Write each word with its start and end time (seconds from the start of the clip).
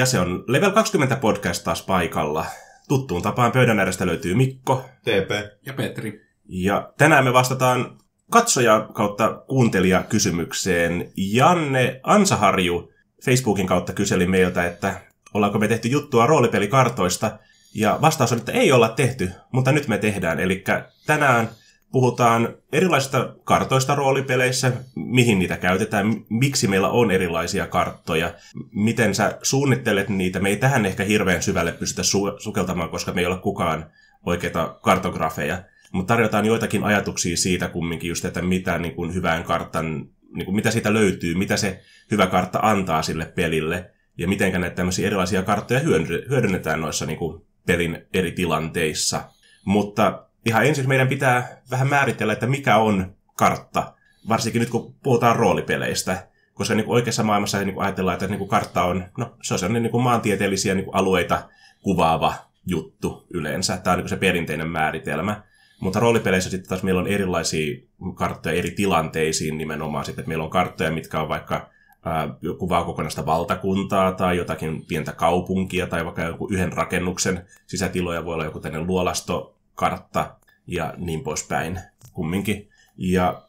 Ja 0.00 0.06
se 0.06 0.20
on 0.20 0.44
Level 0.46 0.70
20 0.70 1.16
podcast 1.16 1.64
taas 1.64 1.82
paikalla. 1.82 2.46
Tuttuun 2.88 3.22
tapaan 3.22 3.52
pöydän 3.52 3.78
äärestä 3.78 4.06
löytyy 4.06 4.34
Mikko. 4.34 4.84
TP. 5.02 5.30
Ja 5.66 5.72
Petri. 5.72 6.20
Ja 6.48 6.92
tänään 6.98 7.24
me 7.24 7.32
vastataan 7.32 7.98
katsoja 8.30 8.88
kautta 8.94 9.34
kuuntelija 9.48 10.02
kysymykseen. 10.02 11.12
Janne 11.16 12.00
Ansaharju 12.02 12.92
Facebookin 13.24 13.66
kautta 13.66 13.92
kyseli 13.92 14.26
meiltä, 14.26 14.66
että 14.66 15.00
ollaanko 15.34 15.58
me 15.58 15.68
tehty 15.68 15.88
juttua 15.88 16.26
roolipelikartoista. 16.26 17.38
Ja 17.74 17.98
vastaus 18.00 18.32
on, 18.32 18.38
että 18.38 18.52
ei 18.52 18.72
olla 18.72 18.88
tehty, 18.88 19.30
mutta 19.52 19.72
nyt 19.72 19.88
me 19.88 19.98
tehdään. 19.98 20.40
Eli 20.40 20.64
tänään 21.06 21.48
puhutaan 21.92 22.54
erilaisista 22.72 23.34
kartoista 23.44 23.94
roolipeleissä, 23.94 24.72
mihin 24.94 25.38
niitä 25.38 25.56
käytetään, 25.56 26.24
miksi 26.28 26.68
meillä 26.68 26.88
on 26.88 27.10
erilaisia 27.10 27.66
karttoja, 27.66 28.34
miten 28.72 29.14
sä 29.14 29.38
suunnittelet 29.42 30.08
niitä. 30.08 30.40
Me 30.40 30.48
ei 30.48 30.56
tähän 30.56 30.86
ehkä 30.86 31.04
hirveän 31.04 31.42
syvälle 31.42 31.72
pystytä 31.72 32.02
su- 32.02 32.40
sukeltamaan, 32.40 32.90
koska 32.90 33.12
me 33.12 33.20
ei 33.20 33.26
ole 33.26 33.38
kukaan 33.38 33.86
oikeita 34.26 34.78
kartografeja. 34.82 35.62
Mutta 35.92 36.14
tarjotaan 36.14 36.46
joitakin 36.46 36.84
ajatuksia 36.84 37.36
siitä 37.36 37.68
kumminkin 37.68 38.08
just, 38.08 38.24
että 38.24 38.42
mitä 38.42 38.78
niin 38.78 38.94
kuin 38.94 39.14
hyvään 39.14 39.44
kartan, 39.44 40.08
niin 40.34 40.44
kuin 40.44 40.54
mitä 40.54 40.70
siitä 40.70 40.94
löytyy, 40.94 41.34
mitä 41.34 41.56
se 41.56 41.80
hyvä 42.10 42.26
kartta 42.26 42.58
antaa 42.62 43.02
sille 43.02 43.24
pelille, 43.24 43.90
ja 44.18 44.28
miten 44.28 44.60
näitä 44.60 44.76
tämmöisiä 44.76 45.06
erilaisia 45.06 45.42
karttoja 45.42 45.80
hyödynnetään 46.28 46.80
noissa 46.80 47.06
niin 47.06 47.18
kuin 47.18 47.42
pelin 47.66 48.06
eri 48.14 48.32
tilanteissa. 48.32 49.24
Mutta 49.64 50.29
ihan 50.46 50.66
ensin 50.66 50.88
meidän 50.88 51.08
pitää 51.08 51.62
vähän 51.70 51.88
määritellä, 51.88 52.32
että 52.32 52.46
mikä 52.46 52.76
on 52.76 53.14
kartta, 53.36 53.94
varsinkin 54.28 54.60
nyt 54.60 54.70
kun 54.70 54.94
puhutaan 55.02 55.36
roolipeleistä. 55.36 56.26
Koska 56.54 56.74
niin 56.74 56.84
kuin 56.84 56.94
oikeassa 56.94 57.22
maailmassa 57.22 57.58
niin 57.58 57.74
kuin 57.74 57.84
ajatellaan, 57.84 58.14
että 58.14 58.26
niin 58.26 58.38
kuin 58.38 58.50
kartta 58.50 58.82
on, 58.84 59.04
no, 59.18 59.36
se 59.42 59.54
on 59.54 59.58
sellainen 59.58 59.82
niin 59.82 59.90
kuin 59.90 60.02
maantieteellisiä 60.02 60.74
niin 60.74 60.84
kuin 60.84 60.94
alueita 60.94 61.42
kuvaava 61.82 62.34
juttu 62.66 63.26
yleensä. 63.34 63.76
Tämä 63.76 63.92
on 63.92 63.98
niin 63.98 64.04
kuin 64.04 64.10
se 64.10 64.16
perinteinen 64.16 64.68
määritelmä. 64.68 65.42
Mutta 65.80 66.00
roolipeleissä 66.00 66.50
sitten 66.50 66.68
taas 66.68 66.82
meillä 66.82 67.00
on 67.00 67.06
erilaisia 67.06 67.78
karttoja 68.14 68.54
eri 68.54 68.70
tilanteisiin 68.70 69.58
nimenomaan. 69.58 70.04
Sitten, 70.04 70.22
että 70.22 70.28
meillä 70.28 70.44
on 70.44 70.50
karttoja, 70.50 70.90
mitkä 70.90 71.20
on 71.20 71.28
vaikka 71.28 71.70
kuvaa 72.58 72.84
kokonaista 72.84 73.26
valtakuntaa 73.26 74.12
tai 74.12 74.36
jotakin 74.36 74.84
pientä 74.88 75.12
kaupunkia 75.12 75.86
tai 75.86 76.04
vaikka 76.04 76.22
joku 76.22 76.48
yhden 76.50 76.72
rakennuksen 76.72 77.44
sisätiloja 77.66 78.24
voi 78.24 78.34
olla 78.34 78.44
joku 78.44 78.60
tämmöinen 78.60 78.86
luolastokartta 79.80 80.36
ja 80.66 80.94
niin 80.96 81.20
poispäin 81.20 81.80
kumminkin. 82.12 82.68
Ja 82.96 83.42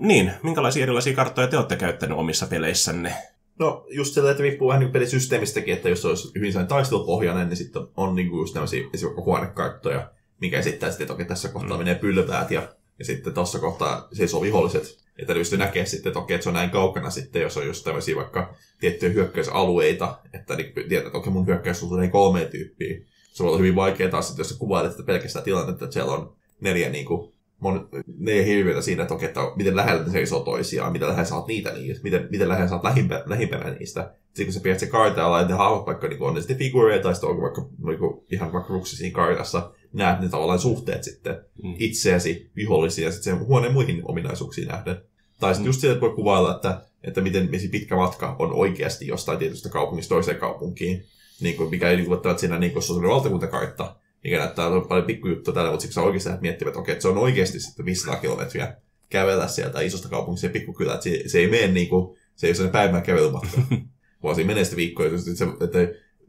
niin, 0.00 0.32
minkälaisia 0.42 0.82
erilaisia 0.82 1.16
karttoja 1.16 1.46
te 1.46 1.56
olette 1.56 1.76
käyttäneet 1.76 2.18
omissa 2.18 2.46
peleissänne? 2.46 3.14
No 3.58 3.86
just 3.90 4.14
sillä, 4.14 4.30
että 4.30 4.42
riippuu 4.42 4.68
vähän 4.68 4.80
niin 4.80 4.92
pelisysteemistäkin, 4.92 5.74
että 5.74 5.88
jos 5.88 6.02
se 6.02 6.08
olisi 6.08 6.32
hyvin 6.34 6.52
sellainen 6.52 6.68
taistelupohjainen, 6.68 7.48
niin 7.48 7.56
sitten 7.56 7.82
on 7.96 8.14
niin 8.14 8.28
kuin 8.30 8.40
just 8.40 8.54
tämmöisiä 8.54 8.78
esimerkiksi 8.78 9.06
huonekarttoja, 9.24 10.10
mikä 10.40 10.58
esittää 10.58 10.90
sitten, 10.90 11.04
että 11.04 11.14
okei, 11.14 11.26
tässä 11.26 11.48
kohtaa 11.48 11.76
mm. 11.76 11.78
menee 11.78 11.94
pylväät 11.94 12.50
ja, 12.50 12.68
ja 12.98 13.04
sitten 13.04 13.34
tuossa 13.34 13.58
kohtaa 13.58 14.08
seisoo 14.12 14.42
viholliset. 14.42 15.00
Että 15.18 15.34
pystyy 15.34 15.58
näkemään 15.58 15.86
sitten, 15.86 16.10
että 16.10 16.20
okei, 16.20 16.34
että 16.34 16.42
se 16.42 16.48
on 16.48 16.54
näin 16.54 16.70
kaukana 16.70 17.10
sitten, 17.10 17.42
jos 17.42 17.56
on 17.56 17.66
just 17.66 17.84
tämmöisiä 17.84 18.16
vaikka 18.16 18.54
tiettyjä 18.80 19.12
hyökkäysalueita, 19.12 20.18
että 20.32 20.56
niin 20.56 20.72
tiedät, 20.88 21.06
että 21.06 21.18
okei, 21.18 21.32
mun 21.32 21.46
hyökkäys 21.46 21.82
on 21.82 22.10
kolme 22.10 22.44
tyyppiä. 22.44 22.96
Se 23.32 23.42
olla 23.42 23.58
hyvin 23.58 23.74
vaikeaa 23.74 24.10
taas, 24.10 24.30
että 24.30 24.40
jos 24.40 24.48
sä 24.48 24.58
kuvailet 24.58 24.90
että 24.90 25.02
pelkästään 25.02 25.44
tilannetta, 25.44 25.84
että 25.84 25.94
siellä 25.94 26.12
on 26.12 26.36
neljä 26.60 26.90
niin 26.90 27.06
kuin, 27.06 27.32
mon, 27.60 27.88
neljä 28.18 28.44
hirviötä 28.44 28.82
siinä, 28.82 29.02
että, 29.02 29.14
okei, 29.14 29.28
että 29.28 29.40
miten 29.56 29.76
lähellä 29.76 30.04
ne 30.04 30.10
seisoo 30.10 30.40
toisiaan, 30.40 30.92
miten 30.92 31.08
lähellä 31.08 31.28
saat 31.28 31.46
niitä 31.46 31.72
niistä, 31.72 32.02
miten, 32.02 32.28
miten 32.30 32.48
lähellä 32.48 32.68
saat 32.68 32.84
lähimpänä, 32.84 33.22
lähimpänä 33.26 33.70
niistä. 33.70 34.14
Sitten 34.26 34.46
kun 34.46 34.52
sä 34.52 34.60
pidät 34.60 34.78
se 34.78 34.86
karta 34.86 35.20
ja 35.20 35.30
laitat 35.30 35.58
hahmot 35.58 35.86
vaikka 35.86 36.08
niin 36.08 36.22
on 36.22 36.34
ne 36.34 36.40
sitten 36.40 36.58
figuureja 36.58 37.02
tai 37.02 37.14
sitten 37.14 37.30
onko 37.30 37.42
vaikka 37.42 37.68
niin 37.86 37.98
kuin, 37.98 38.24
ihan 38.30 38.52
vaikka 38.52 38.74
ruksi 38.74 38.96
siinä 38.96 39.14
kartassa, 39.14 39.72
näet 39.92 40.20
ne 40.20 40.28
tavallaan 40.28 40.58
suhteet 40.58 41.04
sitten 41.04 41.44
mm. 41.62 41.74
itseäsi, 41.78 42.50
vihollisia 42.56 43.04
ja 43.04 43.12
sitten 43.12 43.38
sen 43.38 43.46
huoneen 43.46 43.72
muihin 43.72 44.02
ominaisuuksiin 44.04 44.68
nähden. 44.68 44.96
Tai 45.40 45.54
sitten 45.54 45.64
mm. 45.64 45.68
just 45.68 45.80
sillä, 45.80 45.92
että 45.92 46.06
voi 46.06 46.14
kuvailla, 46.14 46.54
että, 46.54 46.82
että 47.04 47.20
miten 47.20 47.48
pitkä 47.70 47.96
matka 47.96 48.36
on 48.38 48.52
oikeasti 48.52 49.06
jostain 49.06 49.38
tietystä 49.38 49.68
kaupungista 49.68 50.14
toiseen 50.14 50.36
kaupunkiin. 50.36 51.04
Niin 51.40 51.56
kuin, 51.56 51.70
mikä 51.70 51.90
ei 51.90 51.96
niin 51.96 52.06
kuin, 52.06 52.20
siinä 52.38 52.58
niin 52.58 52.72
kuin, 52.72 52.82
se 52.82 52.92
on 52.92 53.02
valtakuntakartta, 53.02 53.96
mikä 54.24 54.38
näyttää 54.38 54.66
on 54.66 54.88
paljon 54.88 55.06
pikkujuttuja 55.06 55.54
täällä, 55.54 55.70
mutta 55.70 55.82
siksi 55.82 56.00
oikeasti 56.00 56.30
miettivät, 56.40 56.70
että 56.70 56.80
okei, 56.80 56.92
että 56.92 57.02
se 57.02 57.08
on 57.08 57.18
oikeasti 57.18 57.60
sitten 57.60 57.86
500 57.86 58.16
kilometriä 58.16 58.76
kävellä 59.10 59.48
sieltä 59.48 59.80
isosta 59.80 60.08
kaupungista 60.08 60.46
ja 60.46 60.50
pikkukylä, 60.50 60.94
että 60.94 61.04
se, 61.04 61.22
se 61.26 61.38
ei 61.38 61.50
mene 61.50 61.68
niin 61.68 61.88
kuin, 61.88 62.16
se 62.36 62.46
ei 62.46 62.50
ole 62.50 62.54
sellainen 62.54 62.72
päivän 62.72 63.02
kävelymatka, 63.02 63.60
vaan 64.22 64.34
siinä 64.34 64.46
menee 64.46 64.64
sitten 64.64 64.76
viikkoja, 64.76 65.08
että, 65.08 65.34
se, 65.34 65.44
että 65.44 65.78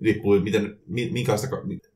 riippuu, 0.02 0.40
miten, 0.40 0.80
minkälaista, 0.88 1.48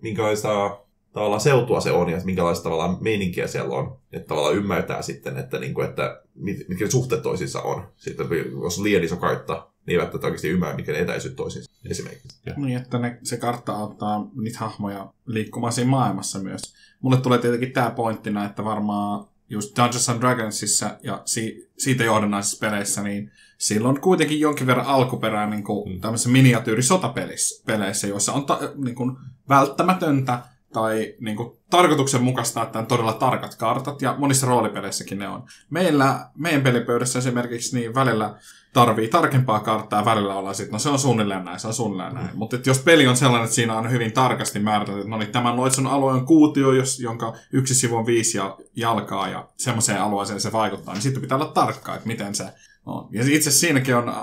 minkälaista 0.02 0.78
tavallaan 1.14 1.42
seutua 1.42 1.82
se 1.82 1.92
on 1.92 2.10
ja 2.10 2.22
minkälaista 2.24 2.64
tavallaan 2.64 2.98
meininkiä 3.02 3.48
siellä 3.48 3.76
on. 3.76 3.98
Että 4.12 4.28
tavallaan 4.28 4.56
ymmärtää 4.56 5.02
sitten, 5.02 5.38
että, 5.38 5.60
niin 5.60 5.74
kuin, 5.74 5.90
että 5.90 6.22
mit, 6.36 6.58
mitkä 6.68 6.86
ne 6.86 6.92
suhteet 6.92 7.22
toisissa 7.22 7.62
on. 7.62 7.88
Sitten 7.98 8.28
jos 8.64 8.78
on 8.78 8.84
liian 8.84 9.04
iso 9.04 9.18
kartta, 9.18 9.68
niin 9.86 10.00
eivät 10.00 10.24
oikeasti 10.24 10.50
ymmärrä, 10.50 10.76
mikä 10.76 10.92
ne 10.92 11.00
etäisyyt 11.00 11.36
toisiinsa 11.36 11.72
esimerkiksi. 11.90 12.40
Ja. 12.46 12.54
Niin, 12.58 12.78
että 12.78 13.00
ne, 13.00 13.20
se 13.24 13.38
kartta 13.38 13.74
auttaa 13.74 14.30
niitä 14.36 14.60
hahmoja 14.60 15.14
liikkumaan 15.26 15.74
siinä 15.74 15.90
maailmassa 15.90 16.40
myös. 16.40 16.62
Mulle 17.02 17.18
tulee 17.18 17.40
tietenkin 17.40 17.72
tämä 17.72 17.92
pointtina, 17.92 18.46
että 18.46 18.64
varmaan 18.64 19.28
just 19.50 19.78
Dungeons 19.78 20.10
and 20.10 20.20
Dragonsissa 20.20 20.98
ja 21.04 21.22
si- 21.26 21.72
siitä 21.78 22.04
johdannaisissa 22.04 22.68
peleissä, 22.68 23.04
niin 23.04 23.32
silloin 23.58 23.96
on 23.96 24.02
kuitenkin 24.02 24.40
jonkin 24.40 24.68
verran 24.68 24.86
alkuperää 24.86 25.50
niin 25.50 25.64
kuin 25.64 25.94
mm. 25.94 26.02
tämmöisissä 26.02 26.30
miniatyyrisotapeleissä, 26.30 28.08
joissa 28.08 28.34
on 28.34 28.46
ta- 28.46 28.72
niin 28.76 28.96
kuin 28.96 29.18
välttämätöntä 29.50 30.40
tai 30.76 31.14
niin 31.20 31.38
kuin, 31.38 31.58
tarkoituksenmukaista, 31.70 32.64
että 32.64 32.80
on 32.80 32.86
todella 32.86 33.14
tarkat 33.14 33.56
kartat, 33.56 34.02
ja 34.02 34.16
monissa 34.18 34.48
roolipeleissäkin 34.48 35.20
ne 35.20 35.28
on. 35.28 35.44
Meillä, 35.70 36.30
meidän 36.38 36.62
pelipöydässä 36.62 37.20
esimerkiksi, 37.20 37.76
niin 37.76 37.96
välillä 37.96 38.36
tarvii 38.74 39.08
tarkempaa 39.08 39.60
karttaa, 39.60 40.06
välillä 40.06 40.36
ollaan 40.36 40.56
sitten, 40.56 40.74
no 40.74 40.80
se 40.80 40.90
on 40.90 41.00
suunnilleen 41.00 41.46
näin, 41.46 41.60
se 41.60 41.68
on 41.68 41.74
suunnilleen 41.74 42.14
näin. 42.14 42.28
Mm. 42.28 42.38
Mutta 42.38 42.58
jos 42.66 42.80
peli 42.80 43.08
on 43.08 43.18
sellainen, 43.18 43.44
että 43.44 43.56
siinä 43.56 43.78
on 43.78 43.92
hyvin 43.92 44.12
tarkasti 44.12 44.60
määritelty, 44.60 45.00
että 45.00 45.10
no 45.10 45.18
niin, 45.18 45.32
tämän 45.32 45.56
Loitson 45.56 45.88
alue 45.88 46.14
on 46.14 46.26
kuutio, 46.26 46.72
jos, 46.72 47.00
jonka 47.00 47.34
yksi 47.54 47.76
sivu 47.76 47.96
on 47.96 48.06
viisi 48.06 48.38
jalkaa, 48.76 49.28
ja 49.28 49.50
semmoiseen 49.58 50.02
alueeseen 50.02 50.42
se 50.42 50.52
vaikuttaa, 50.52 50.94
niin 50.94 51.02
sitten 51.02 51.22
pitää 51.22 51.38
olla 51.38 51.52
tarkkaa, 51.52 51.96
että 51.96 52.08
miten 52.08 52.36
se 52.36 52.46
on. 52.86 53.08
Ja 53.12 53.24
itse 53.28 53.52
siinäkin 53.52 53.96
on 53.96 54.14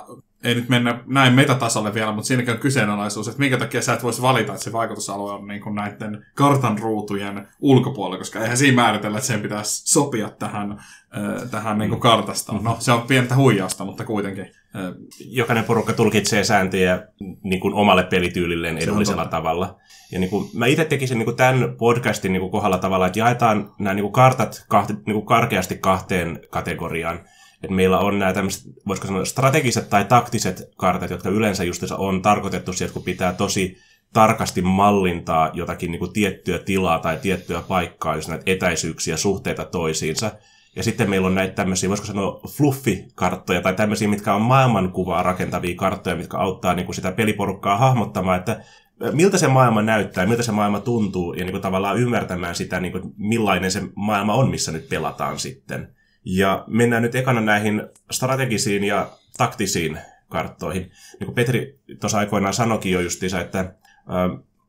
ei 0.45 0.55
nyt 0.55 0.69
mennä 0.69 1.01
näin 1.07 1.35
metatasolle 1.35 1.95
vielä, 1.95 2.13
mutta 2.13 2.29
siinäkin 2.29 2.55
on 2.55 2.61
kyseenalaisuus, 2.61 3.29
että 3.29 3.41
minkä 3.41 3.59
takia 3.59 3.83
sä 3.83 3.93
et 3.93 4.03
voisi 4.03 4.23
valita, 4.23 4.53
että 4.53 4.65
se 4.65 4.73
vaikutusalue 4.73 5.33
on 5.33 5.47
niin 5.47 5.61
kuin 5.61 5.75
näiden 5.75 6.27
kartan 6.35 6.79
ruutujen 6.79 7.49
ulkopuolella, 7.61 8.19
koska 8.19 8.41
eihän 8.41 8.57
siinä 8.57 8.83
määritellä, 8.83 9.19
että 9.19 9.27
sen 9.27 9.41
pitäisi 9.41 9.93
sopia 9.93 10.31
tähän, 10.31 10.73
äh, 10.73 11.51
tähän 11.51 11.79
niin 11.79 11.89
kuin 11.89 11.99
mm. 11.99 12.03
kartastoon. 12.03 12.65
No, 12.65 12.77
se 12.79 12.93
on 12.93 13.03
pientä 13.03 13.37
huijausta, 13.37 13.85
mutta 13.85 14.05
kuitenkin. 14.05 14.45
Äh, 14.45 14.83
Jokainen 15.27 15.65
porukka 15.65 15.93
tulkitsee 15.93 16.45
sääntöjä 16.45 17.07
niin 17.43 17.61
kuin 17.61 17.75
omalle 17.75 18.05
pelityylilleen 18.05 18.79
edullisella 18.79 19.27
tavalla. 19.27 19.79
Ja 20.13 20.19
niin 20.19 20.31
kuin, 20.31 20.51
mä 20.55 20.67
itse 20.67 20.85
tekisin 20.85 21.19
niin 21.19 21.25
kuin 21.25 21.37
tämän 21.37 21.77
podcastin 21.79 22.33
niin 22.33 22.41
kuin 22.41 22.53
kohdalla 22.53 22.79
tavalla, 22.79 23.07
että 23.07 23.19
jaetaan 23.19 23.71
nämä 23.79 23.95
niin 23.95 24.05
kuin 24.05 24.13
kartat 24.13 24.65
kahti, 24.69 24.93
niin 24.93 25.15
kuin 25.15 25.27
karkeasti 25.27 25.79
kahteen 25.79 26.41
kategoriaan 26.51 27.21
että 27.63 27.75
meillä 27.75 27.99
on 27.99 28.19
nämä 28.19 28.33
tämmöiset, 28.33 28.63
voisiko 28.87 29.07
sanoa, 29.07 29.25
strategiset 29.25 29.91
tai 29.91 30.05
taktiset 30.05 30.63
kartat, 30.77 31.11
jotka 31.11 31.29
yleensä 31.29 31.65
just 31.65 31.83
on 31.99 32.23
tarkoitettu 32.23 32.73
siihen, 32.73 32.93
kun 32.93 33.03
pitää 33.03 33.33
tosi 33.33 33.77
tarkasti 34.13 34.63
mallintaa 34.63 35.51
jotakin 35.53 35.91
niin 35.91 35.99
kuin 35.99 36.13
tiettyä 36.13 36.59
tilaa 36.59 36.99
tai 36.99 37.17
tiettyä 37.17 37.63
paikkaa, 37.69 38.17
jos 38.17 38.29
näitä 38.29 38.45
etäisyyksiä, 38.47 39.17
suhteita 39.17 39.65
toisiinsa. 39.65 40.33
Ja 40.77 40.83
sitten 40.83 41.11
meillä 41.11 41.27
on 41.27 41.35
näitä 41.35 41.55
tämmöisiä, 41.55 41.89
voisiko 41.89 42.07
sanoa, 42.07 42.41
fluffikarttoja 42.49 43.63
tai 43.63 43.75
tämmöisiä, 43.75 44.09
mitkä 44.09 44.35
on 44.35 44.43
maailmankuvaa 44.43 45.23
rakentavia 45.23 45.77
karttoja, 45.77 46.17
mitkä 46.17 46.37
auttaa 46.39 46.75
niin 46.75 46.87
kuin 46.87 46.97
sitä 46.97 47.13
peliporukkaa 47.13 47.79
hahmottamaan, 47.79 48.39
että 48.39 48.65
miltä 49.13 49.39
se 49.39 49.49
maailma 49.49 49.83
näyttää, 49.83 50.27
miltä 50.27 50.43
se 50.43 50.53
maailma 50.53 50.81
tuntuu 50.81 51.33
ja 51.35 51.45
niin 51.45 51.53
kuin 51.53 51.63
tavallaan 51.63 51.99
ymmärtämään 51.99 52.55
sitä, 52.55 52.81
niin 52.81 52.93
kuin, 52.93 53.15
millainen 53.17 53.71
se 53.71 53.83
maailma 53.95 54.35
on, 54.35 54.51
missä 54.51 54.73
nyt 54.73 54.89
pelataan 54.89 55.39
sitten. 55.39 55.95
Ja 56.25 56.65
mennään 56.67 57.03
nyt 57.03 57.15
ekana 57.15 57.41
näihin 57.41 57.83
strategisiin 58.11 58.85
ja 58.85 59.11
taktisiin 59.37 59.99
karttoihin. 60.29 60.91
Niin 61.21 61.27
kuin 61.27 61.35
Petri 61.35 61.79
tuossa 62.01 62.19
aikoinaan 62.19 62.55
sanoikin 62.55 62.93
jo 62.93 63.01
justiinsa, 63.01 63.41
että 63.41 63.75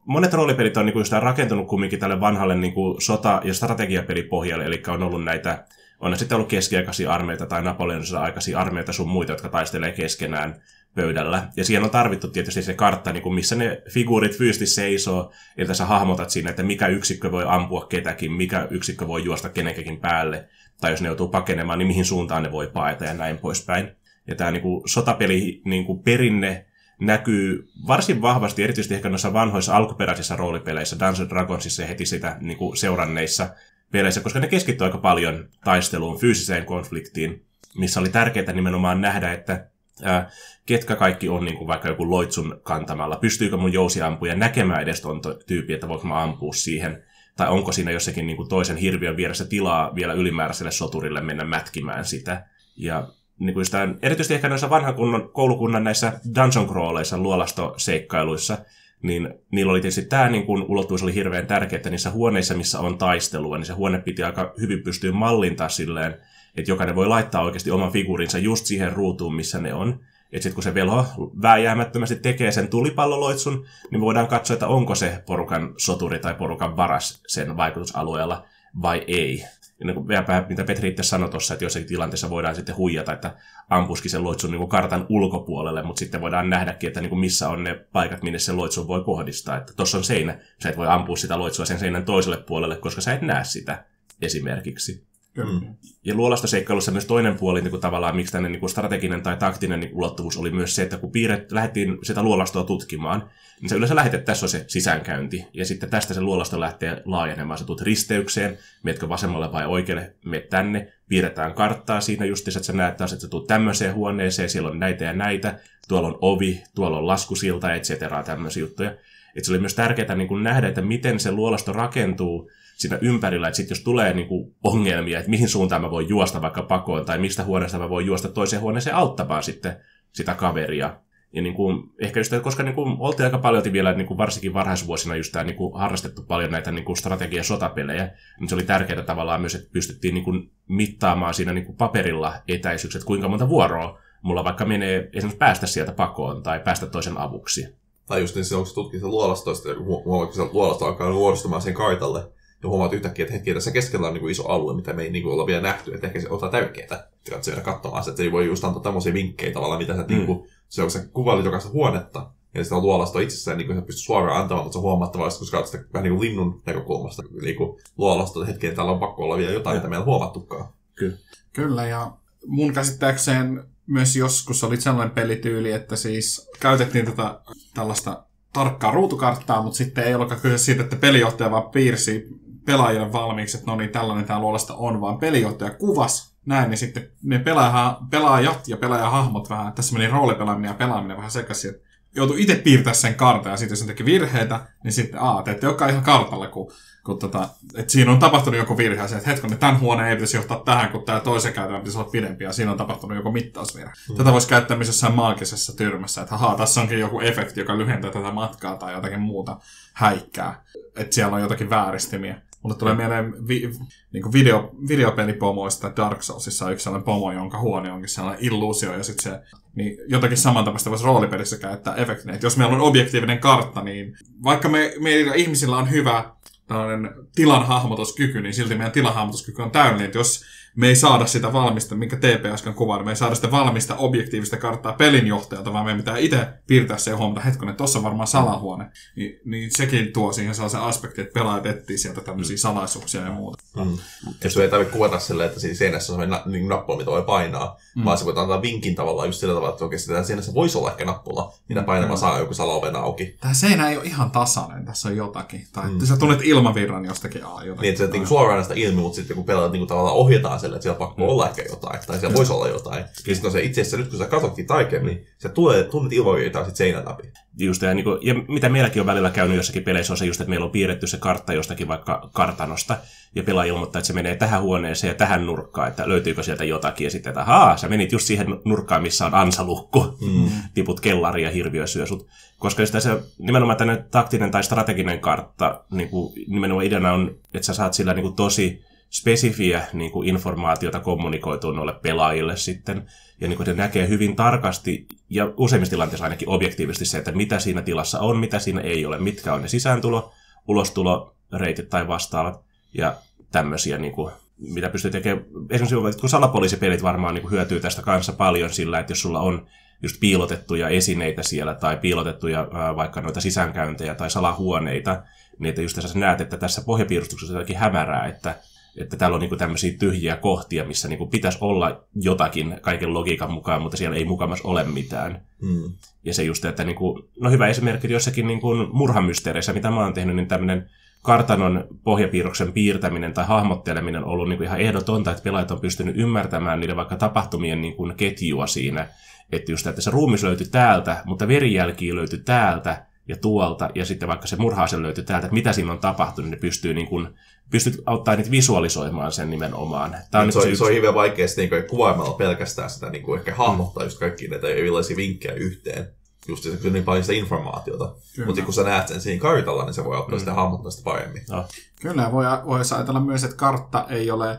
monet 0.06 0.34
roolipelit 0.34 0.78
on 0.78 0.86
niin 0.86 0.94
kuin 0.94 1.06
rakentunut 1.20 1.68
kumminkin 1.68 2.00
tälle 2.00 2.20
vanhalle 2.20 2.56
niin 2.56 2.74
kuin 2.74 3.02
sota- 3.02 3.42
ja 3.44 3.54
strategiapelipohjalle, 3.54 4.66
eli 4.66 4.84
on 4.88 5.04
ollut 5.04 5.24
näitä, 5.24 5.66
on 6.00 6.12
ne 6.12 6.18
sitten 6.18 6.36
ollut 6.36 6.50
keskiaikaisia 6.50 7.12
armeita 7.12 7.46
tai 7.46 7.64
Napoleonissa 7.64 8.22
aikaisia 8.22 8.60
armeita 8.60 8.94
sun 8.94 9.10
muita, 9.10 9.32
jotka 9.32 9.50
taistelee 9.50 9.92
keskenään 9.92 10.62
pöydällä. 10.96 11.48
Ja 11.58 11.66
siihen 11.66 11.84
on 11.84 11.90
tarvittu 11.90 12.28
tietysti 12.28 12.62
se 12.62 12.74
kartta, 12.74 13.14
niin 13.14 13.24
kuin 13.24 13.36
missä 13.36 13.56
ne 13.56 13.82
figuurit 13.90 14.38
fyysisesti 14.38 14.66
seisoo, 14.66 15.32
että 15.58 15.74
sä 15.74 15.86
hahmotat 15.86 16.30
siinä, 16.30 16.50
että 16.50 16.64
mikä 16.64 16.88
yksikkö 16.88 17.32
voi 17.32 17.44
ampua 17.48 17.86
ketäkin, 17.86 18.32
mikä 18.32 18.68
yksikkö 18.72 19.08
voi 19.08 19.24
juosta 19.24 19.50
kenenkäkin 19.50 20.00
päälle 20.00 20.50
tai 20.82 20.92
jos 20.92 21.02
ne 21.02 21.08
joutuu 21.08 21.28
pakenemaan, 21.28 21.80
niin 21.80 21.88
mihin 21.88 22.06
suuntaan 22.06 22.44
ne 22.44 22.52
voi 22.52 22.68
paeta 22.68 23.06
ja 23.06 23.14
näin 23.14 23.38
poispäin. 23.38 23.92
Ja 24.28 24.36
tämä 24.36 24.52
niin 24.52 24.62
kuin, 24.62 24.90
sotapeli 24.90 25.62
niin 25.66 25.86
kuin 25.86 26.04
perinne, 26.04 26.66
näkyy 27.00 27.70
varsin 27.88 28.22
vahvasti, 28.22 28.64
erityisesti 28.64 28.96
ehkä 28.96 29.10
noissa 29.10 29.34
vanhoissa 29.34 29.76
alkuperäisissä 29.76 30.36
roolipeleissä, 30.36 31.00
Dungeons 31.00 31.30
Dragonsissa 31.30 31.82
ja 31.82 31.88
heti 31.88 32.06
sitä 32.06 32.38
niin 32.42 32.58
kuin 32.58 32.78
seuranneissa 32.78 33.50
peleissä, 33.92 34.22
koska 34.22 34.40
ne 34.40 34.48
keskittyy 34.48 34.86
aika 34.86 34.98
paljon 34.98 35.50
taisteluun, 35.64 36.20
fyysiseen 36.20 36.66
konfliktiin, 36.66 37.46
missä 37.78 38.00
oli 38.00 38.10
tärkeää 38.10 38.54
nimenomaan 38.54 39.02
nähdä, 39.02 39.34
että 39.34 39.68
ää, 40.04 40.30
ketkä 40.66 40.96
kaikki 40.96 41.30
on 41.30 41.46
niin 41.46 41.58
kuin 41.58 41.68
vaikka 41.68 41.88
joku 41.88 42.10
loitsun 42.10 42.60
kantamalla, 42.64 43.16
pystyykö 43.16 43.58
mun 43.58 43.74
jousiampuja 43.74 44.36
näkemään 44.36 44.82
edes 44.82 45.02
tuon 45.02 45.22
tyyppi, 45.48 45.74
että 45.74 45.88
voinko 45.88 46.08
mä 46.08 46.24
ampua 46.24 46.54
siihen, 46.54 47.04
tai 47.36 47.50
onko 47.50 47.72
siinä 47.72 47.92
jossakin 47.92 48.28
niin 48.28 48.38
kuin 48.38 48.50
toisen 48.50 48.78
hirviön 48.78 49.18
vieressä 49.18 49.46
tilaa 49.46 49.96
vielä 49.96 50.14
ylimääräiselle 50.14 50.72
soturille 50.72 51.22
mennä 51.22 51.44
mätkimään 51.44 52.06
sitä. 52.06 52.46
Ja 52.76 53.08
niin 53.40 53.54
kuin 53.54 53.66
sitä, 53.66 53.88
erityisesti 54.02 54.34
ehkä 54.34 54.50
noissa 54.50 54.70
vanhan 54.70 54.96
kunnon, 54.96 55.30
koulukunnan 55.34 55.84
näissä 55.84 56.20
dungeon 56.36 56.68
crawleissa, 56.68 57.18
luolastoseikkailuissa, 57.18 58.58
niin 59.02 59.34
niillä 59.52 59.72
oli 59.72 59.82
tietysti 59.82 60.06
tämä 60.06 60.30
niin 60.30 60.46
kuin, 60.46 60.64
ulottuvuus 60.64 61.04
oli 61.04 61.14
hirveän 61.14 61.48
tärkeä, 61.48 61.78
että 61.78 61.90
niissä 61.90 62.12
huoneissa, 62.12 62.54
missä 62.54 62.80
on 62.80 62.98
taistelua, 62.98 63.58
niin 63.58 63.66
se 63.66 63.74
huone 63.74 64.00
piti 64.00 64.24
aika 64.24 64.54
hyvin 64.60 64.84
pystyä 64.84 65.12
mallintaa 65.12 65.70
silleen, 65.70 66.18
että 66.58 66.72
jokainen 66.72 66.96
voi 66.96 67.08
laittaa 67.08 67.44
oikeasti 67.44 67.72
oman 67.72 67.92
figuurinsa 67.92 68.38
just 68.38 68.66
siihen 68.66 68.94
ruutuun, 68.94 69.36
missä 69.36 69.62
ne 69.62 69.74
on. 69.74 69.90
Että 70.32 70.44
sitten 70.44 70.54
kun 70.54 70.64
se 70.64 70.74
velho 70.74 71.06
vääjäämättömästi 71.42 72.16
tekee 72.16 72.52
sen 72.52 72.68
tulipalloloitsun, 72.68 73.66
niin 73.92 74.02
voidaan 74.02 74.28
katsoa, 74.28 74.54
että 74.54 74.68
onko 74.68 74.96
se 74.96 75.24
porukan 75.26 75.74
soturi 75.78 76.20
tai 76.20 76.34
porukan 76.34 76.78
varas 76.78 77.22
sen 77.28 77.58
vaikutusalueella 77.58 78.46
vai 78.82 79.04
ei. 79.08 79.44
Ja 79.80 79.86
niin 79.86 79.96
kuin 79.96 80.08
mitä 80.50 80.64
Petri 80.64 80.90
itse 80.90 81.04
sanoi 81.04 81.30
tuossa, 81.30 81.54
että 81.54 81.66
jossakin 81.66 81.88
tilanteessa 81.88 82.30
voidaan 82.30 82.56
sitten 82.56 82.78
huijata, 82.78 83.14
että 83.14 83.36
ampuskin 83.70 84.12
sen 84.12 84.24
loitsun 84.24 84.52
niin 84.52 84.70
kartan 84.70 85.06
ulkopuolelle, 85.10 85.84
mutta 85.84 86.00
sitten 86.00 86.22
voidaan 86.22 86.50
nähdäkin, 86.50 86.88
että 86.88 87.02
niin 87.02 87.10
kuin 87.10 87.20
missä 87.20 87.50
on 87.50 87.64
ne 87.64 87.74
paikat, 87.74 88.24
minne 88.24 88.40
se 88.40 88.52
loitsun 88.52 88.88
voi 88.88 89.04
kohdistaa. 89.04 89.58
Että 89.58 89.74
tuossa 89.74 89.98
on 89.98 90.04
seinä, 90.04 90.40
sä 90.64 90.70
et 90.70 90.78
voi 90.78 90.88
ampua 90.88 91.16
sitä 91.16 91.40
loitsua 91.40 91.66
sen 91.66 91.80
seinän 91.80 92.06
toiselle 92.06 92.38
puolelle, 92.38 92.76
koska 92.76 93.02
sä 93.02 93.14
et 93.14 93.22
näe 93.22 93.44
sitä 93.44 93.86
esimerkiksi. 94.22 95.13
Kyllä. 95.34 95.62
Ja 96.04 96.16
luolastaseikkailussa 96.16 96.92
myös 96.92 97.06
toinen 97.06 97.36
puoli, 97.36 97.62
niin 97.62 97.72
kuin 97.72 97.82
tavallaan 97.82 98.16
miksi 98.16 98.32
tämmöinen 98.32 98.62
niin 98.62 98.70
strateginen 98.70 99.22
tai 99.22 99.38
taktinen 99.38 99.80
niin 99.80 99.92
ulottuvuus 99.94 100.38
oli 100.38 100.52
myös 100.52 100.76
se, 100.76 100.84
että 100.84 100.98
kun 100.98 101.12
piirret, 101.12 101.52
lähdettiin 101.52 101.98
sitä 102.04 102.24
luolastoa 102.24 102.64
tutkimaan, 102.64 103.30
niin 103.62 103.70
se 103.70 103.76
yleensä 103.76 103.96
lähdet, 103.96 104.14
että 104.14 104.26
tässä 104.26 104.46
on 104.46 104.50
se 104.50 104.66
sisäänkäynti. 104.68 105.46
Ja 105.54 105.66
sitten 105.66 105.90
tästä 105.90 106.14
se 106.14 106.22
luolasto 106.22 106.60
lähtee 106.60 107.02
laajenemaan. 107.06 107.58
Sä 107.58 107.66
tulet 107.66 107.82
risteykseen, 107.82 108.58
meetkö 108.84 109.10
vasemmalle 109.10 109.52
vai 109.52 109.66
oikealle, 109.66 110.14
me 110.26 110.40
tänne, 110.40 110.94
piirretään 111.08 111.54
karttaa 111.54 112.02
siinä 112.02 112.26
justiinsa, 112.26 112.60
että 112.60 112.68
sä 112.68 112.74
näet 112.74 112.98
taas, 112.98 113.14
että 113.14 113.22
sä 113.22 113.30
tulet 113.30 113.48
tämmöiseen 113.48 113.94
huoneeseen, 113.94 114.50
siellä 114.50 114.70
on 114.70 114.80
näitä 114.80 115.04
ja 115.04 115.14
näitä, 115.14 115.60
tuolla 115.88 116.08
on 116.08 116.18
ovi, 116.22 116.64
tuolla 116.76 116.98
on 116.98 117.08
laskusilta, 117.08 117.74
et 117.74 117.84
cetera, 117.84 118.24
tämmöisiä 118.24 118.62
juttuja. 118.62 118.96
Et 119.36 119.46
se 119.46 119.52
oli 119.52 119.60
myös 119.60 119.76
tärkeää 119.76 120.16
niin 120.16 120.28
kuin 120.28 120.44
nähdä, 120.44 120.68
että 120.68 120.82
miten 120.82 121.20
se 121.20 121.32
luolasto 121.32 121.74
rakentuu 121.74 122.52
siinä 122.74 122.98
ympärillä, 123.02 123.48
että 123.48 123.56
sitten 123.56 123.76
jos 123.76 123.84
tulee 123.84 124.14
niin 124.14 124.28
kuin 124.28 124.56
ongelmia, 124.64 125.20
että 125.20 125.30
mihin 125.30 125.50
suuntaan 125.50 125.82
mä 125.82 125.92
voin 125.92 126.10
juosta 126.10 126.42
vaikka 126.42 126.64
pakoon, 126.64 127.06
tai 127.06 127.18
mistä 127.18 127.44
huoneesta 127.44 127.80
mä 127.80 127.90
voin 127.90 128.06
juosta 128.06 128.30
toiseen 128.30 128.62
huoneeseen 128.62 128.96
auttamaan 128.96 129.44
sitten 129.44 129.76
sitä 130.12 130.34
kaveria. 130.34 130.98
Ja 131.34 131.42
niin 131.42 131.54
kuin, 131.54 131.84
ehkä 132.00 132.20
just, 132.20 132.34
koska 132.42 132.64
niin 132.64 132.76
kuin, 132.76 132.96
oltiin 133.00 133.26
aika 133.26 133.38
paljon 133.38 133.64
vielä 133.74 133.94
niin 133.94 134.08
kuin 134.08 134.18
varsinkin 134.18 134.54
varhaisvuosina 134.54 135.16
just 135.16 135.32
tämä, 135.32 135.44
niin 135.44 135.56
kuin, 135.56 135.80
harrastettu 135.80 136.22
paljon 136.22 136.52
näitä 136.52 136.72
niin 136.72 136.86
kuin 136.86 136.98
strategia- 136.98 137.44
sotapelejä, 137.44 138.12
niin 138.40 138.50
se 138.50 138.56
oli 138.56 138.64
tärkeää 138.64 139.04
tavallaan 139.04 139.42
myös, 139.42 139.56
että 139.56 139.70
pystyttiin 139.72 140.14
niin 140.14 140.24
kuin, 140.24 140.52
mittaamaan 140.68 141.34
siinä 141.34 141.54
niin 141.54 141.66
kuin 141.66 141.78
paperilla 141.78 142.34
etäisyykset, 142.48 143.04
kuinka 143.04 143.28
monta 143.28 143.50
vuoroa 143.50 144.00
mulla 144.24 144.44
vaikka 144.44 144.66
menee 144.66 145.10
esimerkiksi 145.14 145.38
päästä 145.38 145.68
sieltä 145.68 145.92
pakoon 145.92 146.44
tai 146.44 146.60
päästä 146.60 146.86
toisen 146.86 147.18
avuksi. 147.18 147.68
Tai 148.06 148.22
just 148.22 148.36
niin 148.36 148.46
kun 148.56 148.66
tutkii 148.76 149.00
sen 149.00 149.10
luolastoista, 149.10 149.70
ja 149.70 149.76
kun 149.76 150.34
se 150.34 150.42
luolasto 150.52 150.86
alkaa 150.86 151.12
muodostumaan 151.12 151.62
sen 151.62 151.74
kartalle, 151.74 152.32
ja 152.64 152.70
huomaat 152.70 152.94
yhtäkkiä, 152.94 153.24
että 153.24 153.34
hetki, 153.34 153.54
tässä 153.54 153.72
keskellä 153.72 154.08
on 154.08 154.14
niin 154.14 154.22
kuin 154.22 154.32
iso 154.32 154.48
alue, 154.48 154.76
mitä 154.76 154.94
me 154.94 155.04
ei 155.04 155.12
niin 155.12 155.24
kuin 155.24 155.34
olla 155.34 155.46
vielä 155.46 155.62
nähty, 155.62 155.94
että 155.94 156.08
ehkä 156.08 156.22
se 156.22 156.30
ottaa 156.30 156.50
täykeitä 156.50 157.08
katsoja 157.30 157.62
katsomaan, 157.62 158.04
että 158.08 158.18
se 158.18 158.24
ei 158.24 158.32
voi 158.32 158.46
just 158.46 158.64
antaa 158.64 158.84
tämmöisiä 158.84 159.14
vinkkejä 159.14 159.54
tavallaan, 159.54 159.82
mitä 159.82 159.96
sä, 159.96 160.02
mm. 160.02 160.08
niin 160.08 160.26
kuin, 160.26 160.50
se 160.70 160.84
on 160.84 160.92
se 160.92 161.06
kuvailit 161.14 161.46
jokaista 161.46 161.70
huonetta, 161.70 162.30
ja 162.54 162.64
sitä 162.64 162.80
luolasta 162.80 163.20
itsessään 163.20 163.58
niin 163.58 163.68
kuin 163.68 163.80
se 163.80 163.86
pystyy 163.86 164.04
suoraan 164.04 164.42
antamaan, 164.42 164.66
mutta 164.66 164.74
se 164.74 164.80
on 164.80 164.84
huomattavaa, 164.84 165.30
kun 165.38 165.48
sä 165.48 165.66
sitä 165.66 165.84
vähän 165.94 166.04
niin 166.04 166.18
kuin 166.18 166.30
linnun 166.30 166.62
näkökulmasta 166.66 167.24
niin 167.42 167.56
kuin 167.56 167.82
luolasta, 167.98 168.40
että 168.40 168.52
hetki, 168.52 168.72
täällä 168.72 168.92
on 168.92 169.00
pakko 169.00 169.24
olla 169.24 169.38
vielä 169.38 169.52
jotain, 169.52 169.78
mitä 169.78 169.90
meillä 169.90 170.04
on 170.04 170.06
huomattukaan. 170.06 170.66
Kyllä. 170.96 171.18
Kyllä, 171.54 171.88
ja 171.88 172.12
mun 172.46 172.74
käsittääkseen 172.74 173.64
myös 173.88 174.16
joskus 174.16 174.64
oli 174.64 174.82
sellainen 174.82 175.16
pelityyli, 175.16 175.72
että 175.72 175.96
siis 175.96 176.50
käytettiin 176.60 177.06
tätä 177.06 177.40
tällaista 177.74 178.24
tarkkaa 178.54 178.92
ruutukarttaa, 178.92 179.64
mutta 179.64 179.78
sitten 179.78 180.04
ei 180.04 180.16
ollutkaan 180.16 180.42
kyse 180.42 180.58
siitä, 180.58 180.84
että 180.84 180.96
pelijohtaja 180.96 181.52
vaan 181.52 181.70
piirsi 181.70 182.28
pelaajille 182.66 183.14
valmiiksi, 183.14 183.58
että 183.58 183.72
no 183.72 183.78
niin, 183.78 183.90
tällainen 183.90 184.26
tämä 184.26 184.40
luolasta 184.40 184.76
on, 184.76 185.02
vaan 185.02 185.18
pelijohtaja 185.18 185.72
kuvas 185.72 186.34
näin, 186.46 186.70
niin 186.70 186.78
sitten 186.78 187.10
ne 187.24 187.40
pelaaja, 187.40 187.98
pelaajat 188.10 188.68
ja 188.68 188.78
pelaajahahmot 188.78 189.50
vähän, 189.50 189.74
tässä 189.74 189.94
meni 189.94 190.12
roolipelaaminen 190.12 190.70
ja 190.70 190.76
pelaaminen 190.76 191.18
vähän 191.18 191.32
sekaisin, 191.32 191.72
että 191.72 191.84
joutui 192.16 192.42
itse 192.42 192.56
piirtämään 192.56 192.96
sen 192.96 193.16
kartan 193.16 193.52
ja 193.52 193.58
sitten 193.58 193.78
jos 193.78 193.86
teki 193.86 194.06
virheitä, 194.06 194.60
niin 194.84 194.92
sitten, 194.92 195.22
aa, 195.22 195.44
te 195.44 195.52
ette 195.52 195.68
olekaan 195.68 195.92
ihan 195.92 196.04
kartalla, 196.04 196.48
kun, 196.48 196.72
kun 197.06 197.20
tota, 197.20 197.50
että 197.76 197.92
siinä 197.92 198.12
on 198.12 198.20
tapahtunut 198.20 198.60
joku 198.60 198.78
virhe, 198.78 199.08
se, 199.08 199.16
että 199.16 199.30
hetkonen, 199.30 199.58
tämän 199.58 199.80
huoneen 199.80 200.10
ei 200.10 200.16
pitäisi 200.16 200.38
johtaa 200.38 200.60
tähän, 200.66 200.90
kun 200.90 201.04
tämä 201.04 201.20
toisen 201.20 201.54
käytävä 201.54 201.78
pitäisi 201.78 201.98
olla 201.98 202.10
pidempi, 202.10 202.44
ja 202.44 202.54
siinä 202.54 202.72
on 202.72 202.78
tapahtunut 202.78 203.18
joku 203.18 203.32
mittausvirhe. 203.32 203.94
Mm. 204.10 204.16
Tätä 204.16 204.32
voisi 204.32 204.48
käyttää 204.48 204.78
myös 204.78 204.88
jossain 204.88 205.16
maagisessa 205.16 205.78
tyrmässä, 205.78 206.22
että 206.22 206.36
ahaa, 206.36 206.56
tässä 206.56 206.82
onkin 206.82 207.00
joku 207.00 207.20
efekti, 207.20 207.60
joka 207.60 207.78
lyhentää 207.78 208.12
tätä 208.12 208.32
matkaa 208.32 208.76
tai 208.76 208.94
jotakin 208.94 209.22
muuta 209.22 209.58
häikkää, 209.94 210.64
että 210.96 211.16
siellä 211.16 211.36
on 211.36 211.42
jotakin 211.42 211.70
vääristimiä. 211.70 212.42
Mulle 212.64 212.76
tulee 212.78 212.96
mieleen 212.96 213.48
vi, 213.48 213.72
niin 214.14 214.24
kuin 214.24 214.34
video, 214.34 214.70
videopelipomoista 214.88 215.92
Dark 215.98 216.24
Soulsissa 216.24 216.66
on 216.66 216.74
yksi 216.74 216.84
sellainen 216.84 217.06
pomo, 217.06 217.32
jonka 217.32 217.60
huone 217.60 217.92
onkin 217.92 218.10
sellainen 218.10 218.46
illuusio, 218.46 218.94
ja 218.98 219.04
sitten 219.04 219.34
se 219.34 219.40
niin 219.76 219.98
jotakin 220.08 220.38
samantapaista 220.38 220.90
voisi 220.90 221.06
roolipelissä 221.06 221.58
käyttää 221.58 221.96
efektinä. 221.96 222.40
Jos 222.42 222.58
meillä 222.58 222.76
on 222.76 222.82
objektiivinen 222.82 223.40
kartta, 223.40 223.82
niin 223.82 224.18
vaikka 224.44 224.70
me, 224.70 224.94
meillä 225.00 225.34
ihmisillä 225.34 225.78
on 225.78 225.92
hyvä 225.92 226.34
tällainen 226.68 227.10
tilanhahmotuskyky, 227.36 228.42
niin 228.42 228.54
silti 228.54 228.76
meidän 228.76 228.92
tilanhahmotuskyky 228.92 229.62
on 229.62 229.72
täydellinen. 229.72 230.06
Että 230.06 230.18
jos 230.18 230.44
me 230.76 230.88
ei 230.88 230.96
saada 230.96 231.26
sitä 231.26 231.54
valmista, 231.54 231.96
minkä 231.96 232.16
TP 232.16 232.46
äsken 232.54 232.74
kuvaa, 232.74 233.04
me 233.04 233.12
ei 233.12 233.16
saada 233.16 233.36
sitä 233.36 233.52
valmista 233.52 233.96
objektiivista 233.96 234.58
karttaa 234.58 234.94
pelinjohtajalta, 234.94 235.74
vaan 235.74 235.86
meidän 235.86 236.02
pitää 236.02 236.18
itse 236.18 236.48
piirtää 236.68 236.98
se 236.98 237.12
ja 237.12 237.18
huomata, 237.18 237.42
hetkonen, 237.42 237.72
että 237.72 237.78
tuossa 237.78 238.00
on 238.00 238.04
varmaan 238.04 238.28
salahuone. 238.28 238.90
Ni, 239.16 239.40
niin 239.46 239.72
sekin 239.72 240.14
tuo 240.14 240.34
siihen 240.34 240.56
sellaisen 240.56 240.80
aspektin, 240.80 241.24
että 241.24 241.34
pelaajat 241.34 241.66
etsii 241.66 241.98
sieltä 241.98 242.22
tämmöisiä 242.22 242.56
mm. 242.56 242.60
salaisuuksia 242.60 243.22
ja 243.22 243.32
muuta. 243.32 243.64
Mm. 243.76 243.98
Jos 244.44 244.58
ei 244.58 244.70
tarvitse 244.70 244.94
kuvata 244.94 245.20
silleen, 245.20 245.48
että 245.48 245.60
siinä 245.60 245.76
seinässä 245.76 246.14
on 246.14 246.30
na- 246.30 246.44
niin 246.46 246.68
nappula, 246.68 246.98
mitä 246.98 247.12
voi 247.12 247.24
painaa, 247.24 247.78
mm. 247.96 248.06
vaan 248.06 248.18
se 248.18 248.26
voi 248.26 248.34
antaa 248.38 248.62
vinkin 248.62 248.96
tavallaan 248.96 249.28
just 249.28 249.40
sillä 249.40 249.54
tavalla, 249.54 249.74
että 249.74 249.86
oikeasti 249.86 250.12
tässä 250.12 250.28
seinässä 250.28 250.54
voisi 250.54 250.78
olla 250.78 250.92
ehkä 250.92 251.06
nappula, 251.06 251.54
mitä 251.70 251.84
painamaan 251.84 252.18
mm. 252.18 252.22
saa 252.22 252.40
joku 252.40 252.54
salaoven 252.54 252.96
auki. 252.96 253.38
Tämä 253.42 253.54
seinä 253.54 253.90
ei 253.90 253.98
ole 253.98 254.06
ihan 254.06 254.32
tasainen, 254.32 254.86
tässä 254.86 255.10
on 255.10 255.18
jotakin. 255.18 255.68
Tai 255.74 255.90
mm. 255.90 256.06
sä 256.06 256.18
tunnet 256.18 256.40
ilmavirran 256.44 257.06
jostakin. 257.24 257.46
Aa, 257.46 257.64
jotakin. 257.64 257.82
Niin, 257.82 257.90
että 257.90 258.06
se 258.06 258.12
niin 258.12 258.28
suoraan 258.28 258.64
sitä 258.64 258.76
ilmi, 258.78 259.02
mutta 259.02 259.16
sitten 259.16 259.36
kun 259.36 259.46
pelaat 259.46 259.72
niin 259.72 259.88
tavallaan 259.88 260.16
ohjataan 260.16 260.60
sille, 260.60 260.76
että 260.76 260.84
siellä 260.84 261.00
pakko 261.00 261.22
mm. 261.22 261.28
olla 261.28 261.50
ehkä 261.50 261.62
jotain, 261.70 262.00
tai 262.08 262.20
siellä 262.20 262.38
voisi 262.38 262.54
olla 262.54 262.68
jotain. 262.68 263.00
Ja 263.00 263.36
sitten 263.36 263.52
se 263.52 263.62
itse 263.62 263.82
asiassa 263.82 263.98
nyt 263.98 264.10
kun 264.10 264.18
sä 264.18 264.26
katsotkin 264.26 264.68
tarkemmin, 264.68 265.16
niin 265.16 265.28
se 265.38 265.50
tulee, 265.50 265.84
tunnet 265.84 266.14
ilmavirtaa 266.14 266.64
sitten 266.64 266.78
seinän 266.78 267.06
läpi. 267.06 267.24
Just, 267.60 267.82
ja, 267.82 267.94
niin 267.94 268.04
kuin, 268.04 268.20
ja 268.22 268.34
mitä 268.48 268.70
meilläkin 268.70 269.02
on 269.02 269.06
välillä 269.06 269.30
käynyt 269.30 269.58
jossakin 269.58 269.84
peleissä 269.84 270.14
on 270.14 270.18
se 270.18 270.26
just, 270.26 270.42
että 270.42 270.50
meillä 270.50 270.66
on 270.66 270.72
piirretty 270.72 271.08
se 271.08 271.18
kartta 271.18 271.54
jostakin 271.54 271.88
vaikka 271.88 272.30
kartanosta, 272.34 272.98
ja 273.36 273.44
pelaaja 273.44 273.74
ilmoittaa, 273.74 274.00
että 274.00 274.08
se 274.08 274.14
menee 274.14 274.36
tähän 274.36 274.62
huoneeseen 274.62 275.12
ja 275.12 275.16
tähän 275.16 275.46
nurkkaan, 275.46 275.88
että 275.88 276.10
löytyykö 276.10 276.44
sieltä 276.44 276.64
jotakin, 276.64 277.06
ja 277.06 277.12
sitten, 277.12 277.30
että 277.30 277.44
haa, 277.44 277.78
sä 277.78 277.88
menit 277.90 278.12
just 278.12 278.26
siihen 278.26 278.48
nurkkaan, 278.66 279.02
missä 279.02 279.26
on 279.26 279.34
ansalukko, 279.34 280.18
mm. 280.22 280.50
tiput 280.74 281.00
kellari 281.00 281.44
ja 281.44 281.52
hirviö 281.52 281.88
syö 281.88 282.06
sut. 282.06 282.28
Koska 282.64 282.86
sitä 282.86 283.00
se 283.00 283.24
nimenomaan 283.40 283.78
tänne 283.78 284.06
taktinen 284.12 284.52
tai 284.52 284.64
strateginen 284.64 285.20
kartta, 285.20 285.84
niin 285.92 286.10
kuin, 286.10 286.34
nimenomaan 286.48 286.86
ideana 286.86 287.14
on, 287.14 287.36
että 287.54 287.66
sä 287.66 287.74
saat 287.74 287.94
sillä 287.94 288.14
niin 288.14 288.24
kuin, 288.24 288.36
tosi 288.36 288.84
spesifiä 289.10 289.86
niin 289.94 290.12
kuin 290.12 290.30
informaatiota 290.30 291.00
kommunikoitua 291.00 291.74
noille 291.74 291.94
pelaajille 292.02 292.58
sitten. 292.58 293.06
Ja 293.42 293.48
niin 293.48 293.58
kuin 293.58 293.68
ne 293.68 293.74
näkee 293.74 294.08
hyvin 294.08 294.36
tarkasti, 294.36 295.08
ja 295.30 295.54
useimmissa 295.58 295.90
tilanteissa 295.90 296.24
ainakin 296.24 296.50
objektiivisesti 296.50 297.06
se, 297.06 297.18
että 297.18 297.32
mitä 297.32 297.60
siinä 297.60 297.82
tilassa 297.82 298.20
on, 298.20 298.38
mitä 298.38 298.60
siinä 298.60 298.82
ei 298.82 299.06
ole, 299.06 299.20
mitkä 299.20 299.54
on 299.54 299.62
ne 299.62 299.68
sisääntulo, 299.68 300.32
ulostulo, 300.68 301.36
reitit 301.54 301.90
tai 301.90 302.08
vastaavat, 302.08 302.64
ja 302.94 303.16
tämmöisiä, 303.52 303.98
niin 303.98 304.14
kuin, 304.14 304.34
mitä 304.58 304.90
pystyy 304.90 305.12
tekemään. 305.12 305.46
Esimerkiksi 305.70 306.20
kun 306.20 306.30
salapoliisipelit 306.30 307.04
varmaan 307.04 307.34
niin 307.34 307.42
kuin 307.42 307.52
hyötyy 307.52 307.80
tästä 307.80 308.02
kanssa 308.02 308.34
paljon 308.34 308.70
sillä, 308.70 309.00
että 309.00 309.12
jos 309.12 309.22
sulla 309.22 309.40
on 309.40 309.68
just 310.04 310.20
piilotettuja 310.20 310.90
esineitä 310.90 311.44
siellä 311.44 311.76
tai 311.76 311.98
piilotettuja 311.98 312.68
ää, 312.74 312.96
vaikka 312.96 313.22
noita 313.22 313.42
sisäänkäyntejä 313.42 314.16
tai 314.16 314.30
salahuoneita, 314.30 315.24
niin 315.60 315.70
että 315.70 315.82
just 315.82 315.96
tässä 315.96 316.20
näet, 316.20 316.42
että 316.42 316.58
tässä 316.58 316.82
pohjapiirustuksessa 316.86 317.54
on 317.54 317.60
jotakin 317.60 317.78
hämärää, 317.78 318.26
että 318.28 318.56
Että 318.98 319.18
täällä 319.18 319.36
on 319.36 319.42
niin 319.42 319.50
kuin 319.50 319.60
tämmöisiä 319.60 319.98
tyhjiä 320.00 320.36
kohtia, 320.36 320.86
missä 320.86 321.08
niin 321.08 321.18
kuin 321.18 321.30
pitäisi 321.30 321.58
olla 321.62 322.04
jotakin 322.16 322.78
kaiken 322.82 323.14
logiikan 323.14 323.52
mukaan, 323.52 323.82
mutta 323.82 323.98
siellä 323.98 324.18
ei 324.18 324.26
mukamas 324.26 324.62
ole 324.62 324.84
mitään. 324.84 325.42
Mm. 325.62 325.94
Ja 326.24 326.34
se 326.34 326.44
just, 326.44 326.66
että 326.66 326.84
niin 326.84 326.96
kuin, 326.96 327.24
no 327.42 327.50
hyvä 327.50 327.68
esimerkki 327.68 328.12
jossakin 328.12 328.48
niin 328.48 328.62
kuin 328.62 328.88
murhamysteereissä, 328.92 329.74
mitä 329.74 329.92
mä 329.92 330.04
oon 330.04 330.14
tehnyt, 330.14 330.36
niin 330.36 330.48
tämmöinen 330.48 330.90
kartanon 331.22 331.88
pohjapiirroksen 332.04 332.74
piirtäminen 332.74 333.34
tai 333.34 333.46
hahmotteleminen 333.46 334.24
on 334.24 334.30
ollut 334.30 334.50
niin 334.50 334.58
kuin 334.58 334.68
ihan 334.68 334.80
ehdotonta, 334.80 335.32
että 335.32 335.44
pelaajat 335.44 335.72
on 335.72 335.82
pystynyt 335.82 336.18
ymmärtämään 336.18 336.80
niiden 336.80 336.96
vaikka 336.96 337.16
tapahtumien 337.16 337.82
niin 337.82 337.96
kuin 337.96 338.16
ketjua 338.16 338.68
siinä. 338.68 339.08
Että 339.52 339.72
just, 339.72 339.88
että 339.88 340.02
se 340.02 340.12
ruumis 340.12 340.44
löytyi 340.44 340.68
täältä, 340.68 341.22
mutta 341.26 341.48
verijälkiä 341.48 342.16
löytyi 342.16 342.40
täältä 342.40 343.06
ja 343.28 343.38
tuolta, 343.38 343.90
ja 343.96 344.06
sitten 344.06 344.28
vaikka 344.28 344.48
se 344.48 344.56
murhaase 344.56 345.02
löytyi 345.02 345.24
täältä, 345.24 345.48
että 345.48 345.54
mitä 345.54 345.74
siinä 345.74 345.92
on 345.92 346.00
tapahtunut, 346.00 346.52
niin 346.52 346.58
ne 346.58 346.62
pystyy 346.62 346.94
niin 346.94 347.08
kuin, 347.08 347.28
pystyt 347.70 348.02
auttaa 348.06 348.36
niitä 348.36 348.52
visualisoimaan 348.52 349.32
sen 349.32 349.50
nimenomaan. 349.50 350.16
Tämä 350.32 350.42
on, 350.42 350.48
niin 350.48 350.54
se, 350.54 350.60
on, 350.60 350.68
yksi- 350.68 350.78
se 350.78 350.84
on 350.84 350.92
hirveän 350.92 351.14
vaikea 351.14 351.48
niin 351.58 351.70
kuvaamalla 351.90 352.34
pelkästään 352.34 352.90
sitä 352.90 353.10
niin 353.10 353.24
kuin 353.24 353.40
ehkä 353.40 353.56
hahmottaa 353.56 354.04
just 354.04 354.20
kaikki 354.20 354.48
näitä 354.48 354.68
erilaisia 354.68 355.18
vinkkejä 355.18 355.54
yhteen. 355.54 356.08
Just 356.48 356.64
se, 356.64 356.70
kun 356.70 356.88
on 356.88 356.94
niin 356.94 357.04
paljon 357.04 357.24
sitä 357.24 357.34
informaatiota. 357.34 358.16
Kyllä. 358.36 358.46
Mutta 358.46 358.62
kun 358.62 358.74
sä 358.74 358.84
näet 358.84 359.08
sen 359.08 359.22
siinä 359.22 359.42
kartalla, 359.42 359.86
niin 359.86 359.94
se 359.94 360.04
voi 360.04 360.18
auttaa 360.18 360.40
sitä 360.40 360.54
hahmottaa 360.54 360.92
sitä 360.92 361.04
paremmin. 361.04 361.44
no, 361.50 361.66
Kyllä, 362.02 362.32
voi, 362.32 362.46
voisi 362.66 362.96
ajatella 362.96 363.20
myös, 363.20 363.44
että 363.44 363.56
kartta 363.56 364.06
ei 364.10 364.32
ole, 364.32 364.58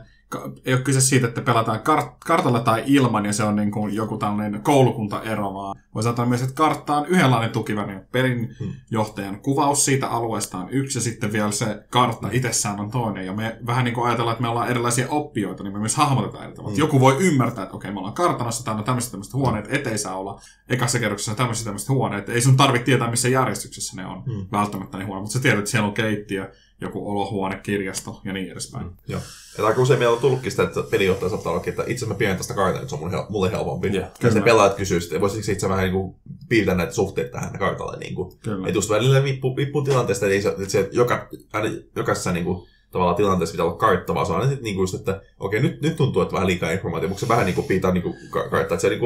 ei 0.65 0.75
ole 0.75 0.83
kyse 0.83 1.01
siitä, 1.01 1.27
että 1.27 1.41
pelataan 1.41 1.81
kart, 1.81 2.07
kartalla 2.27 2.61
tai 2.61 2.83
ilman, 2.87 3.27
ja 3.27 3.33
se 3.33 3.45
on 3.45 3.57
niin 3.57 3.71
kuin 3.71 3.95
joku 3.95 4.17
tällainen 4.17 4.63
koulukuntaero, 4.63 5.55
vaan 5.55 5.77
voisi 5.95 6.09
ajatella 6.09 6.29
myös, 6.29 6.43
että 6.43 6.55
kartta 6.55 6.97
on 6.97 7.07
yhdenlainen 7.07 7.51
tukiväline. 7.51 8.07
Pelin 8.13 8.57
Hmm. 8.61 8.73
johtajan 8.91 9.41
kuvaus 9.41 9.85
siitä 9.85 10.09
alueesta 10.09 10.59
on 10.59 10.71
yksi, 10.71 10.99
ja 10.99 11.03
sitten 11.03 11.33
vielä 11.33 11.51
se 11.51 11.83
kartta 11.91 12.29
itsessään 12.33 12.81
on 12.81 12.91
toinen. 12.91 13.27
Ja 13.27 13.33
me 13.33 13.59
vähän 13.67 13.85
niin 13.85 13.95
kuin 13.95 14.07
ajatellaan, 14.07 14.33
että 14.33 14.43
me 14.43 14.49
ollaan 14.49 14.69
erilaisia 14.69 15.09
oppijoita, 15.09 15.63
niin 15.63 15.73
me 15.73 15.79
myös 15.79 15.97
hahmotetaan 15.97 16.45
eri 16.45 16.55
tavalla. 16.55 16.75
Hmm. 16.75 16.81
Joku 16.81 17.01
voi 17.01 17.17
ymmärtää, 17.21 17.65
että 17.65 17.77
okei, 17.77 17.93
me 17.93 17.99
ollaan 17.99 18.15
kartanossa, 18.15 18.65
täällä 18.65 18.79
on 18.79 18.85
tämmöiset 18.85 19.11
tämmöiset 19.11 19.35
huoneet, 19.35 19.75
ettei 19.75 19.99
saa 19.99 20.19
olla 20.19 20.41
ekassa 20.69 20.99
kerroksessa 20.99 21.35
tämmöiset 21.35 21.65
tämmöiset 21.65 21.89
huoneet. 21.89 22.29
Ei 22.29 22.41
sun 22.41 22.57
tarvitse 22.57 22.85
tietää, 22.85 23.11
missä 23.11 23.29
järjestyksessä 23.29 23.97
ne 23.97 24.07
on 24.07 24.23
Hmm. 24.23 24.47
välttämättä 24.53 24.99
ne 24.99 25.05
huoneet, 25.05 25.23
mutta 25.23 25.33
sä 25.33 25.43
tiedät, 25.43 25.59
että 25.59 25.71
siellä 25.71 25.89
on 25.89 25.95
keittiö, 25.95 26.53
joku 26.81 27.11
olohuone, 27.11 27.61
kirjasto 27.63 28.21
ja 28.25 28.33
niin 28.33 28.53
edespäin. 28.53 28.87
Joo. 29.09 29.21
Ja 29.59 29.67
aika 29.67 29.83
usein 29.83 29.99
meillä 29.99 30.15
on 30.15 30.21
tullutkin 30.21 30.51
sitä, 30.51 30.63
että 30.63 30.83
pelijohtaja 30.91 31.31
saattaa 31.31 31.53
olla, 31.53 31.63
että 31.67 31.85
itse 31.87 32.07
mä 32.07 32.15
pidän 32.15 32.37
tästä 32.37 32.55
kartan, 32.55 32.83
että 32.83 32.89
se 32.89 32.95
on 32.95 33.01
mulle, 33.01 33.17
hel- 33.17 33.27
mulle 33.29 33.51
helpompi. 33.53 33.89
Joo, 33.89 34.05
ja 34.05 34.11
sitten 34.21 34.43
pelaajat 34.43 34.75
kysyy, 34.77 34.99
että 34.99 35.21
voisitko 35.21 35.53
itse 35.53 35.69
vähän 35.69 35.85
niin 35.85 35.93
kuin 35.93 36.15
piirtää 36.49 36.75
näitä 36.75 36.93
suhteita 36.93 37.31
tähän 37.31 37.59
kartalle. 37.59 37.99
Niin 37.99 38.15
kuin. 38.15 38.39
Kyllä. 38.39 38.67
Että 38.69 38.79
just 38.79 38.91
välillä 38.91 39.21
riippuu, 39.21 39.57
riippuu 39.57 39.83
tilanteesta, 39.83 40.27
että, 40.27 40.35
ei 40.35 40.43
se, 40.43 40.49
että 40.49 40.69
se 40.69 40.89
joka, 40.93 41.29
aina 41.53 41.69
jokaisessa 41.97 42.33
niin 42.33 42.45
kuin, 42.45 42.69
tavallaan 42.91 43.17
tilanteessa 43.17 43.53
pitää 43.53 43.67
olla 43.67 43.77
kartta, 43.77 44.15
vaan 44.15 44.27
se 44.27 44.33
on 44.33 44.39
aina 44.39 44.51
sitten 44.51 44.65
niin 44.65 44.75
kuin 44.75 44.83
just, 44.83 44.95
että 44.95 45.21
okei, 45.39 45.61
nyt, 45.63 45.83
nyt 45.83 45.97
tuntuu, 45.97 46.23
että 46.23 46.35
vähän 46.35 46.47
liikaa 46.47 46.71
informaatiota, 46.71 47.09
mutta 47.09 47.21
se 47.21 47.29
vähän 47.29 47.47
niin 47.47 47.55
kuin 47.55 47.67
pitää 47.67 47.93
niin 47.93 48.03
kuin 48.03 48.15
ka- 48.31 48.49
karttaa, 48.49 48.75
että 48.75 48.79
se 48.79 48.89
niin 48.89 49.01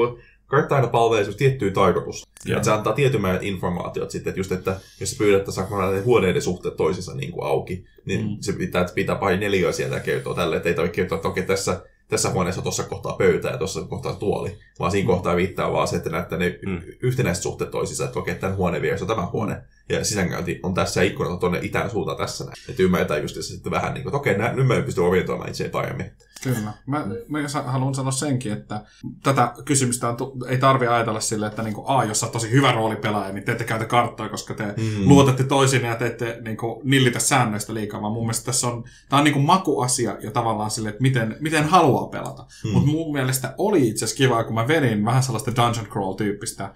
kartta 0.49 0.77
aina 0.77 0.89
palvelee 0.89 1.25
semmoista 1.25 1.39
tiettyä 1.39 1.71
tarkoitusta. 1.71 2.29
Että 2.47 2.65
se 2.65 2.73
antaa 2.73 2.93
tietyn 2.93 3.21
määrän 3.21 3.45
informaatiota 3.45 4.11
sitten, 4.13 4.31
että 4.31 4.41
just, 4.41 4.53
että 4.53 4.77
jos 5.01 5.11
sä 5.11 5.17
pyydät, 5.19 5.39
että 5.39 5.53
saako 5.53 5.83
näiden 5.83 6.05
huoneiden 6.05 6.43
suhteet 6.43 6.77
toisensa 6.77 7.15
niin 7.15 7.33
kuin 7.33 7.47
auki, 7.47 7.85
niin 8.05 8.21
Mm. 8.21 8.31
mm. 8.31 8.37
se 8.41 8.53
pitää, 8.53 8.81
että 8.81 8.95
pitää 8.95 9.17
pari 9.17 9.37
neliöä 9.39 9.73
sieltä 9.73 9.95
ja 9.95 10.01
kertoo 10.01 10.35
tälle, 10.35 10.57
että 10.57 10.69
ei 10.69 10.75
tarvitse 10.75 10.97
kertoa, 10.97 11.17
että 11.17 11.29
okei, 11.29 11.43
tässä, 11.47 11.81
tässä 12.09 12.31
huoneessa 12.31 12.63
tuossa 12.63 12.83
kohtaa 12.83 13.13
pöytä 13.13 13.49
ja 13.49 13.59
tuossa 13.59 13.83
kohtaa 13.85 14.15
tuoli, 14.15 14.59
vaan 14.79 14.91
siinä 14.91 15.07
kohtaa 15.07 15.37
viittaa 15.37 15.73
vaan 15.73 15.89
se, 15.89 15.97
että 15.97 16.11
näyttää 16.11 16.39
ne 16.39 16.59
Mm. 16.67 16.73
mm. 16.73 16.81
yhtenäiset 17.03 17.43
suhteet 17.43 17.71
toisissa, 17.71 18.05
että 18.05 18.19
okei, 18.19 18.35
tämän 18.35 18.57
huoneen 18.57 18.83
vieressä 18.83 19.05
on 19.05 19.09
tämä 19.09 19.27
huone, 19.33 19.57
ja 19.89 20.05
sisäänkäynti 20.05 20.61
on 20.63 20.75
tässä, 20.75 21.03
ja 21.03 21.07
ikkunat 21.11 21.33
on 21.33 21.39
tuonne 21.39 21.59
itään 21.63 21.91
suuntaan 21.91 22.19
tässä 22.19 22.45
näin. 22.45 22.55
Että 22.69 22.83
ymmärretään 22.83 23.23
just 23.23 23.35
se 23.35 23.43
sitten 23.43 23.73
vähän 23.73 23.95
niin 23.95 24.03
kuin, 24.03 24.11
että 24.11 24.17
okei, 24.19 24.39
nää, 24.39 24.53
nyt 24.53 24.67
mä 24.67 24.83
pystyn 24.83 25.05
orientoimaan 25.05 25.49
itseäni 25.51 25.71
paremmin. 25.71 26.11
Kyllä. 26.43 26.73
Mä, 26.87 27.07
mä 27.29 27.39
haluan 27.67 27.95
sanoa 27.95 28.11
senkin, 28.11 28.53
että 28.53 28.85
tätä 29.23 29.55
kysymystä 29.65 30.09
on 30.09 30.17
ei 30.49 30.59
tarvi 30.59 30.87
ajatella 30.87 31.21
sille, 31.21 31.47
että 31.47 31.63
niinku, 31.63 31.85
A, 31.87 32.05
jos 32.05 32.21
sä 32.21 32.27
tosi 32.27 32.51
hyvä 32.51 32.73
roolipelaaja, 32.73 33.33
niin 33.33 33.45
te 33.45 33.53
ette 33.53 33.65
käytä 33.65 33.85
karttaa, 33.85 34.29
koska 34.29 34.55
te 34.55 34.65
Mm. 34.77 35.09
luotatte 35.09 35.45
toisiin 35.45 35.85
ja 35.85 35.95
te 35.95 36.07
ette 36.07 36.39
niinku, 36.45 36.83
nillitä 36.85 37.19
säännöistä 37.19 37.75
liikaa, 37.75 38.03
vaan 38.03 38.13
mun 38.13 38.23
mielestä 38.23 38.47
tässä 38.47 38.67
on, 38.67 38.85
tää 39.09 39.19
on 39.19 39.25
niinku 39.25 39.41
makuasia 39.41 40.17
ja 40.21 40.31
tavallaan 40.31 40.71
sille, 40.71 40.89
että 40.89 41.03
miten, 41.03 41.37
miten 41.41 41.65
haluaa 41.65 42.07
pelata. 42.07 42.47
Mm. 42.65 42.71
Mutta 42.71 42.91
mun 42.91 43.13
mielestä 43.13 43.55
oli 43.59 43.89
itse 43.89 44.05
asiassa 44.05 44.19
kiva, 44.19 44.45
kun 44.45 44.55
mä 44.55 44.69
vedin 44.69 45.05
vähän 45.05 45.23
sellaista 45.23 45.57
dungeon 45.57 45.87
crawl-tyyppistä 45.87 46.75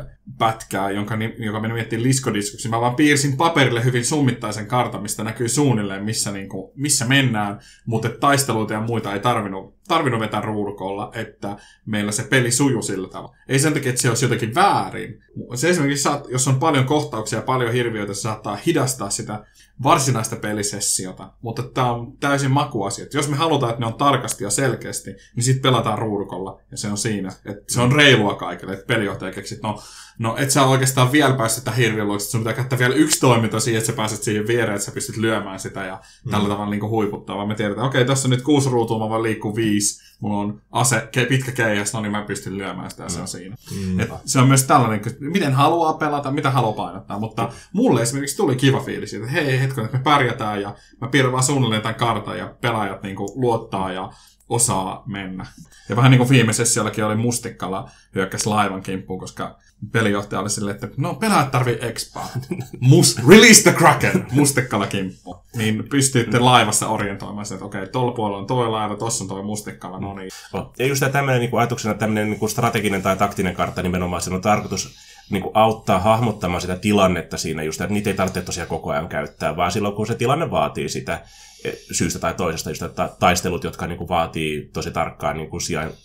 ö, 0.00 0.04
pätkää, 0.38 0.90
jonka, 0.90 1.14
joka 1.38 1.60
meni 1.60 1.74
miettiin 1.74 2.02
liskodiskoksi. 2.02 2.68
Mä 2.68 2.80
vaan 2.80 2.94
piirsin 2.94 3.36
paperille 3.36 3.84
hyvin 3.84 4.04
summittaisen 4.04 4.66
kartan, 4.66 5.02
mistä 5.02 5.24
näkyy 5.24 5.48
suunnilleen, 5.48 6.04
missä, 6.04 6.32
niinku, 6.32 6.72
missä 6.76 7.04
mennään, 7.04 7.60
mutta 7.86 8.08
taisteluita 8.08 8.72
ja 8.72 8.80
muita 8.80 9.12
ei 9.12 9.20
tarvinnut, 9.20 9.74
tarvinnut 9.88 10.20
vetää 10.20 10.40
ruudukolla, 10.40 11.10
että 11.14 11.56
meillä 11.86 12.12
se 12.12 12.22
peli 12.22 12.50
sujuu 12.50 12.82
sillä 12.82 13.08
tavalla. 13.08 13.36
Ei 13.48 13.58
sen 13.58 13.72
takia, 13.72 13.90
että 13.90 14.02
se 14.02 14.08
olisi 14.08 14.24
jotenkin 14.24 14.54
väärin. 14.54 15.20
Se 15.54 15.70
esimerkiksi, 15.70 16.08
jos 16.28 16.48
on 16.48 16.58
paljon 16.58 16.86
kohtauksia 16.86 17.38
ja 17.38 17.44
paljon 17.44 17.72
hirviöitä, 17.72 18.14
se 18.14 18.20
saattaa 18.20 18.58
hidastaa 18.66 19.10
sitä 19.10 19.44
varsinaista 19.82 20.36
pelisessiota, 20.36 21.32
mutta 21.42 21.62
tämä 21.62 21.92
on 21.92 22.16
täysin 22.16 22.50
makuasia. 22.50 23.06
Jos 23.14 23.28
me 23.28 23.36
halutaan, 23.36 23.70
että 23.70 23.80
ne 23.80 23.86
on 23.86 23.94
tarkasti 23.94 24.44
ja 24.44 24.50
selkeästi, 24.50 25.10
niin 25.36 25.44
sitten 25.44 25.62
pelataan 25.62 25.98
ruudukolla 25.98 26.60
ja 26.70 26.76
se 26.76 26.88
on 26.88 26.98
siinä. 26.98 27.32
Et 27.44 27.68
se 27.68 27.80
on 27.80 27.92
reilua 27.92 28.34
kaikille, 28.34 28.72
että 28.72 28.86
pelijohtaja 28.86 29.32
keksi, 29.32 29.54
että 29.54 29.68
no, 29.68 29.82
no 30.18 30.36
et 30.36 30.50
sä 30.50 30.64
oikeastaan 30.64 31.12
vielä 31.12 31.34
päässyt 31.34 31.60
sitä 31.60 31.70
hirviön 31.70 32.08
luokse, 32.08 32.24
että 32.24 32.32
sun 32.32 32.40
pitää 32.40 32.52
käyttää 32.52 32.78
vielä 32.78 32.94
yksi 32.94 33.20
toiminto 33.20 33.60
siihen, 33.60 33.78
että 33.78 33.92
sä 33.92 33.96
pääset 33.96 34.22
siihen 34.22 34.46
viereen, 34.46 34.74
että 34.74 34.84
sä 34.84 34.92
pystyt 34.92 35.16
lyömään 35.16 35.60
sitä 35.60 35.84
ja 35.84 36.00
mm. 36.24 36.30
tällä 36.30 36.48
tavalla 36.48 36.70
niin 36.70 36.88
huiputtaa, 36.88 37.36
vaan 37.36 37.48
me 37.48 37.54
tiedetään, 37.54 37.86
okei, 37.86 38.04
tässä 38.04 38.28
on 38.28 38.30
nyt 38.30 38.42
kuusi 38.42 38.70
ruutua, 38.70 38.98
mä 38.98 39.08
voin 39.08 39.22
liikkua 39.22 39.54
viisi, 39.54 40.03
mulla 40.24 40.38
on 40.38 40.60
ase, 40.72 41.08
pitkä 41.28 41.52
keihäs, 41.52 41.92
no 41.92 42.00
niin 42.00 42.12
mä 42.12 42.22
pystyn 42.22 42.58
lyömään 42.58 42.90
sitä 42.90 43.02
ja 43.02 43.08
se 43.08 43.20
on 43.20 43.28
siinä. 43.28 43.56
Mm. 43.76 44.00
Et 44.00 44.10
se 44.24 44.38
on 44.38 44.48
myös 44.48 44.64
tällainen, 44.64 45.00
että 45.06 45.10
miten 45.20 45.52
haluaa 45.52 45.92
pelata, 45.92 46.30
mitä 46.30 46.50
haluaa 46.50 46.72
painottaa, 46.72 47.18
mutta 47.18 47.52
mulle 47.72 48.02
esimerkiksi 48.02 48.36
tuli 48.36 48.56
kiva 48.56 48.80
fiilis 48.80 49.14
että 49.14 49.28
hei 49.28 49.60
hetken, 49.60 49.84
että 49.84 49.96
me 49.96 50.04
pärjätään 50.04 50.62
ja 50.62 50.74
mä 51.00 51.08
piirrän 51.08 51.32
vaan 51.32 51.44
suunnilleen 51.44 51.82
tämän 51.82 51.94
kartan 51.94 52.38
ja 52.38 52.54
pelaajat 52.60 53.02
niinku 53.02 53.32
luottaa 53.34 53.92
ja 53.92 54.12
osaa 54.48 55.02
mennä. 55.06 55.46
Ja 55.88 55.96
vähän 55.96 56.10
niin 56.10 56.18
kuin 56.18 56.30
viime 56.30 56.52
sessiollakin 56.52 57.04
oli 57.04 57.16
mustikkalla 57.16 57.90
hyökkäs 58.14 58.46
laivan 58.46 58.82
kimppuun, 58.82 59.20
koska 59.20 59.58
pelijohtaja 59.92 60.40
oli 60.40 60.50
silleen, 60.50 60.74
että 60.74 60.88
no 60.96 61.14
pelaajat 61.14 61.50
tarvii 61.50 61.78
expaa. 61.80 62.28
Mus, 62.80 63.16
release 63.28 63.62
the 63.62 63.72
Kraken! 63.72 64.26
Mustikkalla 64.32 64.86
kimppuun. 64.86 65.38
Niin 65.56 65.88
pystyitte 65.88 66.38
laivassa 66.38 66.88
orientoimaan 66.88 67.46
sen, 67.46 67.54
että 67.54 67.64
okei, 67.64 67.86
tuolla 67.86 68.12
puolella 68.12 68.38
on 68.38 68.46
toi 68.46 68.68
laiva, 68.68 68.96
tossa 68.96 69.24
on 69.24 69.28
toi 69.28 69.42
mustikkalla, 69.42 70.00
no 70.00 70.14
niin. 70.14 70.30
No, 70.52 70.72
Ja 70.78 70.86
just 70.86 71.04
tämmöinen 71.12 71.40
niin 71.40 71.58
ajatuksena 71.58 71.94
tämmöinen 71.94 72.30
niin 72.30 72.50
strateginen 72.50 73.02
tai 73.02 73.16
taktinen 73.16 73.54
kartta 73.54 73.82
nimenomaan, 73.82 74.22
sen 74.22 74.32
on 74.32 74.40
tarkoitus 74.40 74.96
niin 75.30 75.42
kuin 75.42 75.56
auttaa 75.56 75.98
hahmottamaan 75.98 76.60
sitä 76.60 76.76
tilannetta 76.76 77.36
siinä 77.36 77.62
just, 77.62 77.80
että 77.80 77.94
niitä 77.94 78.10
ei 78.10 78.16
tarvitse 78.16 78.42
tosiaan 78.42 78.68
koko 78.68 78.90
ajan 78.90 79.08
käyttää, 79.08 79.56
vaan 79.56 79.72
silloin 79.72 79.94
kun 79.94 80.06
se 80.06 80.14
tilanne 80.14 80.50
vaatii 80.50 80.88
sitä 80.88 81.22
eh, 81.64 81.74
syystä 81.92 82.18
tai 82.18 82.34
toisesta, 82.34 82.70
just 82.70 82.82
että 82.82 83.10
taistelut, 83.18 83.64
jotka 83.64 83.86
niin 83.86 83.98
kuin 83.98 84.08
vaatii 84.08 84.70
tosi 84.72 84.90
tarkkaa 84.90 85.32
niin 85.34 85.50
kuin 85.50 85.60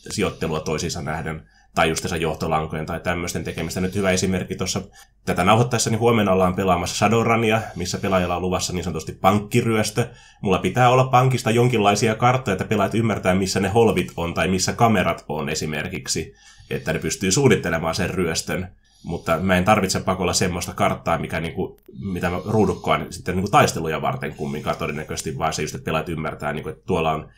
sijoittelua 0.10 0.60
toisiinsa 0.60 1.02
nähden, 1.02 1.50
tai 1.76 1.90
just 1.90 2.02
tässä 2.02 2.18
johtolankojen 2.18 2.86
tai 2.86 3.00
tämmöisten 3.00 3.44
tekemistä. 3.44 3.82
Nyt 3.82 3.96
hyvä 3.96 4.12
esimerkki 4.12 4.56
tuossa 4.56 4.82
tätä 5.26 5.44
nauhoittaessa, 5.44 5.90
niin 5.90 6.00
huomenna 6.00 6.32
ollaan 6.32 6.56
pelaamassa 6.56 6.96
Shadowrunia, 6.96 7.62
missä 7.76 7.98
pelaajalla 7.98 8.36
on 8.36 8.42
luvassa 8.42 8.74
niin 8.74 8.84
sanotusti 8.84 9.12
pankkiryöstö. 9.12 10.08
Mulla 10.42 10.58
pitää 10.58 10.90
olla 10.90 11.04
pankista 11.04 11.52
jonkinlaisia 11.52 12.16
karttoja, 12.16 12.54
että 12.54 12.66
pelaajat 12.66 12.96
ymmärtää, 12.96 13.36
missä 13.36 13.60
ne 13.60 13.70
holvit 13.70 14.12
on 14.18 14.34
tai 14.34 14.48
missä 14.48 14.74
kamerat 14.74 15.26
on 15.28 15.50
esimerkiksi, 15.50 16.34
että 16.70 16.94
ne 16.94 17.00
pystyy 17.00 17.32
suunnittelemaan 17.32 17.96
sen 17.96 18.10
ryöstön. 18.10 18.68
Mutta 19.04 19.38
mä 19.38 19.58
en 19.58 19.66
tarvitse 19.66 20.00
pakolla 20.00 20.34
semmoista 20.34 20.74
karttaa, 20.74 21.18
mikä 21.18 21.40
niinku, 21.40 21.80
mitä 22.00 22.30
mä 22.30 22.40
ruudukkoan 22.46 23.08
sitten 23.10 23.36
niinku 23.36 23.52
taisteluja 23.52 24.02
varten 24.02 24.36
kumminkaan 24.36 24.78
todennäköisesti, 24.78 25.38
vaan 25.38 25.54
se 25.54 25.62
just, 25.62 25.76
että 25.76 25.86
pelaajat 25.86 26.10
ymmärtää, 26.10 26.54
niinku, 26.54 26.70
että 26.70 26.84
tuolla 26.86 27.12
on 27.12 27.30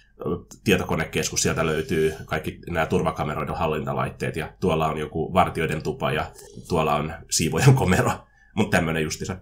tietokonekeskus, 0.63 1.41
sieltä 1.41 1.65
löytyy 1.65 2.13
kaikki 2.25 2.59
nämä 2.69 2.85
turvakameroiden 2.85 3.55
hallintalaitteet, 3.55 4.35
ja 4.35 4.49
tuolla 4.59 4.87
on 4.87 4.97
joku 4.97 5.33
vartioiden 5.33 5.83
tupa, 5.83 6.11
ja 6.11 6.25
tuolla 6.67 6.95
on 6.95 7.13
siivojan 7.29 7.75
komero. 7.75 8.11
Mutta 8.55 8.77
tämmöinen 8.77 9.03
justiinsa. 9.03 9.37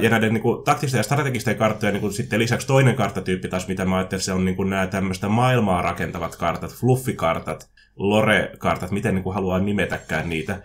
Ja 0.00 0.10
näiden 0.10 0.34
niin 0.34 0.42
kuin, 0.42 0.64
taktisten 0.64 0.98
ja 0.98 1.02
strategisten 1.02 1.56
karttojen 1.56 1.92
niin 1.92 2.00
kuin, 2.00 2.12
sitten 2.12 2.38
lisäksi 2.38 2.66
toinen 2.66 2.96
karttatyyppi 2.96 3.48
taas, 3.48 3.68
mitä 3.68 3.84
mä 3.84 3.96
ajattelin, 3.96 4.22
se 4.22 4.32
on 4.32 4.44
niin 4.44 4.56
kuin, 4.56 4.70
nämä 4.70 4.86
tämmöistä 4.86 5.28
maailmaa 5.28 5.82
rakentavat 5.82 6.36
kartat, 6.36 6.74
fluffikartat, 6.74 7.70
lore-kartat, 7.96 8.90
miten 8.90 9.14
niin 9.14 9.22
kuin, 9.22 9.34
haluaa 9.34 9.58
nimetäkään 9.58 10.28
niitä. 10.28 10.62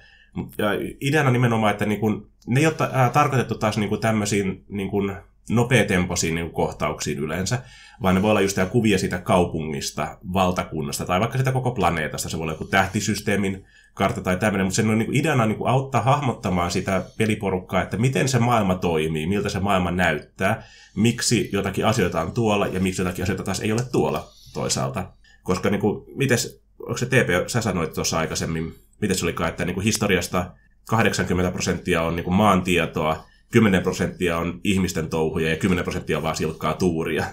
Ja 0.57 0.69
ideana 1.01 1.31
nimenomaan, 1.31 1.71
että 1.71 1.85
niin 1.85 1.99
kuin, 1.99 2.27
ne 2.47 2.59
ei 2.59 2.67
ole 2.67 2.75
ää, 2.91 3.09
tarkoitettu 3.09 3.55
taas 3.55 3.77
niin 3.77 3.89
kuin, 3.89 4.01
tämmöisiin 4.01 4.65
niin 4.69 4.89
kuin, 4.89 5.15
nopeatempoisiin 5.49 6.35
niin 6.35 6.51
kohtauksiin 6.51 7.19
yleensä, 7.19 7.59
vaan 8.01 8.15
ne 8.15 8.21
voi 8.21 8.31
olla 8.31 8.41
just 8.41 8.57
kuvia 8.71 8.99
siitä 8.99 9.17
kaupungista, 9.17 10.17
valtakunnasta 10.33 11.05
tai 11.05 11.19
vaikka 11.19 11.37
sitä 11.37 11.51
koko 11.51 11.71
planeetasta. 11.71 12.29
Se 12.29 12.37
voi 12.37 12.43
olla 12.43 12.53
joku 12.53 12.65
tähtisysteemin 12.65 13.65
kartta 13.93 14.21
tai 14.21 14.37
tämmöinen, 14.37 14.65
mutta 14.65 14.75
sen 14.75 14.89
on 14.89 14.97
niin 14.97 15.15
ideana 15.15 15.45
niin 15.45 15.67
auttaa 15.67 16.01
hahmottamaan 16.01 16.71
sitä 16.71 17.05
peliporukkaa, 17.17 17.81
että 17.81 17.97
miten 17.97 18.29
se 18.29 18.39
maailma 18.39 18.75
toimii, 18.75 19.27
miltä 19.27 19.49
se 19.49 19.59
maailma 19.59 19.91
näyttää, 19.91 20.63
miksi 20.95 21.49
jotakin 21.53 21.85
asioita 21.85 22.21
on 22.21 22.31
tuolla 22.31 22.67
ja 22.67 22.79
miksi 22.79 23.01
jotakin 23.01 23.23
asioita 23.23 23.43
taas 23.43 23.59
ei 23.59 23.71
ole 23.71 23.81
tuolla 23.91 24.27
toisaalta. 24.53 25.11
Koska 25.43 25.69
niin 25.69 25.81
kuin, 25.81 26.03
mites, 26.15 26.61
onko 26.79 26.97
se 26.97 27.05
TP, 27.05 27.47
sä 27.47 27.61
sanoit 27.61 27.93
tuossa 27.93 28.19
aikaisemmin, 28.19 28.75
miten 29.01 29.17
se 29.17 29.25
olikaan, 29.25 29.49
että 29.49 29.65
niin 29.65 29.73
kuin 29.73 29.83
historiasta 29.83 30.51
80 30.89 31.51
prosenttia 31.51 32.01
on 32.01 32.15
niin 32.15 32.23
kuin 32.23 32.35
maantietoa, 32.35 33.23
10 33.51 33.83
prosenttia 33.83 34.37
on 34.37 34.59
ihmisten 34.63 35.09
touhuja 35.09 35.49
ja 35.49 35.57
10 35.57 35.83
prosenttia 35.83 36.17
on 36.17 36.23
vaan 36.23 36.35
silkkaa 36.35 36.73
tuuria. 36.73 37.25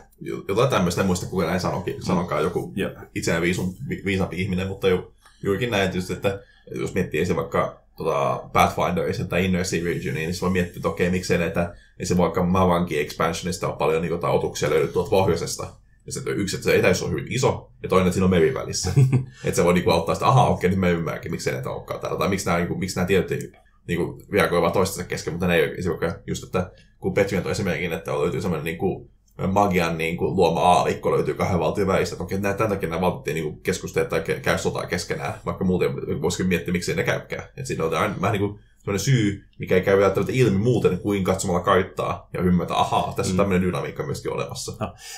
Jotain 0.48 0.70
tämmöistä, 0.70 1.00
en 1.00 1.06
muista 1.06 1.26
kuka 1.26 1.46
näin 1.46 1.60
sanokin, 1.60 2.02
sanokaa 2.02 2.40
joku 2.40 2.72
Ja, 2.76 2.90
itseään 3.14 3.42
viisun, 3.42 3.74
vi- 3.88 4.02
viisaampi 4.04 4.42
ihminen, 4.42 4.68
mutta 4.68 4.88
ju, 4.88 5.14
juurikin 5.42 5.70
näin 5.70 5.90
tietysti, 5.90 6.12
että 6.12 6.40
jos 6.74 6.94
miettii 6.94 7.20
ensin 7.20 7.36
vaikka 7.36 7.80
tota 7.96 8.42
Pathfinderissa 8.52 9.24
tai 9.24 9.44
Inner 9.44 9.64
Sea 9.64 9.84
Regionia, 9.84 10.22
niin 10.22 10.34
se 10.34 10.40
voi 10.40 10.50
miettiä, 10.50 10.76
että 10.76 10.88
okei, 10.88 11.10
miksei 11.10 11.38
näitä, 11.38 11.74
niin 11.98 12.06
se 12.06 12.16
vaikka 12.16 12.42
Mavankin 12.42 13.00
expansionista 13.00 13.68
on 13.68 13.78
paljon 13.78 14.02
niin 14.02 14.24
otuksia 14.24 14.70
löydetty 14.70 14.92
tuolta 14.92 15.10
pohjoisesta. 15.10 15.66
Ja 16.06 16.12
se 16.12 16.20
yksi, 16.26 16.56
että 16.56 16.64
se 16.64 16.76
etäisyys 16.76 17.02
on 17.02 17.10
hyvin 17.10 17.32
iso, 17.32 17.70
ja 17.82 17.88
toinen, 17.88 18.06
että 18.06 18.14
siinä 18.14 18.24
on 18.24 18.30
meri 18.30 18.54
välissä. 18.54 18.92
että 19.44 19.56
se 19.56 19.64
voi 19.64 19.74
niinku 19.74 19.90
auttaa 19.90 20.14
sitä, 20.14 20.28
ahaa, 20.28 20.48
okei, 20.48 20.70
nyt 20.70 20.78
mä 20.78 20.88
ymmärränkin, 20.88 21.30
miksei 21.30 21.52
näitä 21.52 21.70
olekaan 21.70 22.00
täällä. 22.00 22.18
Tai 22.18 22.28
miksi 22.28 22.46
nämä, 22.46 22.58
niinku, 22.58 22.74
miksi 22.74 22.96
nämä 22.96 23.06
tiedot 23.06 23.32
ei 23.32 23.52
niinku, 23.88 24.22
reagoi 24.32 24.70
toistensa 24.72 25.08
kesken, 25.08 25.32
mutta 25.32 25.46
ne 25.46 25.56
ei 25.56 25.64
ole 25.64 26.22
just, 26.26 26.44
että 26.44 26.70
kun 27.00 27.14
Petri 27.14 27.40
toi 27.40 27.52
esimerkin, 27.52 27.92
että 27.92 28.12
löytyy 28.12 28.40
semmoinen 28.40 28.64
niinku, 28.64 29.10
magian 29.52 29.98
niin 29.98 30.16
kuin, 30.16 30.36
luoma 30.36 30.60
aalikko 30.60 31.12
löytyy 31.12 31.34
kahden 31.34 31.58
valtion 31.58 31.86
välistä. 31.86 32.22
Okei, 32.22 32.40
näin, 32.40 32.56
tämän 32.56 32.70
takia 32.70 32.88
nämä 32.88 33.00
valtiot 33.00 33.34
niin 33.34 33.60
keskustele 33.60 34.06
tai 34.06 34.22
käy 34.42 34.58
sotaa 34.58 34.86
keskenään, 34.86 35.34
vaikka 35.46 35.64
muuten 35.64 35.94
voisikin 36.22 36.46
miettiä, 36.46 36.72
miksi 36.72 36.94
ne 36.94 37.02
käykään. 37.02 37.48
Et 37.56 37.66
siinä 37.66 37.84
on 37.84 37.94
aina 37.94 38.14
vähän 38.20 38.32
niin 38.32 38.48
kuin 38.48 38.60
sellainen 38.84 39.04
syy, 39.04 39.44
mikä 39.58 39.74
ei 39.74 39.80
käy 39.80 40.00
välttämättä 40.00 40.32
ilmi 40.34 40.58
muuten 40.58 40.98
kuin 40.98 41.24
katsomalla 41.24 41.60
karttaa 41.60 42.28
ja 42.32 42.40
ymmärtää, 42.40 42.80
ahaa, 42.80 43.12
tässä 43.16 43.30
on 43.30 43.34
Mm. 43.34 43.36
tämmöinen 43.36 43.62
dynamiikka 43.62 44.02
myöskin 44.02 44.32
olemassa. 44.32 44.72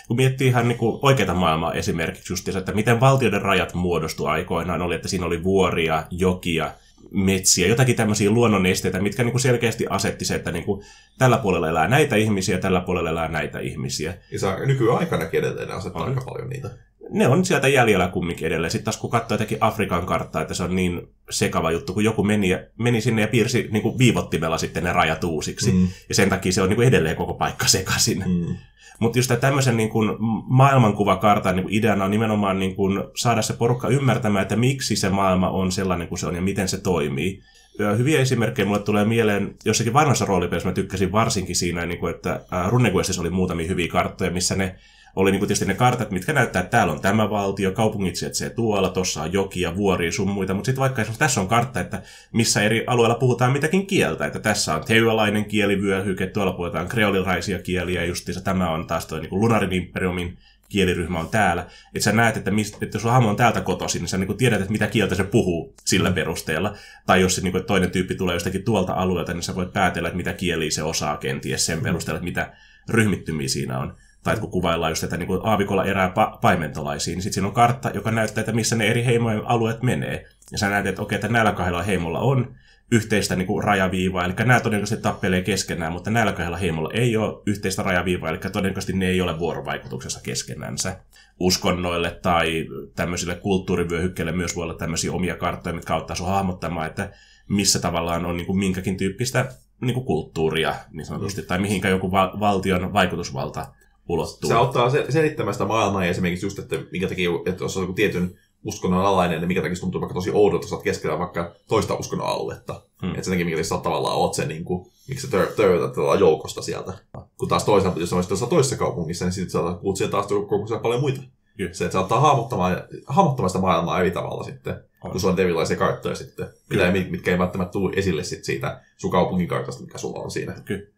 kun 0.08 0.16
miettii 0.16 0.48
ihan 0.48 0.68
niin 0.68 0.78
oikeita 1.02 1.34
maailmaa 1.34 1.72
esimerkiksi 1.72 2.32
just, 2.32 2.48
että 2.48 2.72
miten 2.72 3.00
valtioiden 3.00 3.42
rajat 3.42 3.74
muodostui 3.74 4.28
aikoinaan, 4.28 4.82
oli, 4.82 4.94
että 4.94 5.08
siinä 5.08 5.26
oli 5.26 5.44
vuoria, 5.44 6.02
jokia, 6.10 6.70
metsiä, 7.16 7.68
jotakin 7.68 7.96
tämmöisiä 7.96 8.30
luonnonesteitä, 8.30 9.00
mitkä 9.00 9.22
niin 9.22 9.32
kuin 9.32 9.40
selkeästi 9.40 9.86
asetti 9.90 10.24
se, 10.24 10.34
että 10.34 10.52
niin 10.52 10.64
kuin 10.64 10.84
tällä 11.18 11.38
puolella 11.38 11.68
elää 11.68 11.88
näitä 11.88 12.16
ihmisiä, 12.16 12.58
tällä 12.58 12.80
puolella 12.80 13.10
elää 13.10 13.28
näitä 13.28 13.58
ihmisiä. 13.58 14.14
Ja 14.42 14.48
on 14.48 14.68
nykyaikanakin 14.68 15.40
edelleen 15.40 15.70
asettaa 15.70 16.02
On. 16.02 16.08
aika 16.08 16.20
paljon 16.20 16.48
niitä. 16.48 16.70
Ne 17.10 17.28
on 17.28 17.44
sieltä 17.44 17.68
jäljellä 17.68 18.08
kumminkin 18.08 18.46
edelleen. 18.46 18.70
Sitten 18.70 18.84
taas 18.84 18.96
kun 18.96 19.10
katsoo 19.10 19.34
jotenkin 19.34 19.58
Afrikan 19.60 20.06
karttaa, 20.06 20.42
että 20.42 20.54
se 20.54 20.62
on 20.62 20.76
niin 20.76 21.08
sekava 21.30 21.70
juttu, 21.70 21.94
kun 21.94 22.04
joku 22.04 22.22
meni, 22.22 22.48
ja, 22.48 22.64
meni 22.78 23.00
sinne 23.00 23.22
ja 23.22 23.28
piirsi 23.28 23.68
niin 23.70 23.82
kuin 23.82 23.98
viivottimella 23.98 24.58
sitten 24.58 24.84
ne 24.84 24.92
rajat 24.92 25.24
uusiksi. 25.24 25.72
Mm. 25.72 25.88
Ja 26.08 26.14
sen 26.14 26.28
takia 26.28 26.52
se 26.52 26.62
on 26.62 26.68
niin 26.68 26.76
kuin 26.76 26.88
edelleen 26.88 27.16
koko 27.16 27.34
paikka 27.34 27.66
sekaisin. 27.66 28.24
Mm. 28.26 28.56
Mutta 28.98 29.18
just 29.18 29.32
tämmöisen 29.40 29.76
niin 29.76 29.88
kuin 29.88 30.10
maailmankuvakartan 30.46 31.56
niin 31.56 31.64
kuin 31.64 31.74
ideana 31.74 32.04
on 32.04 32.10
nimenomaan 32.10 32.58
niin 32.58 32.76
kuin 32.76 33.04
saada 33.16 33.42
se 33.42 33.52
porukka 33.52 33.88
ymmärtämään, 33.88 34.42
että 34.42 34.56
miksi 34.56 34.96
se 34.96 35.10
maailma 35.10 35.50
on 35.50 35.72
sellainen 35.72 36.08
kuin 36.08 36.18
se 36.18 36.26
on 36.26 36.34
ja 36.34 36.42
miten 36.42 36.68
se 36.68 36.80
toimii. 36.80 37.42
Ja 37.78 37.94
hyviä 37.94 38.20
esimerkkejä 38.20 38.66
mulle 38.66 38.82
tulee 38.82 39.04
mieleen, 39.04 39.54
jossakin 39.64 39.92
vanhassa 39.92 40.24
roolipelissä 40.24 40.68
mä 40.68 40.74
tykkäsin 40.74 41.12
varsinkin 41.12 41.56
siinä, 41.56 41.86
niin 41.86 41.98
kuin, 41.98 42.14
että 42.14 42.40
Runequestissa 42.68 43.22
oli 43.22 43.30
muutamia 43.30 43.68
hyviä 43.68 43.88
karttoja, 43.88 44.30
missä 44.30 44.56
ne 44.56 44.74
oli 45.16 45.30
niin 45.30 45.38
kuin 45.38 45.48
tietysti 45.48 45.64
ne 45.64 45.74
kartat, 45.74 46.10
mitkä 46.10 46.32
näyttää, 46.32 46.60
että 46.60 46.70
täällä 46.70 46.92
on 46.92 47.00
tämä 47.00 47.30
valtio, 47.30 47.72
kaupungit 47.72 48.16
sijaitsee 48.16 48.50
tuolla, 48.50 48.88
tuossa 48.88 49.22
on 49.22 49.32
jokia, 49.32 49.76
vuoria 49.76 50.12
sun 50.12 50.30
muita, 50.30 50.54
mutta 50.54 50.66
sitten 50.66 50.80
vaikka 50.80 51.02
esimerkiksi 51.02 51.18
tässä 51.18 51.40
on 51.40 51.48
kartta, 51.48 51.80
että 51.80 52.02
missä 52.32 52.62
eri 52.62 52.84
alueilla 52.86 53.14
puhutaan 53.14 53.52
mitäkin 53.52 53.86
kieltä, 53.86 54.26
että 54.26 54.38
tässä 54.38 54.74
on 54.74 54.84
teualainen 54.84 55.44
kielivyöhyke, 55.44 56.26
tuolla 56.26 56.52
puhutaan 56.52 56.88
kreolilaisia 56.88 57.58
kieliä, 57.58 58.00
ja 58.00 58.06
justiinsa 58.06 58.40
tämä 58.40 58.70
on 58.70 58.86
taas 58.86 59.06
tuo 59.06 59.18
niin 59.18 59.30
kuin 59.30 59.40
Lunarin 59.40 59.72
imperiumin 59.72 60.38
kieliryhmä 60.68 61.20
on 61.20 61.28
täällä. 61.28 61.66
Että 61.94 62.04
sä 62.04 62.12
näet, 62.12 62.36
että, 62.36 62.50
mist, 62.50 62.82
että 62.82 62.96
jos 62.96 63.02
sun 63.02 63.10
hahmo 63.10 63.28
on 63.28 63.36
täältä 63.36 63.60
kotoisin, 63.60 64.00
niin 64.00 64.08
sä 64.08 64.18
niin 64.18 64.36
tiedät, 64.36 64.60
että 64.60 64.72
mitä 64.72 64.86
kieltä 64.86 65.14
se 65.14 65.24
puhuu 65.24 65.74
sillä 65.84 66.10
perusteella. 66.10 66.76
Tai 67.06 67.20
jos 67.20 67.34
se, 67.34 67.40
niin 67.40 67.52
kuin, 67.52 67.64
toinen 67.64 67.90
tyyppi 67.90 68.14
tulee 68.14 68.34
jostakin 68.34 68.64
tuolta 68.64 68.92
alueelta, 68.92 69.32
niin 69.32 69.42
sä 69.42 69.54
voit 69.54 69.72
päätellä, 69.72 70.08
että 70.08 70.16
mitä 70.16 70.32
kieliä 70.32 70.70
se 70.70 70.82
osaa 70.82 71.16
kenties 71.16 71.66
sen 71.66 71.80
perusteella, 71.80 72.16
että 72.16 72.24
mitä 72.24 72.52
ryhmittymiä 72.88 73.48
siinä 73.48 73.78
on. 73.78 73.94
Tai 74.26 74.36
kun 74.36 74.50
kuvaillaan 74.50 74.92
just, 74.92 75.04
että 75.04 75.16
niin 75.16 75.26
kuin 75.26 75.40
aavikolla 75.44 75.84
erää 75.84 76.08
pa- 76.08 76.38
paimentolaisia, 76.40 77.14
niin 77.14 77.22
sitten 77.22 77.34
siinä 77.34 77.48
on 77.48 77.54
kartta, 77.54 77.90
joka 77.94 78.10
näyttää, 78.10 78.42
että 78.42 78.52
missä 78.52 78.76
ne 78.76 78.86
eri 78.86 79.04
heimojen 79.04 79.46
alueet 79.46 79.82
menee. 79.82 80.26
Ja 80.52 80.58
sä 80.58 80.68
näet, 80.68 80.86
että 80.86 81.02
okei, 81.02 81.16
että 81.16 81.28
näillä 81.28 81.52
kahdella 81.52 81.82
heimolla 81.82 82.20
on 82.20 82.54
yhteistä 82.92 83.36
niin 83.36 83.46
kuin 83.46 83.64
rajaviivaa, 83.64 84.24
eli 84.24 84.32
nämä 84.38 84.60
todennäköisesti 84.60 85.02
tappelee 85.02 85.42
keskenään, 85.42 85.92
mutta 85.92 86.10
näillä 86.10 86.32
kahdella 86.32 86.56
heimolla 86.56 86.90
ei 86.94 87.16
ole 87.16 87.42
yhteistä 87.46 87.82
rajaviivaa, 87.82 88.30
eli 88.30 88.38
todennäköisesti 88.38 88.92
ne 88.92 89.06
ei 89.06 89.20
ole 89.20 89.38
vuorovaikutuksessa 89.38 90.20
keskenänsä. 90.22 91.00
Uskonnoille 91.40 92.10
tai 92.22 92.66
tämmöisille 92.96 93.34
kulttuurivyöhykkeille 93.34 94.32
myös 94.32 94.56
voi 94.56 94.62
olla 94.62 94.74
tämmöisiä 94.74 95.12
omia 95.12 95.36
karttoja, 95.36 95.74
mitkä 95.74 95.94
auttaa 95.94 96.16
sun 96.16 96.28
hahmottamaan, 96.28 96.86
että 96.86 97.12
missä 97.48 97.78
tavallaan 97.78 98.26
on 98.26 98.36
niin 98.36 98.46
kuin 98.46 98.58
minkäkin 98.58 98.96
tyyppistä 98.96 99.52
niin 99.80 99.94
kuin 99.94 100.06
kulttuuria, 100.06 100.74
niin 100.92 101.06
sanotusti, 101.06 101.42
tai 101.42 101.58
mihinkä 101.58 101.88
joku 101.88 102.12
va- 102.12 102.36
valtion 102.40 102.92
vaikutusvalta 102.92 103.66
ulottuu. 104.08 104.48
Se 104.48 104.54
auttaa 104.54 104.88
sel- 104.88 105.12
selittämään 105.12 105.54
sitä 105.54 105.64
maailmaa 105.64 106.04
ja 106.04 106.10
esimerkiksi 106.10 106.46
just, 106.46 106.58
että 106.58 106.76
minkä 106.92 107.08
takia, 107.08 107.30
että 107.46 107.64
jos 107.64 107.76
on 107.76 107.82
joku 107.82 107.92
tietyn 107.92 108.38
uskonnon 108.64 109.04
alainen, 109.04 109.40
niin 109.40 109.48
mikä 109.48 109.62
takia 109.62 109.76
tuntuu 109.80 110.00
vaikka 110.00 110.14
tosi 110.14 110.30
oudolta, 110.34 110.66
oot 110.74 110.82
keskellä 110.82 111.18
vaikka 111.18 111.54
toista 111.68 111.94
uskonnon 111.94 112.28
aluetta. 112.28 112.82
Hmm. 113.02 113.10
Että 113.10 113.22
sen 113.22 113.38
takia, 113.38 113.64
sä 113.64 113.78
tavallaan 113.78 114.16
oot 114.16 114.34
se, 114.34 114.46
niin 114.46 114.64
kuin, 114.64 114.86
miksi 115.08 115.26
sä 115.26 115.38
tör- 115.38 115.52
törötät 115.56 115.92
tavallaan 115.92 116.20
joukosta 116.20 116.62
sieltä. 116.62 116.92
Kun 117.38 117.48
taas 117.48 117.64
toisaalta, 117.64 118.00
jos 118.00 118.10
sä 118.10 118.16
olisit 118.16 118.28
tuossa 118.28 118.46
toisessa 118.46 118.76
kaupungissa, 118.76 119.24
niin 119.24 119.32
sitten 119.32 119.50
sä 119.50 119.58
kuulut 119.80 119.96
siellä 119.96 120.10
taas 120.10 120.26
koko 120.26 120.78
paljon 120.82 121.00
muita. 121.00 121.20
Kyllä. 121.56 121.72
Se, 121.72 121.84
että 121.84 121.92
sä 121.92 122.00
ottaa 122.00 122.20
hahmottamaan, 122.20 122.82
hahmottamaan 123.06 123.50
sitä 123.50 123.60
maailmaa 123.60 124.00
eri 124.00 124.10
tavalla 124.10 124.44
sitten, 124.44 124.74
On. 125.04 125.10
kun 125.10 125.20
sulla 125.20 125.34
on 125.34 125.40
erilaisia 125.40 125.76
karttoja 125.76 126.14
sitten, 126.14 126.48
Kyllä. 126.68 126.92
mitä, 126.92 127.10
mitkä 127.10 127.30
ei 127.30 127.38
välttämättä 127.38 127.72
tule 127.72 127.92
esille 127.96 128.24
sit 128.24 128.44
siitä 128.44 128.80
sun 128.96 129.10
kaupungin 129.10 129.48
kartasta, 129.48 129.82
mikä 129.82 129.98
sulla 129.98 130.22
on 130.22 130.30
siinä. 130.30 130.52
E- 130.52 130.95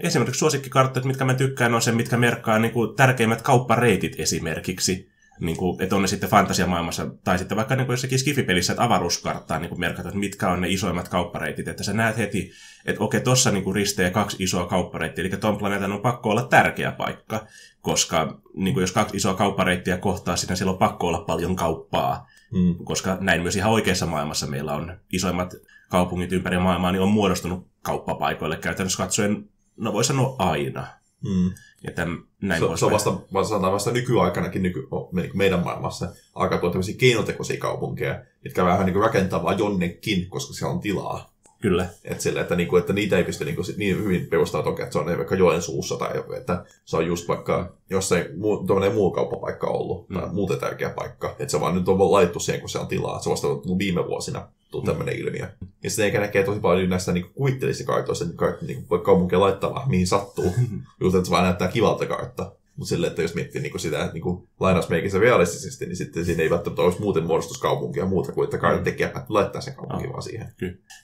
Esimerkiksi 0.00 0.38
suosikkikarttoja, 0.38 1.06
mitkä 1.06 1.24
mä 1.24 1.34
tykkään, 1.34 1.74
on 1.74 1.82
se, 1.82 1.92
mitkä 1.92 2.16
merkkaa 2.16 2.58
niin 2.58 2.72
kuin, 2.72 2.96
tärkeimmät 2.96 3.42
kauppareitit 3.42 4.20
esimerkiksi. 4.20 5.08
Niin 5.40 5.56
kuin, 5.56 5.82
että 5.82 5.96
on 5.96 6.02
ne 6.02 6.08
sitten 6.08 6.30
fantasiamaailmassa, 6.30 7.06
tai 7.24 7.38
sitten 7.38 7.56
vaikka 7.56 7.76
niin 7.76 7.86
kuin 7.86 7.92
jossakin 7.92 8.18
skifipelissä, 8.18 8.72
että 8.72 8.84
avaruuskarttaa 8.84 9.58
niin 9.58 9.68
kuin 9.68 9.80
merkata, 9.80 10.08
että 10.08 10.20
mitkä 10.20 10.48
on 10.48 10.60
ne 10.60 10.68
isoimmat 10.68 11.08
kauppareitit. 11.08 11.68
Että 11.68 11.82
sä 11.82 11.92
näet 11.92 12.18
heti, 12.18 12.52
että 12.86 13.04
okei, 13.04 13.20
tossa 13.20 13.50
niin 13.50 13.74
risteää 13.74 14.10
kaksi 14.10 14.36
isoa 14.40 14.66
kauppareittiä, 14.66 15.24
eli 15.24 15.36
ton 15.36 15.58
planeetan 15.58 15.92
on 15.92 16.00
pakko 16.00 16.30
olla 16.30 16.42
tärkeä 16.42 16.92
paikka, 16.92 17.46
koska 17.80 18.40
niin 18.54 18.74
kuin 18.74 18.82
jos 18.82 18.92
kaksi 18.92 19.16
isoa 19.16 19.34
kauppareittiä 19.34 19.96
kohtaa 19.96 20.36
siinä, 20.36 20.56
siellä 20.56 20.72
on 20.72 20.78
pakko 20.78 21.06
olla 21.06 21.20
paljon 21.20 21.56
kauppaa 21.56 22.28
Mm. 22.52 22.74
koska 22.84 23.18
näin 23.20 23.42
myös 23.42 23.56
ihan 23.56 23.72
oikeassa 23.72 24.06
maailmassa 24.06 24.46
meillä 24.46 24.72
on 24.72 24.96
isoimmat 25.12 25.54
kaupungit 25.88 26.32
ympäri 26.32 26.58
maailmaa, 26.58 26.92
niin 26.92 27.02
on 27.02 27.08
muodostunut 27.08 27.66
kauppapaikoille 27.82 28.56
käytännössä 28.56 29.02
katsoen, 29.02 29.48
no 29.76 29.92
voi 29.92 30.04
sanoa 30.04 30.36
aina. 30.38 30.86
Mm. 31.24 31.50
Ja 31.84 31.92
täm, 31.92 32.22
näin 32.42 32.62
Se, 32.62 32.76
se 32.76 32.84
on 32.84 32.92
vasta, 32.92 33.12
vasta, 33.32 33.48
sanotaan 33.48 33.72
vasta 33.72 33.90
nykyaikanakin 33.92 34.62
nyky, 34.62 34.88
meidän 35.34 35.64
maailmassa 35.64 36.12
alkaa 36.34 36.58
tulla 36.58 36.72
tämmöisiä 36.72 36.96
keinotekoisia 36.98 37.60
kaupunkeja, 37.60 38.24
mitkä 38.44 38.64
vähän 38.64 38.86
niin 38.86 38.94
kuin 38.94 39.02
rakentaa 39.02 39.42
vaan 39.42 39.58
jonnekin, 39.58 40.28
koska 40.28 40.54
siellä 40.54 40.74
on 40.74 40.80
tilaa. 40.80 41.32
Kyllä, 41.60 41.86
Et 42.04 42.20
sille, 42.20 42.40
että, 42.40 42.56
niinku, 42.56 42.76
että 42.76 42.92
niitä 42.92 43.16
ei 43.18 43.24
pysty 43.24 43.44
niinku, 43.44 43.62
niin 43.76 43.96
hyvin 44.04 44.26
perustaa 44.26 44.62
toki, 44.62 44.82
että 44.82 44.92
se 44.92 44.98
on 44.98 45.06
vaikka 45.06 45.34
Joensuussa 45.34 45.96
tai 45.96 46.10
että 46.36 46.64
se 46.84 46.96
on 46.96 47.06
just 47.06 47.28
vaikka 47.28 47.72
jossain 47.90 48.24
muu, 48.36 48.66
muu 48.94 49.10
kauppapaikka 49.10 49.66
ollut 49.66 50.08
tai 50.08 50.26
Mm. 50.26 50.34
muuten 50.34 50.58
tärkeä 50.58 50.90
paikka. 50.90 51.28
Että 51.38 51.48
se 51.50 51.60
vaan 51.60 51.74
nyt 51.74 51.88
on 51.88 51.98
vaan 51.98 52.12
laitettu 52.12 52.40
siihen, 52.40 52.60
kun 52.60 52.68
se 52.70 52.78
on 52.78 52.86
tilaa. 52.86 53.20
Se 53.20 53.30
vasta 53.30 53.48
on 53.48 53.78
viime 53.78 54.06
vuosina 54.06 54.48
tullut 54.70 54.86
Mm. 54.86 54.90
tämmöinen 54.90 55.16
ilmiö. 55.18 55.48
Ja 55.84 55.90
sitten 55.90 56.04
eikä 56.04 56.20
näkee 56.20 56.44
tosi 56.44 56.60
paljon 56.60 56.90
näistä 56.90 57.12
niinku, 57.12 57.30
kuvitteellisista 57.34 57.92
kartoista, 57.92 58.24
että 58.24 58.64
niinku, 58.66 58.84
voi 58.90 58.98
kaupunkia 58.98 59.40
laittaa 59.40 59.74
vaan 59.74 59.90
mihin 59.90 60.06
sattuu. 60.06 60.52
Just, 61.00 61.16
että 61.16 61.24
se 61.26 61.30
vaan 61.30 61.44
näyttää 61.44 61.68
kivalta 61.68 62.06
kartta. 62.06 62.52
Mutta 62.78 62.88
silleen, 62.88 63.10
että 63.10 63.22
jos 63.22 63.34
miettii 63.34 63.60
niinku 63.62 63.78
sitä 63.78 64.00
että 64.00 64.12
niinku, 64.12 64.48
lainausmeikissä 64.60 65.18
realistisesti, 65.18 65.86
niin 65.86 65.96
sitten 65.96 66.24
siinä 66.24 66.42
ei 66.42 66.50
välttämättä 66.50 66.82
olisi 66.82 67.00
muuten 67.00 67.24
muodostuskaupunkia 67.24 68.06
muuta 68.06 68.32
kuin, 68.32 68.44
että 68.44 68.58
kartan 68.58 68.84
tekijä 68.84 69.08
päättää 69.08 69.34
laittaa 69.34 69.60
sen 69.60 69.74
kaupunkin 69.74 70.06
Ah. 70.06 70.12
vaan 70.12 70.22
siihen. 70.22 70.52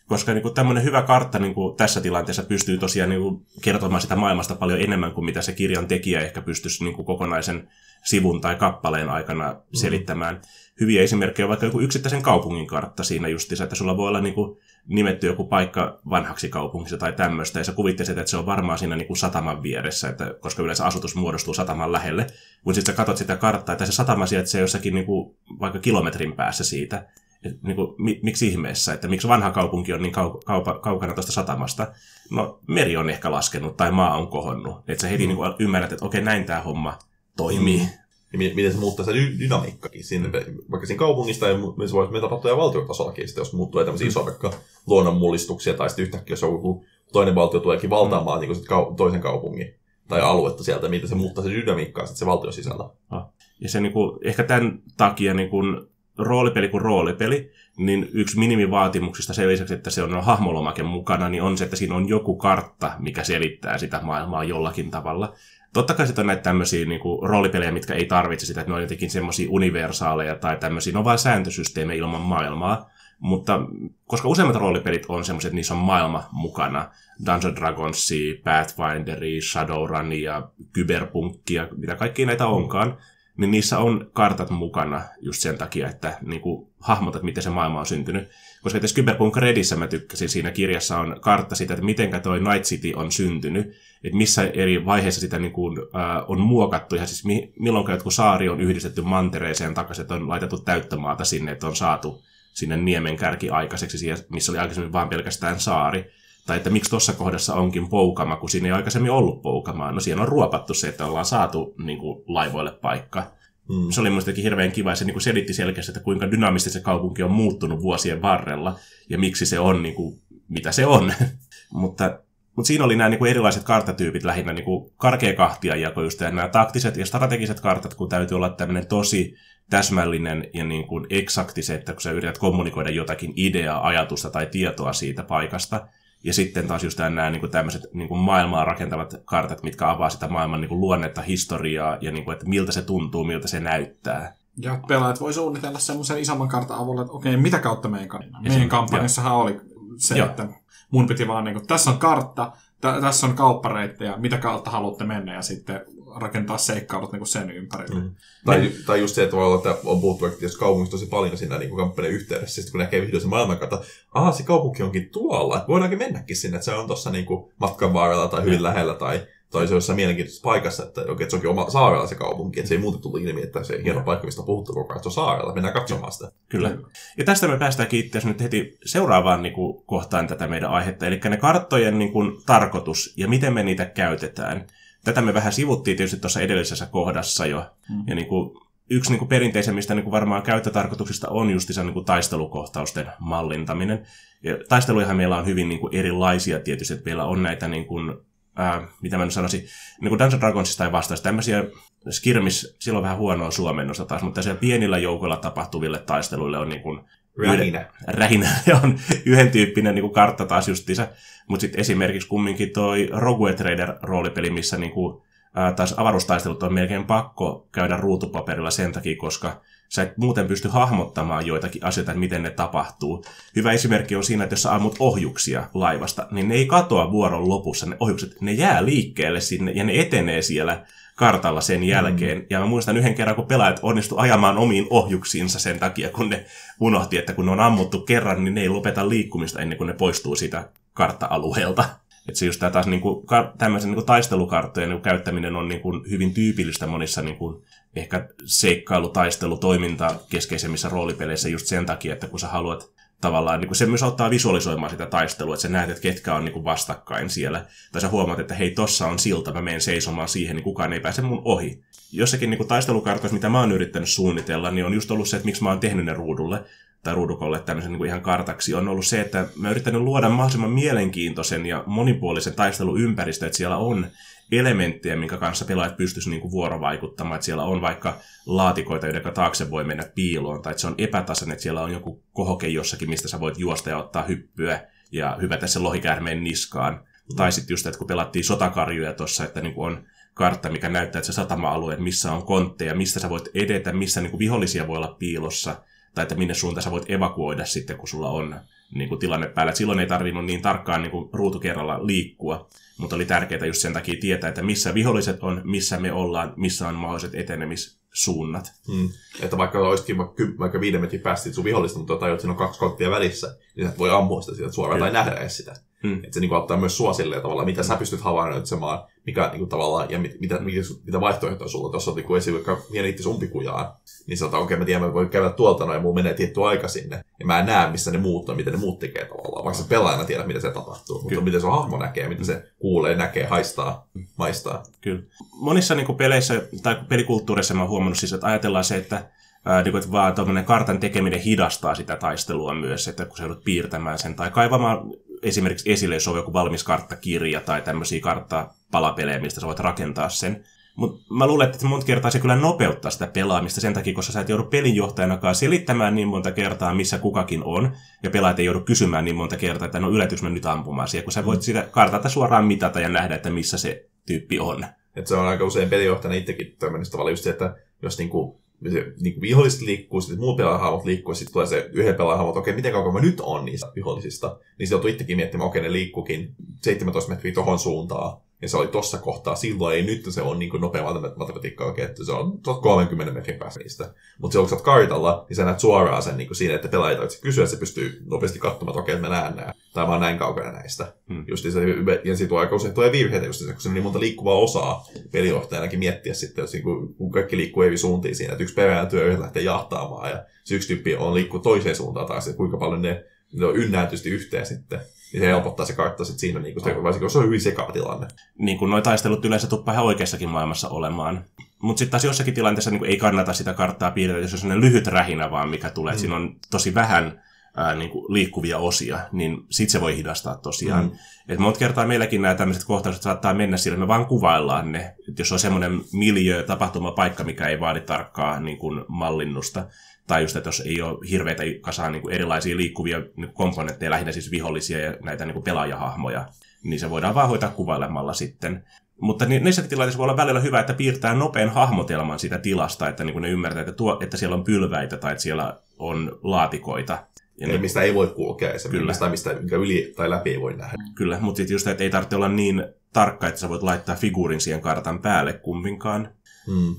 koska 0.06 0.32
niin 0.32 0.42
kuin 0.42 0.54
tämmöinen 0.54 0.84
hyvä 0.84 1.02
kartta 1.02 1.38
niin 1.38 1.54
kuin 1.54 1.76
tässä 1.76 2.00
tilanteessa 2.00 2.42
pystyy 2.42 2.78
tosiaan 2.78 3.10
niin 3.10 3.22
kuin 3.22 3.46
kertomaan 3.62 4.02
sitä 4.02 4.16
maailmasta 4.16 4.54
paljon 4.54 4.80
enemmän 4.80 5.12
kuin 5.12 5.24
mitä 5.24 5.42
se 5.42 5.52
kirjan 5.52 5.88
tekijä 5.88 6.20
ehkä 6.20 6.42
pystyisi 6.42 6.84
niin 6.84 6.94
kuin 6.94 7.06
kokonaisen 7.06 7.68
sivun 8.04 8.40
tai 8.40 8.56
kappaleen 8.56 9.10
aikana 9.10 9.56
selittämään. 9.72 10.40
Hyviä 10.80 11.02
esimerkkejä 11.02 11.46
on 11.46 11.48
vaikka 11.48 11.66
joku 11.66 11.80
yksittäisen 11.80 12.22
kaupungin 12.22 12.66
kartta 12.66 13.04
siinä 13.04 13.28
justiinsa, 13.28 13.64
että 13.64 13.76
sulla 13.76 13.96
voi 13.96 14.08
olla 14.08 14.20
niin 14.20 14.34
kuin 14.34 14.58
nimetty 14.86 15.26
joku 15.26 15.44
paikka 15.44 16.00
vanhaksi 16.10 16.48
kaupungissa 16.48 16.98
tai 16.98 17.12
tämmöistä, 17.12 17.60
ja 17.60 17.64
sä 17.64 17.72
kuvittelisit, 17.72 18.18
että 18.18 18.30
se 18.30 18.36
on 18.36 18.46
varmaan 18.46 18.78
siinä 18.78 18.96
niin 18.96 19.06
kuin 19.06 19.16
sataman 19.16 19.62
vieressä, 19.62 20.08
että, 20.08 20.34
koska 20.40 20.62
yleensä 20.62 20.84
asutus 20.84 21.16
muodostuu 21.16 21.54
sataman 21.54 21.92
lähelle. 21.92 22.26
Kun 22.64 22.74
sitten 22.74 22.92
sä 22.92 22.96
katsot 22.96 23.16
sitä 23.16 23.36
karttaa, 23.36 23.72
että 23.72 23.86
se 23.86 23.92
satama 23.92 24.26
sijaitsee 24.26 24.60
jossakin 24.60 24.94
niin 24.94 25.06
kuin, 25.06 25.36
vaikka 25.60 25.78
kilometrin 25.78 26.32
päässä 26.32 26.64
siitä, 26.64 27.06
et, 27.44 27.62
niin 27.62 27.76
kuin, 27.76 27.94
mi, 27.98 28.20
miksi 28.22 28.48
ihmeessä, 28.48 28.92
että 28.92 29.08
miksi 29.08 29.28
vanha 29.28 29.50
kaupunki 29.50 29.92
on 29.92 30.02
niin 30.02 30.12
kau, 30.12 30.30
kaupa, 30.30 30.78
kaukana 30.78 31.14
tuosta 31.14 31.32
satamasta. 31.32 31.92
No, 32.30 32.60
meri 32.68 32.96
on 32.96 33.10
ehkä 33.10 33.30
laskenut 33.30 33.76
tai 33.76 33.90
maa 33.90 34.16
on 34.16 34.28
kohonnut. 34.28 34.78
Että 34.88 35.02
sä 35.02 35.08
heti 35.08 35.22
mm. 35.22 35.28
niin 35.28 35.36
kuin, 35.36 35.52
ymmärrät, 35.58 35.92
että 35.92 36.04
okei, 36.04 36.22
näin 36.22 36.44
tämä 36.44 36.60
homma 36.60 36.98
toimii. 37.36 37.78
Mm 37.78 38.03
ja 38.34 38.54
miten 38.54 38.72
se 38.72 38.78
muuttaa 38.78 39.04
se 39.04 39.12
dy- 39.12 39.38
dynamiikkakin 39.38 40.04
sinne, 40.04 40.28
vaikka 40.70 40.86
siinä 40.86 40.98
kaupungista, 40.98 41.48
ja 41.48 41.54
se 41.86 41.92
voisi 41.92 42.20
tapahtua 42.20 42.50
jo 42.50 42.56
valtiotasollakin, 42.56 43.24
jos 43.36 43.52
muuttuu 43.52 43.84
tämmöisiä 43.84 44.08
isoja 44.08 44.26
vaikka 44.26 44.52
luonnonmullistuksia, 44.86 45.74
tai 45.74 45.90
sitten 45.90 46.02
yhtäkkiä 46.02 46.32
jos 46.32 46.42
joku 46.42 46.84
toinen 47.12 47.34
valtio 47.34 47.60
tuleekin 47.60 47.90
valtaamaan 47.90 48.38
mm. 48.38 48.46
niin 48.46 48.56
sit 48.56 48.64
kau- 48.64 48.94
toisen 48.96 49.20
kaupungin 49.20 49.74
tai 50.08 50.20
aluetta 50.20 50.64
sieltä, 50.64 50.88
miten 50.88 51.08
se 51.08 51.14
muuttaa 51.14 51.44
se 51.44 51.50
dynamiikkaa 51.50 52.06
sitten 52.06 52.18
se 52.18 52.26
valtion 52.26 52.52
sisällä. 52.52 52.90
Ah. 53.10 53.26
Ja 53.60 53.68
se 53.68 53.80
niin 53.80 53.92
kuin, 53.92 54.18
ehkä 54.24 54.42
tämän 54.42 54.82
takia 54.96 55.34
niin 55.34 55.50
kuin, 55.50 55.86
roolipeli 56.18 56.68
kuin 56.68 56.82
roolipeli, 56.82 57.50
niin 57.76 58.08
yksi 58.12 58.38
minimivaatimuksista 58.38 59.34
sen 59.34 59.48
lisäksi, 59.48 59.74
että 59.74 59.90
se 59.90 60.02
on 60.02 60.24
hahmolomake 60.24 60.82
mukana, 60.82 61.28
niin 61.28 61.42
on 61.42 61.58
se, 61.58 61.64
että 61.64 61.76
siinä 61.76 61.94
on 61.94 62.08
joku 62.08 62.36
kartta, 62.36 62.92
mikä 62.98 63.24
selittää 63.24 63.78
sitä 63.78 64.00
maailmaa 64.02 64.44
jollakin 64.44 64.90
tavalla. 64.90 65.34
Totta 65.74 65.94
kai 65.94 66.06
sitten 66.06 66.22
on 66.22 66.26
näitä 66.26 66.42
tämmöisiä 66.42 66.86
niin 66.86 67.00
kuin, 67.00 67.28
roolipelejä, 67.28 67.72
mitkä 67.72 67.94
ei 67.94 68.04
tarvitse 68.04 68.46
sitä, 68.46 68.60
että 68.60 68.70
ne 68.70 68.74
on 68.74 68.82
jotenkin 68.82 69.10
semmoisia 69.10 69.50
universaaleja 69.50 70.36
tai 70.36 70.56
tämmöisiä, 70.56 70.92
ne 70.92 70.98
on 70.98 71.04
vain 71.04 71.18
sääntösysteemejä 71.18 71.98
ilman 71.98 72.20
maailmaa. 72.20 72.90
Mutta 73.18 73.60
koska 74.06 74.28
useimmat 74.28 74.56
roolipelit 74.56 75.06
on 75.08 75.24
semmoiset, 75.24 75.48
että 75.48 75.54
niissä 75.54 75.74
on 75.74 75.80
maailma 75.80 76.28
mukana, 76.32 76.90
Dungeon 77.26 77.56
Dragonsia, 77.56 78.34
Pathfinderia, 78.44 79.40
Shadowrunia, 79.42 80.42
Cyberpunkia, 80.74 81.68
mitä 81.76 81.96
kaikki 81.96 82.26
näitä 82.26 82.46
onkaan, 82.46 82.98
niin 83.36 83.50
niissä 83.50 83.78
on 83.78 84.10
kartat 84.12 84.50
mukana 84.50 85.02
just 85.20 85.40
sen 85.40 85.58
takia, 85.58 85.88
että 85.88 86.18
niin 86.22 86.40
kuin, 86.40 86.68
hahmotat, 86.84 87.22
miten 87.22 87.42
se 87.42 87.50
maailma 87.50 87.80
on 87.80 87.86
syntynyt. 87.86 88.28
Koska 88.62 88.80
tässä 88.80 88.96
Cyberpunk 88.96 89.36
Redissä 89.36 89.76
mä 89.76 89.86
tykkäsin, 89.86 90.28
siinä 90.28 90.50
kirjassa 90.50 90.98
on 90.98 91.16
kartta 91.20 91.54
siitä, 91.54 91.74
että 91.74 91.84
miten 91.84 92.22
toi 92.22 92.40
Night 92.40 92.64
City 92.64 92.92
on 92.96 93.12
syntynyt, 93.12 93.66
että 94.04 94.16
missä 94.16 94.42
eri 94.42 94.84
vaiheissa 94.84 95.20
sitä 95.20 95.38
niin 95.38 95.52
kuin, 95.52 95.78
äh, 95.78 96.24
on 96.28 96.40
muokattu, 96.40 96.94
ja 96.94 97.06
siis 97.06 97.24
mi- 97.24 97.52
milloin 97.58 98.02
kun 98.02 98.12
saari 98.12 98.48
on 98.48 98.60
yhdistetty 98.60 99.02
mantereeseen 99.02 99.74
takaisin, 99.74 100.02
että 100.02 100.14
on 100.14 100.28
laitettu 100.28 100.58
täyttömaata 100.58 101.24
sinne, 101.24 101.52
että 101.52 101.66
on 101.66 101.76
saatu 101.76 102.22
sinne 102.52 102.76
niemen 102.76 103.16
kärki 103.16 103.50
aikaiseksi, 103.50 104.06
missä 104.28 104.52
oli 104.52 104.58
aikaisemmin 104.58 104.92
vain 104.92 105.08
pelkästään 105.08 105.60
saari. 105.60 106.10
Tai 106.46 106.56
että 106.56 106.70
miksi 106.70 106.90
tuossa 106.90 107.12
kohdassa 107.12 107.54
onkin 107.54 107.88
poukama, 107.88 108.36
kun 108.36 108.50
siinä 108.50 108.68
ei 108.68 108.72
aikaisemmin 108.72 109.10
ollut 109.10 109.42
poukamaa. 109.42 109.92
No 109.92 110.00
siinä 110.00 110.22
on 110.22 110.28
ruopattu 110.28 110.74
se, 110.74 110.88
että 110.88 111.06
ollaan 111.06 111.24
saatu 111.24 111.74
niin 111.78 111.98
kuin, 111.98 112.24
laivoille 112.26 112.72
paikka. 112.72 113.32
Mm. 113.68 113.90
Se 113.90 114.00
oli 114.00 114.10
minustakin 114.10 114.44
hirveän 114.44 114.72
kiva, 114.72 114.94
se 114.94 115.04
niin 115.04 115.14
kuin 115.14 115.22
selitti 115.22 115.54
selkeästi, 115.54 115.90
että 115.92 116.04
kuinka 116.04 116.30
dynaamisesti 116.30 116.70
se 116.70 116.80
kaupunki 116.80 117.22
on 117.22 117.30
muuttunut 117.30 117.82
vuosien 117.82 118.22
varrella, 118.22 118.78
ja 119.08 119.18
miksi 119.18 119.46
se 119.46 119.58
on 119.58 119.82
niin 119.82 119.94
kuin, 119.94 120.20
mitä 120.48 120.72
se 120.72 120.86
on. 120.86 121.12
Mutta 121.72 122.18
mutta 122.56 122.66
siinä 122.66 122.84
oli 122.84 122.96
nämä 122.96 123.10
niin 123.10 123.18
kuin 123.18 123.30
erilaiset 123.30 123.64
karttatyypit 123.64 124.24
lähinnä 124.24 124.52
niin 124.52 124.64
kuin 124.64 124.92
karkea 124.96 125.34
kahtia 125.34 125.76
jako 125.76 126.02
just 126.02 126.20
ja 126.20 126.30
nämä 126.30 126.48
taktiset 126.48 126.96
ja 126.96 127.06
strategiset 127.06 127.60
kartat, 127.60 127.94
kun 127.94 128.08
täytyy 128.08 128.36
olla 128.36 128.48
tämmöinen 128.48 128.86
tosi 128.86 129.36
täsmällinen 129.70 130.50
ja 130.54 130.64
niin 130.64 130.86
kuin 130.86 131.06
eksaktiset, 131.10 131.76
että 131.76 131.92
kun 131.92 132.02
sä 132.02 132.10
yrität 132.10 132.38
kommunikoida 132.38 132.90
jotakin 132.90 133.32
ideaa, 133.36 133.86
ajatusta 133.86 134.30
tai 134.30 134.46
tietoa 134.46 134.92
siitä 134.92 135.22
paikasta. 135.22 135.88
Ja 136.24 136.32
sitten 136.34 136.68
taas 136.68 136.84
just 136.84 136.98
nämä 136.98 137.30
niin 137.30 137.40
kuin 137.40 137.52
tämmöiset 137.52 137.82
niin 137.94 138.08
kuin 138.08 138.20
maailmaa 138.20 138.64
rakentavat 138.64 139.14
kartat, 139.24 139.62
mitkä 139.62 139.90
avaa 139.90 140.10
sitä 140.10 140.28
maailman 140.28 140.60
niin 140.60 140.68
kuin 140.68 140.80
luonnetta, 140.80 141.22
historiaa 141.22 141.98
ja 142.00 142.12
niin 142.12 142.24
kuin, 142.24 142.32
että 142.32 142.48
miltä 142.48 142.72
se 142.72 142.82
tuntuu, 142.82 143.24
miltä 143.24 143.48
se 143.48 143.60
näyttää. 143.60 144.34
Ja 144.56 144.80
pelaajat 144.88 145.20
voi 145.20 145.32
suunnitella 145.32 145.78
semmoisen 145.78 146.18
isomman 146.18 146.48
kartan 146.48 146.78
avulla, 146.78 147.00
että 147.00 147.12
okei, 147.12 147.36
mitä 147.36 147.58
kautta 147.58 147.88
meidän, 147.88 148.08
meidän 148.48 148.68
kampanjassahan 148.68 149.36
oli 149.36 149.60
se, 149.96 150.18
Joo. 150.18 150.26
että 150.26 150.48
mun 150.90 151.06
piti 151.06 151.28
vaan, 151.28 151.44
niin 151.44 151.54
kuin, 151.54 151.66
tässä 151.66 151.90
on 151.90 151.98
kartta, 151.98 152.52
t- 152.80 153.00
tässä 153.00 153.26
on 153.26 153.34
kauppareittejä, 153.34 154.16
mitä 154.16 154.38
kautta 154.38 154.70
haluatte 154.70 155.04
mennä, 155.04 155.34
ja 155.34 155.42
sitten 155.42 155.80
rakentaa 156.16 156.58
seikkailut 156.58 157.12
niin 157.12 157.20
kuin 157.20 157.28
sen 157.28 157.50
ympärille. 157.50 158.00
Mm. 158.00 158.14
Tai, 158.44 158.60
niin. 158.60 158.72
tai 158.86 159.00
just 159.00 159.14
se, 159.14 159.22
että 159.22 159.36
voi 159.36 159.46
olla, 159.46 159.56
että 159.56 159.76
on 159.84 160.00
puhuttu, 160.00 160.26
että 160.26 160.44
jos 160.44 160.56
kaupungissa 160.56 160.90
tosi 160.90 161.06
paljon 161.06 161.38
siinä 161.38 161.58
niin 161.58 161.76
kampanjan 161.76 162.14
yhteydessä, 162.14 162.54
sitten 162.54 162.72
kun 162.72 162.78
näkee 162.78 163.02
vihdoin 163.02 163.28
maailmankartta, 163.28 163.80
aha, 164.14 164.32
se 164.32 164.42
kaupunki 164.42 164.82
onkin 164.82 165.10
tuolla, 165.10 165.56
että 165.56 165.68
voidaankin 165.68 165.98
mennäkin 165.98 166.36
sinne, 166.36 166.56
että 166.56 166.64
se 166.64 166.74
on 166.74 166.86
tuossa 166.86 167.10
niin 167.10 167.26
matkan 167.58 167.92
varrella 167.92 168.28
tai 168.28 168.44
hyvin 168.44 168.62
lähellä, 168.62 168.94
tai 168.94 169.26
tai 169.54 169.66
se 169.66 169.74
on 169.74 169.76
jossain 169.76 169.96
mielenkiintoisessa 169.96 170.48
paikassa, 170.48 170.82
että, 170.82 171.00
että 171.00 171.30
se 171.30 171.36
onkin 171.36 171.50
oma 171.50 171.70
saarella 171.70 172.06
se 172.06 172.14
kaupunki, 172.14 172.60
että 172.60 172.68
se 172.68 172.74
ei 172.74 172.80
muuten 172.80 173.00
tullut 173.00 173.20
ilmi, 173.20 173.42
että 173.42 173.64
se 173.64 173.80
hieno 173.84 174.00
paikka, 174.00 174.24
mistä 174.24 174.42
on 174.42 174.46
puhuttu 174.46 174.72
koko 174.72 174.92
ajan, 174.92 174.96
että 174.96 175.10
se 175.10 175.20
on 175.20 175.26
saarella, 175.26 175.54
mennään 175.54 175.74
katsomaan 175.74 176.12
sitä. 176.12 176.32
Kyllä. 176.48 176.76
Ja 177.18 177.24
tästä 177.24 177.48
me 177.48 177.58
päästään 177.58 177.88
itse 177.92 178.20
nyt 178.24 178.40
heti 178.40 178.78
seuraavaan 178.84 179.42
niin 179.42 179.52
kuin, 179.52 179.82
kohtaan 179.86 180.26
tätä 180.26 180.46
meidän 180.46 180.70
aihetta, 180.70 181.06
eli 181.06 181.20
ne 181.28 181.36
karttojen 181.36 181.98
niin 181.98 182.12
kuin, 182.12 182.42
tarkoitus 182.46 183.14
ja 183.16 183.28
miten 183.28 183.52
me 183.52 183.62
niitä 183.62 183.84
käytetään. 183.84 184.66
Tätä 185.04 185.22
me 185.22 185.34
vähän 185.34 185.52
sivuttiin 185.52 185.96
tietysti 185.96 186.20
tuossa 186.20 186.40
edellisessä 186.40 186.86
kohdassa 186.86 187.46
jo, 187.46 187.66
mm. 187.90 188.04
ja 188.06 188.14
niin 188.14 188.26
kuin, 188.26 188.50
yksi 188.90 189.10
niin 189.10 189.18
kuin 189.18 189.28
perinteisemmistä 189.28 189.94
niin 189.94 190.04
kuin 190.04 190.12
varmaan 190.12 190.42
käyttötarkoituksista 190.42 191.28
on 191.28 191.50
just 191.50 191.68
niin 191.76 191.92
kuin 191.92 192.04
taistelukohtausten 192.04 193.06
mallintaminen. 193.18 194.06
Ja 194.42 194.58
taistelujahan 194.68 195.16
meillä 195.16 195.36
on 195.36 195.46
hyvin 195.46 195.68
niin 195.68 195.80
kuin 195.80 195.94
erilaisia 195.94 196.60
tietysti, 196.60 196.94
että 196.94 197.04
meillä 197.04 197.24
on 197.24 197.42
näitä 197.42 197.68
niin 197.68 197.86
kuin, 197.86 198.14
ää, 198.56 198.88
mitä 199.02 199.18
mä 199.18 199.24
nyt 199.24 199.32
sanoisin, 199.32 199.60
niin 200.00 200.08
kuin 200.08 200.18
Dungeons 200.18 200.40
Dragonsista 200.40 200.84
ei 200.84 200.92
vastaisi 200.92 201.22
tämmöisiä 201.22 201.64
skirmis, 202.10 202.76
silloin 202.78 203.02
vähän 203.02 203.18
huonoa 203.18 203.50
suomennosta 203.50 204.04
taas, 204.04 204.22
mutta 204.22 204.42
siellä 204.42 204.60
pienillä 204.60 204.98
joukoilla 204.98 205.36
tapahtuville 205.36 205.98
taisteluille 205.98 206.58
on 206.58 206.68
niin 206.68 206.82
kuin 206.82 207.00
Rähinä. 207.38 207.86
Rähinä, 208.06 208.48
on 208.82 208.98
yhden 209.24 209.50
tyyppinen 209.50 209.94
niin 209.94 210.02
kuin 210.02 210.14
kartta 210.14 210.46
taas 210.46 210.68
justiinsa. 210.68 211.08
Mutta 211.48 211.60
sitten 211.60 211.80
esimerkiksi 211.80 212.28
kumminkin 212.28 212.70
toi 212.70 213.08
Rogue 213.12 213.52
Trader 213.52 213.92
roolipeli, 214.02 214.50
missä 214.50 214.78
niin 214.78 214.92
kuin, 214.92 215.22
ää, 215.54 215.72
taas 215.72 215.94
avaruustaistelut 215.96 216.62
on 216.62 216.74
melkein 216.74 217.04
pakko 217.04 217.68
käydä 217.72 217.96
ruutupaperilla 217.96 218.70
sen 218.70 218.92
takia, 218.92 219.16
koska 219.16 219.60
sä 219.88 220.02
et 220.02 220.18
muuten 220.18 220.46
pysty 220.46 220.68
hahmottamaan 220.68 221.46
joitakin 221.46 221.84
asioita, 221.84 222.10
että 222.12 222.20
miten 222.20 222.42
ne 222.42 222.50
tapahtuu. 222.50 223.24
Hyvä 223.56 223.72
esimerkki 223.72 224.16
on 224.16 224.24
siinä, 224.24 224.44
että 224.44 224.52
jos 224.52 224.62
sä 224.62 224.74
ammut 224.74 224.96
ohjuksia 224.98 225.68
laivasta, 225.74 226.28
niin 226.30 226.48
ne 226.48 226.54
ei 226.54 226.66
katoa 226.66 227.12
vuoron 227.12 227.48
lopussa, 227.48 227.86
ne 227.86 227.96
ohjukset, 228.00 228.40
ne 228.40 228.52
jää 228.52 228.84
liikkeelle 228.84 229.40
sinne 229.40 229.72
ja 229.72 229.84
ne 229.84 230.00
etenee 230.00 230.42
siellä 230.42 230.84
kartalla 231.16 231.60
sen 231.60 231.80
mm. 231.80 231.84
jälkeen. 231.84 232.38
Mm. 232.38 232.46
Ja 232.50 232.60
mä 232.60 232.66
muistan 232.66 232.96
yhden 232.96 233.14
kerran, 233.14 233.36
kun 233.36 233.46
pelaajat 233.46 233.80
onnistu 233.82 234.18
ajamaan 234.18 234.58
omiin 234.58 234.86
ohjuksiinsa 234.90 235.58
sen 235.58 235.78
takia, 235.78 236.10
kun 236.10 236.30
ne 236.30 236.46
unohti, 236.80 237.18
että 237.18 237.32
kun 237.32 237.46
ne 237.46 237.52
on 237.52 237.60
ammuttu 237.60 238.00
kerran, 238.00 238.44
niin 238.44 238.54
ne 238.54 238.60
ei 238.60 238.68
lopeta 238.68 239.08
liikkumista 239.08 239.60
ennen 239.60 239.78
kuin 239.78 239.88
ne 239.88 239.94
poistuu 239.94 240.36
siitä 240.36 240.68
kartta-alueelta. 240.92 241.84
Että 242.28 242.38
se 242.38 242.46
just 242.46 242.60
tämä 242.60 242.70
taas 242.70 242.86
niinku, 242.86 243.26
tämmöisen 243.58 243.90
niinku 243.90 244.04
taistelukarttojen 244.04 244.88
niinku 244.88 245.02
käyttäminen 245.02 245.56
on 245.56 245.68
niinku 245.68 245.92
hyvin 246.10 246.34
tyypillistä 246.34 246.86
monissa 246.86 247.22
niinku, 247.22 247.64
ehkä 247.96 248.28
seikkailu, 248.44 249.08
taistelu, 249.08 249.56
toiminta 249.56 250.14
keskeisemmissä 250.30 250.88
roolipeleissä 250.88 251.48
just 251.48 251.66
sen 251.66 251.86
takia, 251.86 252.12
että 252.12 252.26
kun 252.26 252.40
sä 252.40 252.48
haluat 252.48 252.93
tavallaan, 253.24 253.60
niin 253.60 253.68
kuin 253.68 253.76
se 253.76 253.86
myös 253.86 254.02
auttaa 254.02 254.30
visualisoimaan 254.30 254.90
sitä 254.90 255.06
taistelua, 255.06 255.54
että 255.54 255.62
sä 255.62 255.68
näet, 255.68 255.90
että 255.90 256.02
ketkä 256.02 256.34
on 256.34 256.44
niin 256.44 256.52
kuin 256.52 256.64
vastakkain 256.64 257.30
siellä. 257.30 257.64
Tai 257.92 258.00
sä 258.00 258.08
huomaat, 258.08 258.38
että 258.38 258.54
hei, 258.54 258.70
tossa 258.70 259.06
on 259.06 259.18
silta, 259.18 259.52
mä 259.52 259.62
menen 259.62 259.80
seisomaan 259.80 260.28
siihen, 260.28 260.56
niin 260.56 260.64
kukaan 260.64 260.92
ei 260.92 261.00
pääse 261.00 261.22
mun 261.22 261.42
ohi. 261.44 261.84
Jossakin 262.12 262.50
niin 262.50 262.68
taistelukartoissa, 262.68 263.34
mitä 263.34 263.48
mä 263.48 263.60
oon 263.60 263.72
yrittänyt 263.72 264.08
suunnitella, 264.08 264.70
niin 264.70 264.86
on 264.86 264.94
just 264.94 265.10
ollut 265.10 265.28
se, 265.28 265.36
että 265.36 265.46
miksi 265.46 265.62
mä 265.62 265.68
oon 265.68 265.80
tehnyt 265.80 266.04
ne 266.04 266.14
ruudulle 266.14 266.64
tai 267.02 267.14
ruudukolle 267.14 267.60
tämmöisen 267.60 267.92
niin 267.92 267.98
kuin 267.98 268.08
ihan 268.08 268.20
kartaksi, 268.20 268.74
on 268.74 268.88
ollut 268.88 269.06
se, 269.06 269.20
että 269.20 269.38
mä 269.38 269.68
oon 269.68 269.70
yrittänyt 269.70 270.02
luoda 270.02 270.28
mahdollisimman 270.28 270.70
mielenkiintoisen 270.70 271.66
ja 271.66 271.84
monipuolisen 271.86 272.54
taisteluympäristön, 272.54 273.46
että 273.46 273.56
siellä 273.56 273.76
on 273.76 274.06
elementtejä, 274.52 275.16
minkä 275.16 275.36
kanssa 275.36 275.64
pelaajat 275.64 275.96
pystyisivät 275.96 276.32
niinku 276.32 276.50
vuorovaikuttamaan. 276.50 277.36
Että 277.36 277.44
siellä 277.44 277.62
on 277.62 277.80
vaikka 277.80 278.18
laatikoita, 278.46 279.06
joiden 279.06 279.34
taakse 279.34 279.70
voi 279.70 279.84
mennä 279.84 280.04
piiloon, 280.14 280.62
tai 280.62 280.70
että 280.70 280.80
se 280.80 280.86
on 280.86 280.94
epätasainen, 280.98 281.52
että 281.52 281.62
siellä 281.62 281.82
on 281.82 281.92
joku 281.92 282.22
kohoke 282.32 282.68
jossakin, 282.68 283.10
mistä 283.10 283.28
sä 283.28 283.40
voit 283.40 283.58
juosta 283.58 283.90
ja 283.90 283.98
ottaa 283.98 284.22
hyppyä 284.22 284.80
ja 285.12 285.38
hypätä 285.40 285.66
sen 285.66 285.82
lohikäärmeen 285.82 286.44
niskaan. 286.44 286.94
Mm. 286.94 287.36
Tai 287.36 287.52
sitten 287.52 287.72
just, 287.72 287.86
että 287.86 287.98
kun 287.98 288.06
pelattiin 288.06 288.44
sotakarjuja 288.44 289.12
tuossa, 289.12 289.44
että 289.44 289.60
niinku 289.60 289.82
on 289.82 290.04
kartta, 290.34 290.70
mikä 290.70 290.88
näyttää, 290.88 291.18
että 291.18 291.26
se 291.26 291.32
satama-alue, 291.32 291.96
missä 291.96 292.32
on 292.32 292.46
kontteja, 292.46 292.94
mistä 292.94 293.20
sä 293.20 293.30
voit 293.30 293.48
edetä, 293.54 293.92
missä 293.92 294.20
niinku 294.20 294.38
vihollisia 294.38 294.86
voi 294.86 294.96
olla 294.96 295.16
piilossa. 295.18 295.82
Tai 296.14 296.22
että 296.22 296.34
minne 296.34 296.54
suuntaan 296.54 296.82
sä 296.82 296.90
voit 296.90 297.10
evakuoida 297.10 297.64
sitten, 297.64 297.96
kun 297.96 298.08
sulla 298.08 298.30
on 298.30 298.60
niin 298.94 299.08
kuin 299.08 299.18
tilanne 299.18 299.46
päällä. 299.46 299.70
Et 299.70 299.76
silloin 299.76 299.98
ei 299.98 300.06
tarvinnut 300.06 300.44
niin 300.44 300.62
tarkkaan 300.62 301.02
niin 301.02 301.10
kuin 301.10 301.30
ruutukerralla 301.32 302.06
liikkua, 302.06 302.68
mutta 302.98 303.16
oli 303.16 303.24
tärkeää 303.24 303.66
just 303.66 303.80
sen 303.80 303.92
takia 303.92 304.20
tietää, 304.20 304.48
että 304.48 304.62
missä 304.62 304.94
viholliset 304.94 305.42
on, 305.42 305.60
missä 305.64 306.00
me 306.00 306.12
ollaan, 306.12 306.52
missä 306.56 306.88
on 306.88 306.94
mahdolliset 306.94 307.34
etenemissuunnat. 307.34 308.72
Mm. 308.88 309.08
Että 309.40 309.58
vaikka 309.58 309.78
olisikin 309.78 310.18
vaikka, 310.58 310.80
viiden 310.80 311.00
metrin 311.00 311.20
päästä 311.20 311.52
sun 311.52 311.64
vihollista, 311.64 311.98
mutta 311.98 312.16
tajut, 312.16 312.34
että 312.34 312.42
siinä 312.42 312.52
on 312.52 312.58
kaksi 312.58 312.80
konttia 312.80 313.10
välissä, 313.10 313.56
niin 313.76 313.88
sä 313.88 313.98
voi 313.98 314.10
ammua 314.10 314.40
sitä 314.40 314.56
sieltä 314.56 314.74
suoraan 314.74 314.98
Kyllä. 314.98 315.12
tai 315.12 315.24
nähdä 315.24 315.40
edes 315.40 315.56
sitä. 315.56 315.74
Mm. 316.04 316.14
Että 316.14 316.30
se 316.32 316.40
niin 316.40 316.54
auttaa 316.54 316.76
myös 316.76 316.96
sua 316.96 317.12
silleen 317.12 317.42
tavallaan, 317.42 317.66
mitä 317.66 317.82
sä 317.82 317.96
pystyt 317.96 318.20
havainnoitsemaan, 318.20 319.04
mikä 319.26 319.48
niin 319.48 319.58
kuin, 319.58 319.68
tavallaan, 319.68 320.10
ja 320.10 320.18
mit, 320.18 320.40
mitä, 320.40 320.58
mitä, 320.58 320.80
mitä 321.04 321.20
vaihtoehtoja 321.20 321.68
sulla 321.68 321.90
tuossa 321.90 322.10
on, 322.10 322.16
niin 322.16 322.26
kun 322.26 322.36
esimerkiksi 322.36 322.70
vaikka 322.70 322.86
vien 322.92 323.04
itse 323.04 323.28
umpikujaan, 323.28 323.92
niin 324.26 324.38
sanotaan, 324.38 324.62
okei, 324.62 324.74
okay, 324.74 324.78
mä 324.78 324.84
tiedän, 324.84 325.02
mä 325.02 325.14
voin 325.14 325.28
käydä 325.28 325.50
tuolta 325.50 325.84
noin, 325.84 325.96
ja 325.96 326.02
mulla 326.02 326.14
menee 326.14 326.34
tietty 326.34 326.62
aika 326.62 326.88
sinne, 326.88 327.24
ja 327.40 327.46
mä 327.46 327.58
en 327.58 327.66
näe, 327.66 327.90
missä 327.90 328.10
ne 328.10 328.18
muut 328.18 328.48
on, 328.48 328.56
mitä 328.56 328.70
ne 328.70 328.76
muut 328.76 328.98
tekee 328.98 329.24
tavallaan, 329.24 329.64
vaikka 329.64 329.82
sä 329.82 329.88
pelaajana 329.88 330.24
tiedät, 330.24 330.46
mitä 330.46 330.60
se 330.60 330.70
tapahtuu, 330.70 331.16
mutta 331.16 331.28
Kyllä. 331.28 331.44
miten 331.44 331.60
se 331.60 331.66
hahmo 331.66 331.98
näkee, 331.98 332.28
mitä 332.28 332.44
se 332.44 332.62
kuulee, 332.78 333.14
näkee, 333.14 333.46
haistaa, 333.46 334.08
maistaa. 334.36 334.82
Kyllä. 335.00 335.22
Monissa 335.52 335.94
niin 335.94 336.06
kuin 336.06 336.18
peleissä 336.18 336.62
tai 336.82 336.96
pelikulttuureissa 337.08 337.74
mä 337.74 337.80
oon 337.80 337.90
huomannut 337.90 338.18
siis, 338.18 338.32
että 338.32 338.46
ajatellaan 338.46 338.84
se, 338.84 338.96
että 338.96 339.30
Ää, 339.66 339.82
niin 339.82 339.92
kuin, 339.92 340.00
että 340.02 340.12
vaan 340.12 340.34
tuommoinen 340.34 340.64
kartan 340.64 341.00
tekeminen 341.00 341.40
hidastaa 341.40 341.94
sitä 341.94 342.16
taistelua 342.16 342.74
myös, 342.74 343.08
että 343.08 343.24
kun 343.24 343.36
sä 343.36 343.42
joudut 343.42 343.64
piirtämään 343.64 344.18
sen 344.18 344.34
tai 344.34 344.50
kaivamaan 344.50 344.98
esimerkiksi 345.44 345.92
esille, 345.92 346.14
jos 346.14 346.28
on 346.28 346.36
joku 346.36 346.52
valmis 346.52 346.84
karttakirja 346.84 347.60
tai 347.60 347.82
tämmöisiä 347.82 348.20
karttapalapelejä, 348.20 349.40
mistä 349.40 349.60
sä 349.60 349.66
voit 349.66 349.78
rakentaa 349.80 350.28
sen. 350.28 350.64
Mutta 350.96 351.34
mä 351.34 351.46
luulen, 351.46 351.70
että 351.70 351.86
monta 351.86 352.06
kertaa 352.06 352.30
se 352.30 352.38
kyllä 352.38 352.56
nopeuttaa 352.56 353.10
sitä 353.10 353.26
pelaamista 353.26 353.80
sen 353.80 353.94
takia, 353.94 354.14
koska 354.14 354.32
sä 354.32 354.40
et 354.40 354.48
joudu 354.48 354.64
pelinjohtajanakaan 354.64 355.54
selittämään 355.54 356.14
niin 356.14 356.28
monta 356.28 356.52
kertaa, 356.52 356.94
missä 356.94 357.18
kukakin 357.18 357.64
on, 357.64 357.96
ja 358.22 358.30
pelaajat 358.30 358.58
ei 358.58 358.64
joudu 358.64 358.80
kysymään 358.80 359.24
niin 359.24 359.36
monta 359.36 359.56
kertaa, 359.56 359.86
että 359.86 360.00
no 360.00 360.10
yllätyks 360.10 360.42
mä 360.42 360.50
nyt 360.50 360.66
ampumaan 360.66 361.08
siihen, 361.08 361.24
kun 361.24 361.32
sä 361.32 361.44
voit 361.44 361.62
sitä 361.62 361.88
kartalta 361.90 362.28
suoraan 362.28 362.64
mitata 362.64 363.00
ja 363.00 363.08
nähdä, 363.08 363.34
että 363.34 363.50
missä 363.50 363.78
se 363.78 364.08
tyyppi 364.26 364.60
on. 364.60 364.86
Että 365.16 365.28
se 365.28 365.36
on 365.36 365.46
aika 365.46 365.64
usein 365.64 365.88
pelijohtajana 365.88 366.38
itsekin 366.38 366.76
tämmöinen 366.78 367.10
tavalla 367.10 367.30
just 367.30 367.44
se, 367.44 367.50
että 367.50 367.76
jos 368.02 368.18
niinku, 368.18 368.63
se, 368.92 369.12
niinku 369.20 369.40
viholliset 369.40 369.80
liikkuu, 369.80 370.20
sitten 370.20 370.40
muut 370.40 370.56
pelaajahahmot 370.56 371.04
liikkuu, 371.04 371.32
ja 371.32 371.36
sitten 371.36 371.52
tulee 371.52 371.66
se 371.66 371.90
yhden 371.92 372.14
pelaajan 372.14 372.48
että 372.48 372.60
okei, 372.60 372.74
miten 372.74 372.92
kauan 372.92 373.14
mä 373.14 373.20
nyt 373.20 373.40
on 373.40 373.64
niistä 373.64 373.92
vihollisista, 373.96 374.58
niin 374.78 374.88
se 374.88 374.94
joutuu 374.94 375.10
itsekin 375.10 375.36
miettimään, 375.36 375.66
okei, 375.66 375.82
ne 375.82 375.92
liikkuukin 375.92 376.54
17 376.82 377.30
metriä 377.30 377.54
tohon 377.54 377.78
suuntaan, 377.78 378.40
ja 378.64 378.68
se 378.68 378.76
oli 378.76 378.88
tossa 378.88 379.18
kohtaa, 379.18 379.54
silloin 379.54 379.96
ei 379.96 380.02
nyt 380.02 380.24
se 380.30 380.42
on 380.42 380.58
niin 380.58 380.80
nopea 380.80 381.04
matematiikka 381.36 381.84
oikein, 381.84 382.08
että 382.08 382.24
se 382.24 382.32
on 382.32 382.60
30 382.82 383.32
metrin 383.32 383.58
päässä 383.58 383.80
niistä. 383.80 384.14
Mutta 384.38 384.52
silloin 384.52 384.70
kun 384.70 384.78
sä 384.78 384.84
kartalla, 384.84 385.46
niin 385.48 385.56
sä 385.56 385.64
näet 385.64 385.80
suoraan 385.80 386.22
sen 386.22 386.36
niin 386.36 386.54
siinä, 386.54 386.74
että 386.74 386.88
pelaaja 386.88 387.16
tarvitsee 387.16 387.40
kysyä, 387.40 387.64
että 387.64 387.74
se 387.74 387.80
pystyy 387.80 388.22
nopeasti 388.26 388.58
katsomaan, 388.58 388.92
että 388.92 389.00
okei, 389.00 389.14
että 389.14 389.28
mä 389.28 389.34
näen 389.34 389.56
nää. 389.56 389.74
Tai 389.92 390.06
mä 390.06 390.12
oon 390.12 390.20
näin 390.20 390.38
kaukana 390.38 390.72
näistä. 390.72 391.12
Hmm. 391.28 391.44
Just 391.48 391.64
se, 391.64 391.80
ja 392.24 392.36
siitä 392.36 392.54
aika 392.54 392.76
usein 392.76 392.94
tulee 392.94 393.12
virheitä, 393.12 393.46
just 393.46 393.60
se, 393.60 393.72
kun 393.72 393.82
se 393.82 393.88
on 393.88 393.94
niin 393.94 394.02
monta 394.04 394.20
liikkuvaa 394.20 394.54
osaa 394.54 395.06
pelijohtajanakin 395.32 395.98
miettiä 395.98 396.34
sitten, 396.34 396.62
jos 396.62 396.72
niinku, 396.72 397.14
kun 397.18 397.30
kaikki 397.30 397.56
liikkuu 397.56 397.82
eri 397.82 397.98
suuntiin 397.98 398.36
siinä, 398.36 398.52
että 398.52 398.62
yksi 398.62 398.74
perään 398.74 399.06
työ 399.06 399.26
yhdet 399.26 399.40
lähtee 399.40 399.62
jahtaamaan 399.62 400.30
ja 400.30 400.44
se 400.64 400.74
yksi 400.74 400.88
tyyppi 400.88 401.16
on 401.16 401.34
liikkuu 401.34 401.60
toiseen 401.60 401.96
suuntaan 401.96 402.26
taas, 402.26 402.46
että 402.46 402.56
kuinka 402.56 402.76
paljon 402.76 403.02
ne, 403.02 403.24
ne 403.58 403.66
on 403.66 403.76
ynnääntysti 403.76 404.28
yhteen 404.30 404.66
sitten. 404.66 405.00
Niin 405.32 405.40
se 405.42 405.46
helpottaa 405.46 405.86
se 405.86 405.92
kartta 405.92 406.24
sitten 406.24 406.40
siinä, 406.40 406.60
niin 406.60 406.74
kuin, 406.74 407.02
varsinkin 407.02 407.24
jos 407.24 407.32
se 407.32 407.38
on 407.38 407.44
hyvin 407.44 407.60
sekava 407.60 407.92
tilanne. 407.92 408.26
niin 408.58 408.78
kuin 408.78 408.90
nuo 408.90 409.00
taistelut 409.00 409.44
yleensä 409.44 409.66
tuppaa 409.66 409.94
ihan 409.94 410.06
oikeassakin 410.06 410.48
maailmassa 410.48 410.88
olemaan. 410.88 411.44
Mutta 411.82 411.98
sitten 411.98 412.10
taas 412.10 412.24
jossakin 412.24 412.54
tilanteessa 412.54 412.90
niin 412.90 413.04
ei 413.04 413.16
kannata 413.16 413.52
sitä 413.52 413.74
karttaa 413.74 414.10
piirtää, 414.10 414.38
jos 414.40 414.52
on 414.52 414.58
sellainen 414.58 414.84
lyhyt 414.84 415.06
rähinä 415.06 415.50
vaan, 415.50 415.68
mikä 415.68 415.90
tulee, 415.90 416.14
Mm. 416.14 416.18
siinä 416.18 416.36
on 416.36 416.56
tosi 416.70 416.94
vähän 416.94 417.42
ää, 417.76 417.94
niin 417.94 418.10
kuin 418.10 418.34
liikkuvia 418.34 418.78
osia, 418.78 419.18
niin 419.32 419.58
sit 419.70 419.90
se 419.90 420.00
voi 420.00 420.16
hidastaa 420.16 420.56
tosiaan. 420.56 421.04
Mm. 421.04 421.10
Et 421.48 421.58
monta 421.58 421.78
kertaa 421.78 422.06
meilläkin 422.06 422.42
nämä 422.42 422.54
tämmöiset 422.54 422.84
kohtaukset 422.84 423.22
saattaa 423.22 423.54
mennä 423.54 423.76
sillä, 423.76 423.98
me 423.98 424.08
vaan 424.08 424.26
kuvaillaan 424.26 424.92
ne. 424.92 425.14
Et 425.28 425.38
jos 425.38 425.52
on 425.52 425.58
semmoinen 425.58 426.00
miljö, 426.12 426.62
tapahtumapaikka, 426.62 427.44
mikä 427.44 427.68
ei 427.68 427.80
vaadi 427.80 428.00
tarkkaa 428.00 428.60
niin 428.60 428.78
kuin 428.78 429.04
mallinnusta, 429.08 429.86
tai 430.26 430.42
just, 430.42 430.56
että 430.56 430.68
jos 430.68 430.80
ei 430.80 431.02
ole 431.02 431.18
hirveitä 431.30 431.62
kasaa 431.80 432.10
niin 432.10 432.22
kuin 432.22 432.34
erilaisia 432.34 432.76
liikkuvia 432.76 433.18
niin 433.18 433.34
kuin 433.34 433.54
komponentteja, 433.54 434.10
lähinnä 434.10 434.32
siis 434.32 434.50
vihollisia 434.50 434.98
ja 434.98 435.16
näitä 435.22 435.44
niin 435.44 435.52
kuin 435.52 435.64
pelaajahahmoja, 435.64 436.48
niin 436.84 437.00
se 437.00 437.10
voidaan 437.10 437.34
vaan 437.34 437.48
hoitaa 437.48 437.70
kuvailemalla 437.70 438.32
sitten. 438.32 438.84
Mutta 439.20 439.46
ni- 439.46 439.60
niissä 439.60 439.82
tilanteissa 439.82 440.18
voi 440.18 440.24
olla 440.24 440.36
välillä 440.36 440.60
hyvä, 440.60 440.80
että 440.80 440.94
piirtää 440.94 441.34
nopean 441.34 441.68
hahmotelman 441.68 442.38
sitä 442.38 442.58
tilasta, 442.58 443.08
että 443.08 443.24
niin 443.24 443.42
ne 443.42 443.48
ymmärtää, 443.50 443.80
että, 443.80 443.92
tuo, 443.92 444.18
että 444.22 444.36
siellä 444.36 444.56
on 444.56 444.64
pylväitä 444.64 445.16
tai 445.16 445.32
että 445.32 445.42
siellä 445.42 445.80
on 445.98 446.38
laatikoita. 446.42 447.26
Ja 447.60 447.68
niin, 447.68 447.80
mistä 447.80 448.02
ei 448.02 448.14
voi 448.14 448.26
kulkea 448.26 448.72
esimerkiksi, 448.72 449.18
Kyllä. 449.18 449.30
mistä 449.30 449.54
minkä 449.54 449.76
yli 449.76 450.12
tai 450.16 450.30
läpi 450.30 450.50
ei 450.50 450.60
voi 450.60 450.76
nähdä. 450.76 450.96
kyllä, 451.14 451.38
mutta 451.40 451.56
sitten 451.56 451.74
just, 451.74 451.86
että 451.86 452.04
ei 452.04 452.10
tarvitse 452.10 452.36
olla 452.36 452.48
niin 452.48 452.84
tarkka, 453.12 453.48
että 453.48 453.60
sä 453.60 453.68
voit 453.68 453.82
laittaa 453.82 454.14
figuurin 454.16 454.60
siihen 454.60 454.80
kartan 454.80 455.22
päälle 455.22 455.52
kumminkaan. 455.52 456.28
Mm. 456.66 456.96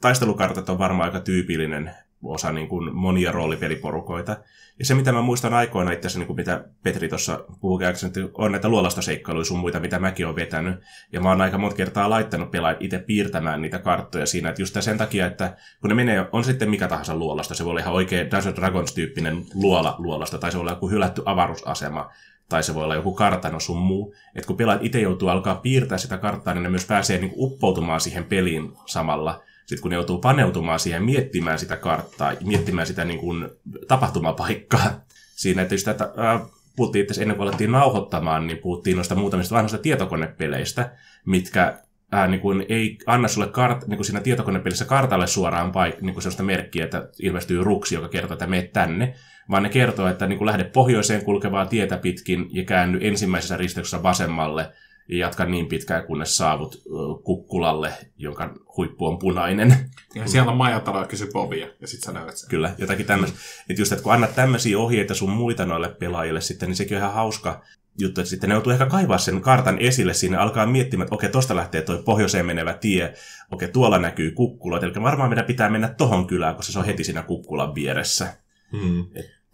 taistelukartat 0.00 0.68
on 0.68 0.78
varmaan 0.78 1.08
aika 1.08 1.20
tyypillinen 1.20 1.90
osa 2.24 2.52
niin 2.52 2.68
kuin 2.68 2.94
monia 2.94 3.32
roolipeliporukoita. 3.32 4.36
Ja 4.78 4.84
se, 4.84 4.94
mitä 4.94 5.12
mä 5.12 5.22
muistan 5.22 5.54
aikoina 5.54 5.92
itse 5.92 6.06
asiassa, 6.06 6.18
niin 6.18 6.26
kuin 6.26 6.36
mitä 6.36 6.64
Petri 6.82 7.08
tuossa 7.08 7.44
puhui 7.60 7.84
että 7.84 8.20
on 8.34 8.52
näitä 8.52 8.68
luolastaseikkailuja 8.68 9.44
sun 9.44 9.58
muita, 9.58 9.80
mitä 9.80 9.98
mäkin 9.98 10.26
olen 10.26 10.36
vetänyt. 10.36 10.80
Ja 11.12 11.20
mä 11.20 11.28
oon 11.28 11.40
aika 11.40 11.58
monta 11.58 11.76
kertaa 11.76 12.10
laittanut 12.10 12.50
pelaajat 12.50 12.82
itse 12.82 12.98
piirtämään 12.98 13.62
niitä 13.62 13.78
karttoja 13.78 14.26
siinä, 14.26 14.48
että 14.48 14.62
just 14.62 14.76
sen 14.80 14.98
takia, 14.98 15.26
että 15.26 15.56
kun 15.80 15.88
ne 15.88 15.94
menee, 15.94 16.26
on 16.32 16.44
sitten 16.44 16.70
mikä 16.70 16.88
tahansa 16.88 17.16
luolasta, 17.16 17.54
se 17.54 17.64
voi 17.64 17.70
olla 17.70 17.80
ihan 17.80 17.94
oikea 17.94 18.30
Dungeons 18.30 18.56
Dragons-tyyppinen 18.56 19.44
luola 19.54 19.96
luolasta, 19.98 20.38
tai 20.38 20.50
se 20.50 20.56
voi 20.56 20.62
olla 20.62 20.72
joku 20.72 20.90
hylätty 20.90 21.22
avaruusasema, 21.24 22.10
tai 22.48 22.62
se 22.62 22.74
voi 22.74 22.84
olla 22.84 22.94
joku 22.94 23.14
kartano 23.14 23.60
sun 23.60 23.78
muu. 23.78 24.14
Että 24.34 24.46
kun 24.46 24.56
pelaajat 24.56 24.84
itse 24.84 25.00
joutuu 25.00 25.28
alkaa 25.28 25.54
piirtää 25.54 25.98
sitä 25.98 26.18
karttaa, 26.18 26.54
niin 26.54 26.62
ne 26.62 26.68
myös 26.68 26.86
pääsee 26.86 27.18
niin 27.18 27.32
uppoutumaan 27.36 28.00
siihen 28.00 28.24
peliin 28.24 28.72
samalla. 28.86 29.42
Sitten 29.66 29.82
kun 29.82 29.90
ne 29.90 29.94
joutuu 29.94 30.18
paneutumaan 30.18 30.80
siihen, 30.80 31.04
miettimään 31.04 31.58
sitä 31.58 31.76
karttaa, 31.76 32.32
miettimään 32.44 32.86
sitä 32.86 33.04
niin 33.04 33.18
kuin 33.18 33.48
tapahtumapaikkaa 33.88 35.00
siinä, 35.42 35.62
että 35.62 35.74
just 35.74 35.88
että 35.88 36.04
äh, 36.18 36.40
puhuttiin 36.76 37.02
itse 37.02 37.22
ennen 37.22 37.36
kuin 37.36 37.48
alettiin 37.48 37.72
nauhoittamaan, 37.72 38.46
niin 38.46 38.58
puhuttiin 38.58 38.96
noista 38.96 39.14
muutamista 39.14 39.54
vanhoista 39.54 39.78
tietokonepeleistä, 39.78 40.92
mitkä 41.26 41.82
ää, 42.12 42.26
niin 42.26 42.40
kuin 42.40 42.66
ei 42.68 42.98
anna 43.06 43.28
sulle 43.28 43.46
kart, 43.46 43.86
niin 43.86 43.96
kuin 43.96 44.04
siinä 44.04 44.20
tietokonepelissä 44.20 44.84
kartalle 44.84 45.26
suoraan 45.26 45.72
paik- 45.72 46.00
niin 46.00 46.12
kuin 46.12 46.22
sellaista 46.22 46.42
merkkiä, 46.42 46.84
että 46.84 47.08
ilmestyy 47.22 47.64
ruksi, 47.64 47.94
joka 47.94 48.08
kertoo, 48.08 48.34
että 48.34 48.46
meet 48.46 48.72
tänne, 48.72 49.14
vaan 49.50 49.62
ne 49.62 49.68
kertoo, 49.68 50.08
että 50.08 50.26
niin 50.26 50.38
kuin 50.38 50.46
lähde 50.46 50.64
pohjoiseen 50.64 51.24
kulkevaa 51.24 51.66
tietä 51.66 51.96
pitkin 51.96 52.46
ja 52.50 52.64
käänny 52.64 52.98
ensimmäisessä 53.02 53.56
risteyksessä 53.56 54.02
vasemmalle 54.02 54.72
ja 55.08 55.18
jatka 55.18 55.44
niin 55.44 55.66
pitkään, 55.66 56.06
kunnes 56.06 56.36
saavut 56.36 56.82
kukkulalle, 57.24 57.92
jonka 58.18 58.54
huippu 58.76 59.06
on 59.06 59.18
punainen. 59.18 59.76
Ja 60.14 60.28
siellä 60.28 60.50
on 60.50 60.56
majatalo 60.56 61.06
kysy 61.06 61.28
Bobia, 61.32 61.66
ja 61.80 61.86
sit 61.86 62.00
sä 62.00 62.14
löydät 62.14 62.36
sen. 62.36 62.50
Kyllä, 62.50 62.74
jotakin 62.78 63.06
tämmöistä. 63.06 63.38
Että 63.70 63.82
just, 63.82 63.92
että 63.92 64.02
kun 64.02 64.12
annat 64.12 64.34
tämmöisiä 64.34 64.78
ohjeita 64.78 65.14
sun 65.14 65.30
muita 65.30 65.66
noille 65.66 65.88
pelaajille 65.88 66.40
sitten, 66.40 66.68
niin 66.68 66.76
sekin 66.76 66.96
on 66.96 67.02
ihan 67.02 67.14
hauska 67.14 67.62
juttu, 67.98 68.20
että 68.20 68.30
sitten 68.30 68.48
ne 68.48 68.54
joutuu 68.54 68.72
ehkä 68.72 68.86
kaivaa 68.86 69.18
sen 69.18 69.40
kartan 69.40 69.78
esille 69.78 70.14
sinne, 70.14 70.36
alkaa 70.36 70.66
miettimään, 70.66 71.04
että 71.04 71.14
okei, 71.14 71.30
tosta 71.30 71.56
lähtee 71.56 71.82
toi 71.82 72.02
pohjoiseen 72.04 72.46
menevä 72.46 72.72
tie, 72.74 73.14
okei, 73.50 73.68
tuolla 73.68 73.98
näkyy 73.98 74.30
kukkulat, 74.30 74.82
eli 74.82 74.92
varmaan 75.02 75.30
meidän 75.30 75.44
pitää 75.44 75.70
mennä 75.70 75.88
tohon 75.88 76.26
kylään, 76.26 76.54
koska 76.56 76.72
se 76.72 76.78
on 76.78 76.84
heti 76.84 77.04
siinä 77.04 77.22
kukkulan 77.22 77.74
vieressä. 77.74 78.36
Mm. 78.72 79.04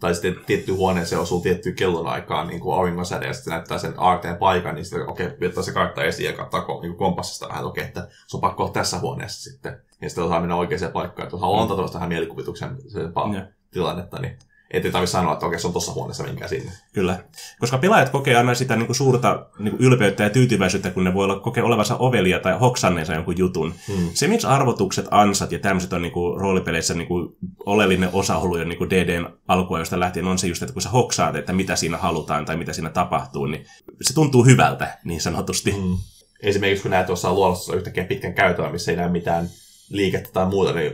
Tai 0.03 0.13
sitten 0.13 0.35
tietty 0.45 0.71
huoneeseen 0.71 1.21
osuu 1.21 1.41
tiettyyn 1.41 1.75
kellonaikaan 1.75 2.47
niin 2.47 2.59
kuin 2.59 2.77
auringonsäde, 2.77 3.27
ja 3.27 3.33
sitten 3.33 3.51
se 3.51 3.55
näyttää 3.55 3.77
sen 3.77 3.93
aarteen 3.97 4.37
paikan, 4.37 4.75
niin 4.75 4.85
sitten 4.85 5.09
okei, 5.09 5.27
okay, 5.27 5.63
se 5.63 5.71
kartta 5.71 6.03
esiin 6.03 6.27
ja 6.27 6.37
kattaa 6.37 6.81
niin 6.81 6.95
kompassista 6.95 7.47
vähän, 7.47 7.59
että 7.59 7.69
okei, 7.69 7.83
että 7.83 8.07
se 8.27 8.37
on 8.37 8.41
pakko 8.41 8.63
olla 8.63 8.73
tässä 8.73 8.99
huoneessa 8.99 9.51
sitten. 9.51 9.81
Ja 10.01 10.09
sitten 10.09 10.23
osaa 10.23 10.39
mennä 10.39 10.55
oikeaan 10.55 10.91
paikkaan, 10.91 11.23
että 11.23 11.35
jos 11.35 11.41
haluaa 11.41 11.61
antaa 11.61 11.77
tuosta 11.77 11.95
vähän 11.95 12.09
mielikuvituksen 12.09 12.77
sen 12.87 13.01
Joo. 13.33 13.45
tilannetta, 13.71 14.19
niin 14.19 14.37
ei 14.73 14.91
tarvitse 14.91 15.11
sanoa, 15.11 15.33
että 15.33 15.45
okei, 15.45 15.59
se 15.59 15.67
on 15.67 15.73
tuossa 15.73 15.91
huoneessa, 15.91 16.23
minkä 16.23 16.47
sinne. 16.47 16.71
Kyllä. 16.93 17.23
Koska 17.59 17.77
pelaajat 17.77 18.09
kokee 18.09 18.35
aina 18.35 18.55
sitä 18.55 18.75
niin 18.75 18.85
kuin 18.85 18.95
suurta 18.95 19.45
niin 19.59 19.77
kuin 19.77 19.87
ylpeyttä 19.87 20.23
ja 20.23 20.29
tyytyväisyyttä, 20.29 20.91
kun 20.91 21.03
ne 21.03 21.13
voi 21.13 21.23
olla, 21.23 21.39
kokea 21.39 21.63
olevansa 21.63 21.97
ovelia 21.97 22.39
tai 22.39 22.59
hoksanneensa 22.59 23.13
jonkun 23.13 23.37
jutun. 23.37 23.73
Hmm. 23.87 24.09
Se, 24.13 24.27
miksi 24.27 24.47
arvotukset, 24.47 25.07
ansat 25.11 25.51
ja 25.51 25.59
tämmöiset 25.59 25.93
on 25.93 26.01
niin 26.01 26.11
kuin, 26.11 26.41
roolipeleissä 26.41 26.93
niin 26.93 27.07
kuin, 27.07 27.35
oleellinen 27.65 28.09
osa 28.13 28.37
ollut 28.37 28.59
jo 28.59 28.65
niin 28.65 28.77
kuin 28.77 28.89
DDn 28.89 29.29
alkuajoista 29.47 29.99
lähtien, 29.99 30.27
on 30.27 30.37
se 30.37 30.47
just, 30.47 30.63
että 30.63 30.73
kun 30.73 30.81
sä 30.81 30.89
hoksaat, 30.89 31.35
että 31.35 31.53
mitä 31.53 31.75
siinä 31.75 31.97
halutaan 31.97 32.45
tai 32.45 32.57
mitä 32.57 32.73
siinä 32.73 32.89
tapahtuu, 32.89 33.45
niin 33.45 33.65
se 34.01 34.13
tuntuu 34.13 34.45
hyvältä, 34.45 34.97
niin 35.03 35.21
sanotusti. 35.21 35.71
Mm. 35.71 35.97
Esimerkiksi 36.43 36.81
kun 36.81 36.91
näet 36.91 37.05
tuossa 37.05 37.33
luolossa 37.33 37.75
yhtäkkiä 37.75 38.03
pitkän 38.03 38.33
käytävän, 38.33 38.71
missä 38.71 38.91
ei 38.91 38.97
näe 38.97 39.09
mitään 39.09 39.49
liikettä 39.89 40.29
tai 40.33 40.45
muuta, 40.45 40.73
niin 40.73 40.91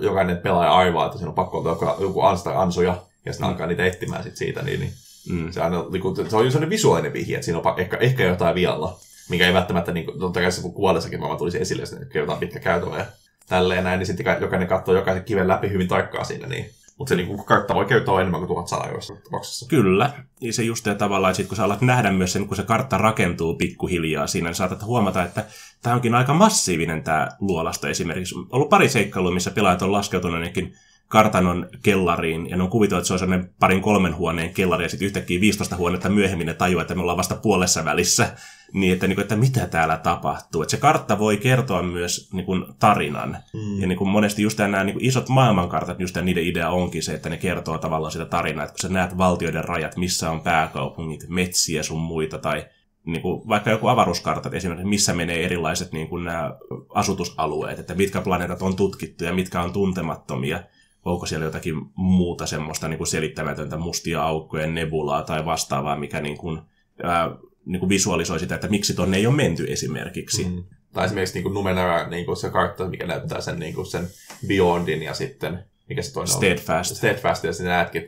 jokainen 0.00 0.36
pelaaja 0.36 0.76
arvaa, 0.76 1.06
että 1.06 1.18
siinä 1.18 1.28
on 1.28 1.34
pakko 1.34 1.58
olla 1.58 1.70
joku, 1.70 2.02
joku 2.02 2.20
ansta 2.20 2.60
ansoja, 2.62 2.96
ja 3.26 3.32
sitten 3.32 3.46
Mm. 3.48 3.52
alkaa 3.52 3.66
niitä 3.66 3.84
etsimään 3.86 4.22
sit 4.22 4.36
siitä, 4.36 4.62
niin, 4.62 4.80
niin 4.80 4.92
Mm. 5.30 5.52
se, 5.52 5.60
aina, 5.60 5.84
niin 5.92 6.02
kuin, 6.02 6.16
se 6.16 6.36
on 6.36 6.44
jo 6.44 6.50
sellainen 6.50 6.70
visuaalinen 6.70 7.12
vihje, 7.12 7.34
että 7.34 7.44
siinä 7.44 7.58
on 7.58 7.80
ehkä, 7.80 7.96
ehkä 7.96 8.24
jotain 8.24 8.54
vialla, 8.54 8.98
mikä 9.30 9.46
ei 9.46 9.54
välttämättä, 9.54 9.92
niin 9.92 10.06
kuin, 10.06 10.18
totta 10.20 10.40
kai 10.40 10.52
se 10.52 10.62
kuvallissakin 10.74 11.18
maailma 11.20 11.38
tulisi 11.38 11.60
esille, 11.60 11.82
jos 11.82 11.96
kerrotaan 12.12 12.38
pitkä 12.38 12.60
käytävä 12.60 12.98
ja 12.98 13.06
tälleen 13.48 13.84
näin, 13.84 13.98
niin 13.98 14.06
sitten 14.06 14.24
ka- 14.24 14.36
jokainen 14.40 14.68
katsoo 14.68 14.94
jokaisen 14.94 15.24
kiven 15.24 15.48
läpi 15.48 15.68
hyvin 15.68 15.88
tarkkaan 15.88 16.26
siinä, 16.26 16.46
niin 16.48 16.70
Mutta 16.98 17.08
se 17.08 17.16
niin 17.16 17.44
kartta 17.44 17.74
voi 17.74 17.84
kertoa 17.84 18.20
enemmän 18.20 18.40
kuin 18.40 18.48
tuhat 18.48 18.68
sanaa 18.68 18.88
tapauksessa. 19.24 19.66
Kyllä. 19.68 20.10
Ja 20.40 20.52
se 20.52 20.62
just 20.62 20.86
ja 20.86 20.94
tavallaan, 20.94 21.30
että 21.30 21.36
sit 21.36 21.46
kun 21.48 21.56
sä 21.56 21.64
alat 21.64 21.80
nähdä 21.80 22.12
myös 22.12 22.32
sen, 22.32 22.46
kun 22.46 22.56
se 22.56 22.62
kartta 22.62 22.98
rakentuu 22.98 23.54
pikkuhiljaa 23.54 24.26
siinä, 24.26 24.48
niin 24.48 24.54
saatat 24.54 24.82
huomata, 24.84 25.24
että 25.24 25.44
tämä 25.82 25.94
onkin 25.96 26.14
aika 26.14 26.34
massiivinen 26.34 27.02
tämä 27.02 27.28
luolasto 27.40 27.86
esimerkiksi. 27.88 28.34
On 28.34 28.46
ollut 28.50 28.68
pari 28.68 28.88
seikkailua, 28.88 29.30
missä 29.34 29.50
pelaajat 29.50 29.82
on 29.82 29.92
laskeutunut 29.92 30.34
ainakin 30.34 30.74
kartanon 31.14 31.68
kellariin, 31.82 32.50
ja 32.50 32.56
ne 32.56 32.62
on 32.62 32.70
kuvitellut, 32.70 33.00
että 33.00 33.06
se 33.06 33.12
on 33.12 33.18
sellainen 33.18 33.50
parin 33.60 33.82
kolmen 33.82 34.16
huoneen 34.16 34.54
kellari, 34.54 34.84
ja 34.84 34.88
sitten 34.88 35.06
yhtäkkiä 35.06 35.40
15 35.40 35.76
huonetta 35.76 36.08
myöhemmin 36.08 36.46
ne 36.46 36.54
tajuaa, 36.54 36.82
että 36.82 36.94
me 36.94 37.00
ollaan 37.00 37.18
vasta 37.18 37.34
puolessa 37.34 37.84
välissä, 37.84 38.36
niin 38.72 38.92
että, 38.92 39.06
niin 39.06 39.16
kuin, 39.16 39.22
että 39.22 39.36
mitä 39.36 39.66
täällä 39.66 39.96
tapahtuu. 39.96 40.62
Että 40.62 40.70
se 40.70 40.76
kartta 40.76 41.18
voi 41.18 41.36
kertoa 41.36 41.82
myös 41.82 42.30
niin 42.32 42.46
kuin, 42.46 42.64
tarinan, 42.78 43.36
mm. 43.52 43.80
ja 43.80 43.86
niin 43.86 43.98
kuin, 43.98 44.08
monesti 44.08 44.42
just 44.42 44.58
nämä 44.58 44.84
niin 44.84 44.94
kuin, 44.94 45.04
isot 45.04 45.28
maailmankartat, 45.28 46.00
just 46.00 46.16
niiden 46.16 46.46
idea 46.46 46.70
onkin 46.70 47.02
se, 47.02 47.14
että 47.14 47.28
ne 47.28 47.36
kertoo 47.36 47.78
tavallaan 47.78 48.12
sitä 48.12 48.24
tarinaa, 48.24 48.64
että 48.64 48.72
kun 48.72 48.80
sä 48.80 48.88
näet 48.88 49.18
valtioiden 49.18 49.64
rajat, 49.64 49.96
missä 49.96 50.30
on 50.30 50.40
pääkaupungit, 50.40 51.24
metsiä 51.28 51.82
sun 51.82 52.00
muita, 52.00 52.38
tai 52.38 52.66
niin 53.06 53.22
kuin 53.22 53.48
vaikka 53.48 53.70
joku 53.70 53.88
avaruuskartat 53.88 54.54
esimerkiksi, 54.54 54.88
missä 54.88 55.14
menee 55.14 55.44
erilaiset 55.44 55.92
niin 55.92 56.08
kuin 56.08 56.24
nämä 56.24 56.56
asutusalueet, 56.94 57.78
että 57.78 57.94
mitkä 57.94 58.20
planeetat 58.20 58.62
on 58.62 58.76
tutkittu 58.76 59.24
ja 59.24 59.34
mitkä 59.34 59.62
on 59.62 59.72
tuntemattomia, 59.72 60.62
onko 61.04 61.26
siellä 61.26 61.44
jotakin 61.44 61.74
muuta 61.94 62.46
semmoista 62.46 62.88
niin 62.88 62.98
kuin 62.98 63.08
selittämätöntä 63.08 63.76
mustia 63.76 64.22
aukkoja, 64.22 64.66
nebulaa 64.66 65.22
tai 65.22 65.44
vastaavaa, 65.44 65.96
mikä 65.96 66.20
niin 66.20 66.38
kuin, 66.38 66.60
ää, 67.02 67.30
niin 67.66 67.80
kuin 67.80 67.88
visualisoi 67.88 68.40
sitä, 68.40 68.54
että 68.54 68.68
miksi 68.68 68.94
tonne 68.94 69.16
ei 69.16 69.26
ole 69.26 69.34
menty 69.34 69.66
esimerkiksi. 69.72 70.44
Mm. 70.44 70.64
Tai 70.92 71.06
esimerkiksi 71.06 71.34
niin 71.34 71.42
kuin 71.42 71.54
Numenera, 71.54 72.08
niin 72.08 72.26
kuin 72.26 72.36
se 72.36 72.50
kartta, 72.50 72.88
mikä 72.88 73.06
näyttää 73.06 73.40
sen, 73.40 73.58
niin 73.58 73.74
kuin 73.74 73.86
sen 73.86 74.08
Beyondin 74.46 75.02
ja 75.02 75.14
sitten, 75.14 75.64
mikä 75.88 76.02
se 76.02 76.12
toinen 76.12 76.34
Steadfast. 76.34 76.90
on? 76.90 76.96
Steadfast. 76.96 77.44
ja 77.44 77.52
sinä 77.52 77.80
että, 77.80 77.98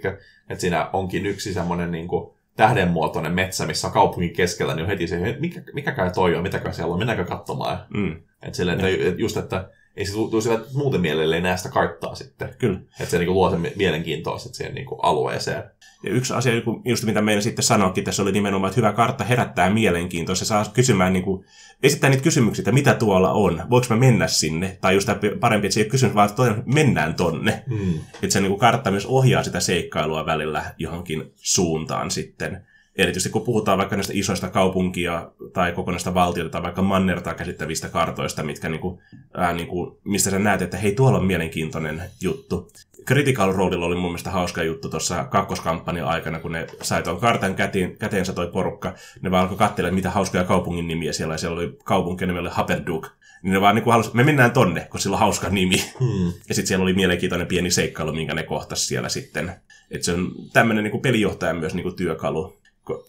että 0.51 0.61
siinä 0.61 0.91
onkin 0.93 1.27
yksi 1.27 1.55
semmoinen 1.55 1.91
niin 1.91 2.09
kuin 2.09 2.31
tähdenmuotoinen 2.57 3.33
metsä, 3.33 3.67
missä 3.67 3.87
on 3.87 3.93
kaupungin 3.93 4.33
keskellä, 4.33 4.75
niin 4.75 4.83
on 4.83 4.89
heti 4.89 5.07
se, 5.07 5.37
mikä, 5.41 5.63
mikäkään 5.73 6.13
toi 6.15 6.35
on, 6.35 6.43
mitäkään 6.43 6.75
siellä 6.75 6.93
on, 6.93 6.99
mennäänkö 6.99 7.25
katsomaan. 7.25 7.87
Mm. 7.95 8.23
Että 8.43 8.57
silleen, 8.57 8.81
että 8.81 9.21
just, 9.23 9.37
että 9.37 9.71
ei 9.97 10.07
se 10.07 10.13
tule 10.13 10.43
sillä 10.43 10.61
muuten 10.75 11.01
mielelle 11.01 11.41
näe 11.41 11.57
sitä 11.57 11.69
karttaa 11.69 12.15
sitten. 12.15 12.55
Kyllä. 12.59 12.79
Että 13.01 13.11
se 13.11 13.19
niin 13.19 13.27
kuin, 13.27 13.35
luo 13.35 13.51
sen 13.51 13.73
mielenkiintoa 13.77 14.39
sitten 14.39 14.55
siihen 14.55 14.75
niin 14.75 14.87
kuin, 14.87 14.99
alueeseen. 15.03 15.65
Ja 16.03 16.13
yksi 16.13 16.35
asia, 16.35 16.53
just 16.85 17.05
mitä 17.05 17.23
meidän 17.23 17.43
sitten 17.43 17.63
sanoikin 17.63 18.05
tässä 18.05 18.23
oli 18.23 18.33
nimenomaan, 18.33 18.69
että 18.69 18.81
hyvä 18.81 18.93
kartta 18.93 19.25
herättää 19.25 19.71
mielenkiintoa. 19.71 20.35
Se 20.35 20.45
saa 20.45 20.71
kysymään, 20.75 21.13
niin 21.13 21.25
kuin, 21.25 21.45
esittää 21.83 22.11
niitä 22.11 22.23
kysymyksiä, 22.23 22.61
että 22.63 22.73
mitä 22.73 22.95
tuolla 22.95 23.33
on, 23.33 23.63
voiko 23.71 23.87
mä 23.91 23.97
mennä 23.97 24.27
sinne, 24.27 24.79
tai 24.81 24.95
just 24.95 25.09
parempi, 25.41 25.67
että 25.67 25.75
se 25.75 25.81
ei 25.81 25.85
ole 25.85 25.91
kysymys, 25.91 26.15
vaan 26.15 26.29
että 26.31 26.63
mennään 26.75 27.15
tonne. 27.15 27.65
Mm. 27.67 27.95
Että 28.23 28.31
se 28.31 28.41
niin 28.41 28.51
kuin, 28.51 28.61
kartta 28.61 28.91
myös 28.91 29.07
ohjaa 29.07 29.43
sitä 29.43 29.61
seikkailua 29.61 30.27
välillä 30.27 30.75
johonkin 30.79 31.33
suuntaan 31.37 32.11
sitten 32.11 32.67
erityisesti 32.99 33.33
kun 33.33 33.43
puhutaan 33.43 33.79
vaikka 33.79 33.97
näistä 33.97 34.13
isoista 34.17 34.49
kaupunkia 34.49 35.31
tai 35.53 35.73
kokonaista 35.73 36.15
valtiota 36.15 36.51
tai 36.51 36.63
vaikka 36.63 36.83
mannertaa 36.83 37.35
käsittävistä 37.35 37.89
kartoista, 37.89 38.43
mitkä 38.43 38.69
niinku, 38.69 39.01
ää, 39.35 39.53
niinku, 39.53 40.01
mistä 40.05 40.31
sä 40.31 40.39
näet, 40.39 40.63
että 40.63 40.77
hei, 40.77 40.95
tuolla 40.95 41.19
on 41.19 41.27
mielenkiintoinen 41.27 42.03
juttu. 42.21 42.71
Critical 43.07 43.53
Roadilla 43.53 43.87
oli 43.87 43.95
mun 43.95 44.11
mielestä 44.11 44.31
hauska 44.31 44.63
juttu 44.63 44.89
tuossa 44.89 45.25
kakkoskampanjan 45.25 46.09
aikana, 46.09 46.39
kun 46.39 46.53
ne 46.53 46.67
sai 46.83 47.03
tuon 47.03 47.21
kartan 47.21 47.55
käteen, 47.55 47.97
käteensä 47.99 48.33
toi 48.33 48.47
porukka. 48.47 48.95
Ne 49.21 49.31
vaan 49.31 49.43
alkoi 49.43 49.59
katsella, 49.59 49.91
mitä 49.91 50.11
hauskoja 50.11 50.45
kaupungin 50.45 50.89
nimiä 50.89 51.13
siellä, 51.13 51.35
ja 51.35 51.39
siellä 51.39 51.57
oli 51.57 51.79
kaupunki, 51.85 52.27
nimi 52.27 52.39
oli 52.39 52.49
Haperduk. 52.53 53.09
Niin 53.43 53.53
ne 53.53 53.61
vaan 53.61 53.75
niin 53.75 53.85
halusi, 53.87 54.11
me 54.15 54.25
mennään 54.25 54.51
tonne, 54.51 54.89
kun 54.91 55.01
sillä 55.01 55.15
on 55.15 55.21
hauska 55.21 55.49
nimi. 55.49 55.77
Hmm. 56.01 56.33
Ja 56.49 56.55
sitten 56.55 56.67
siellä 56.67 56.83
oli 56.83 56.95
mielenkiintoinen 56.95 57.47
pieni 57.47 57.71
seikkailu, 57.71 58.13
minkä 58.13 58.35
ne 58.35 58.43
kohtas 58.43 58.89
siellä 58.89 59.09
sitten. 59.09 59.53
Että 59.91 60.05
se 60.05 60.13
on 60.13 60.33
tämmöinen 60.53 60.85
niin 60.85 61.01
pelijohtajan 61.01 61.57
myös 61.57 61.75
niin 61.75 61.97
työkalu. 61.97 62.57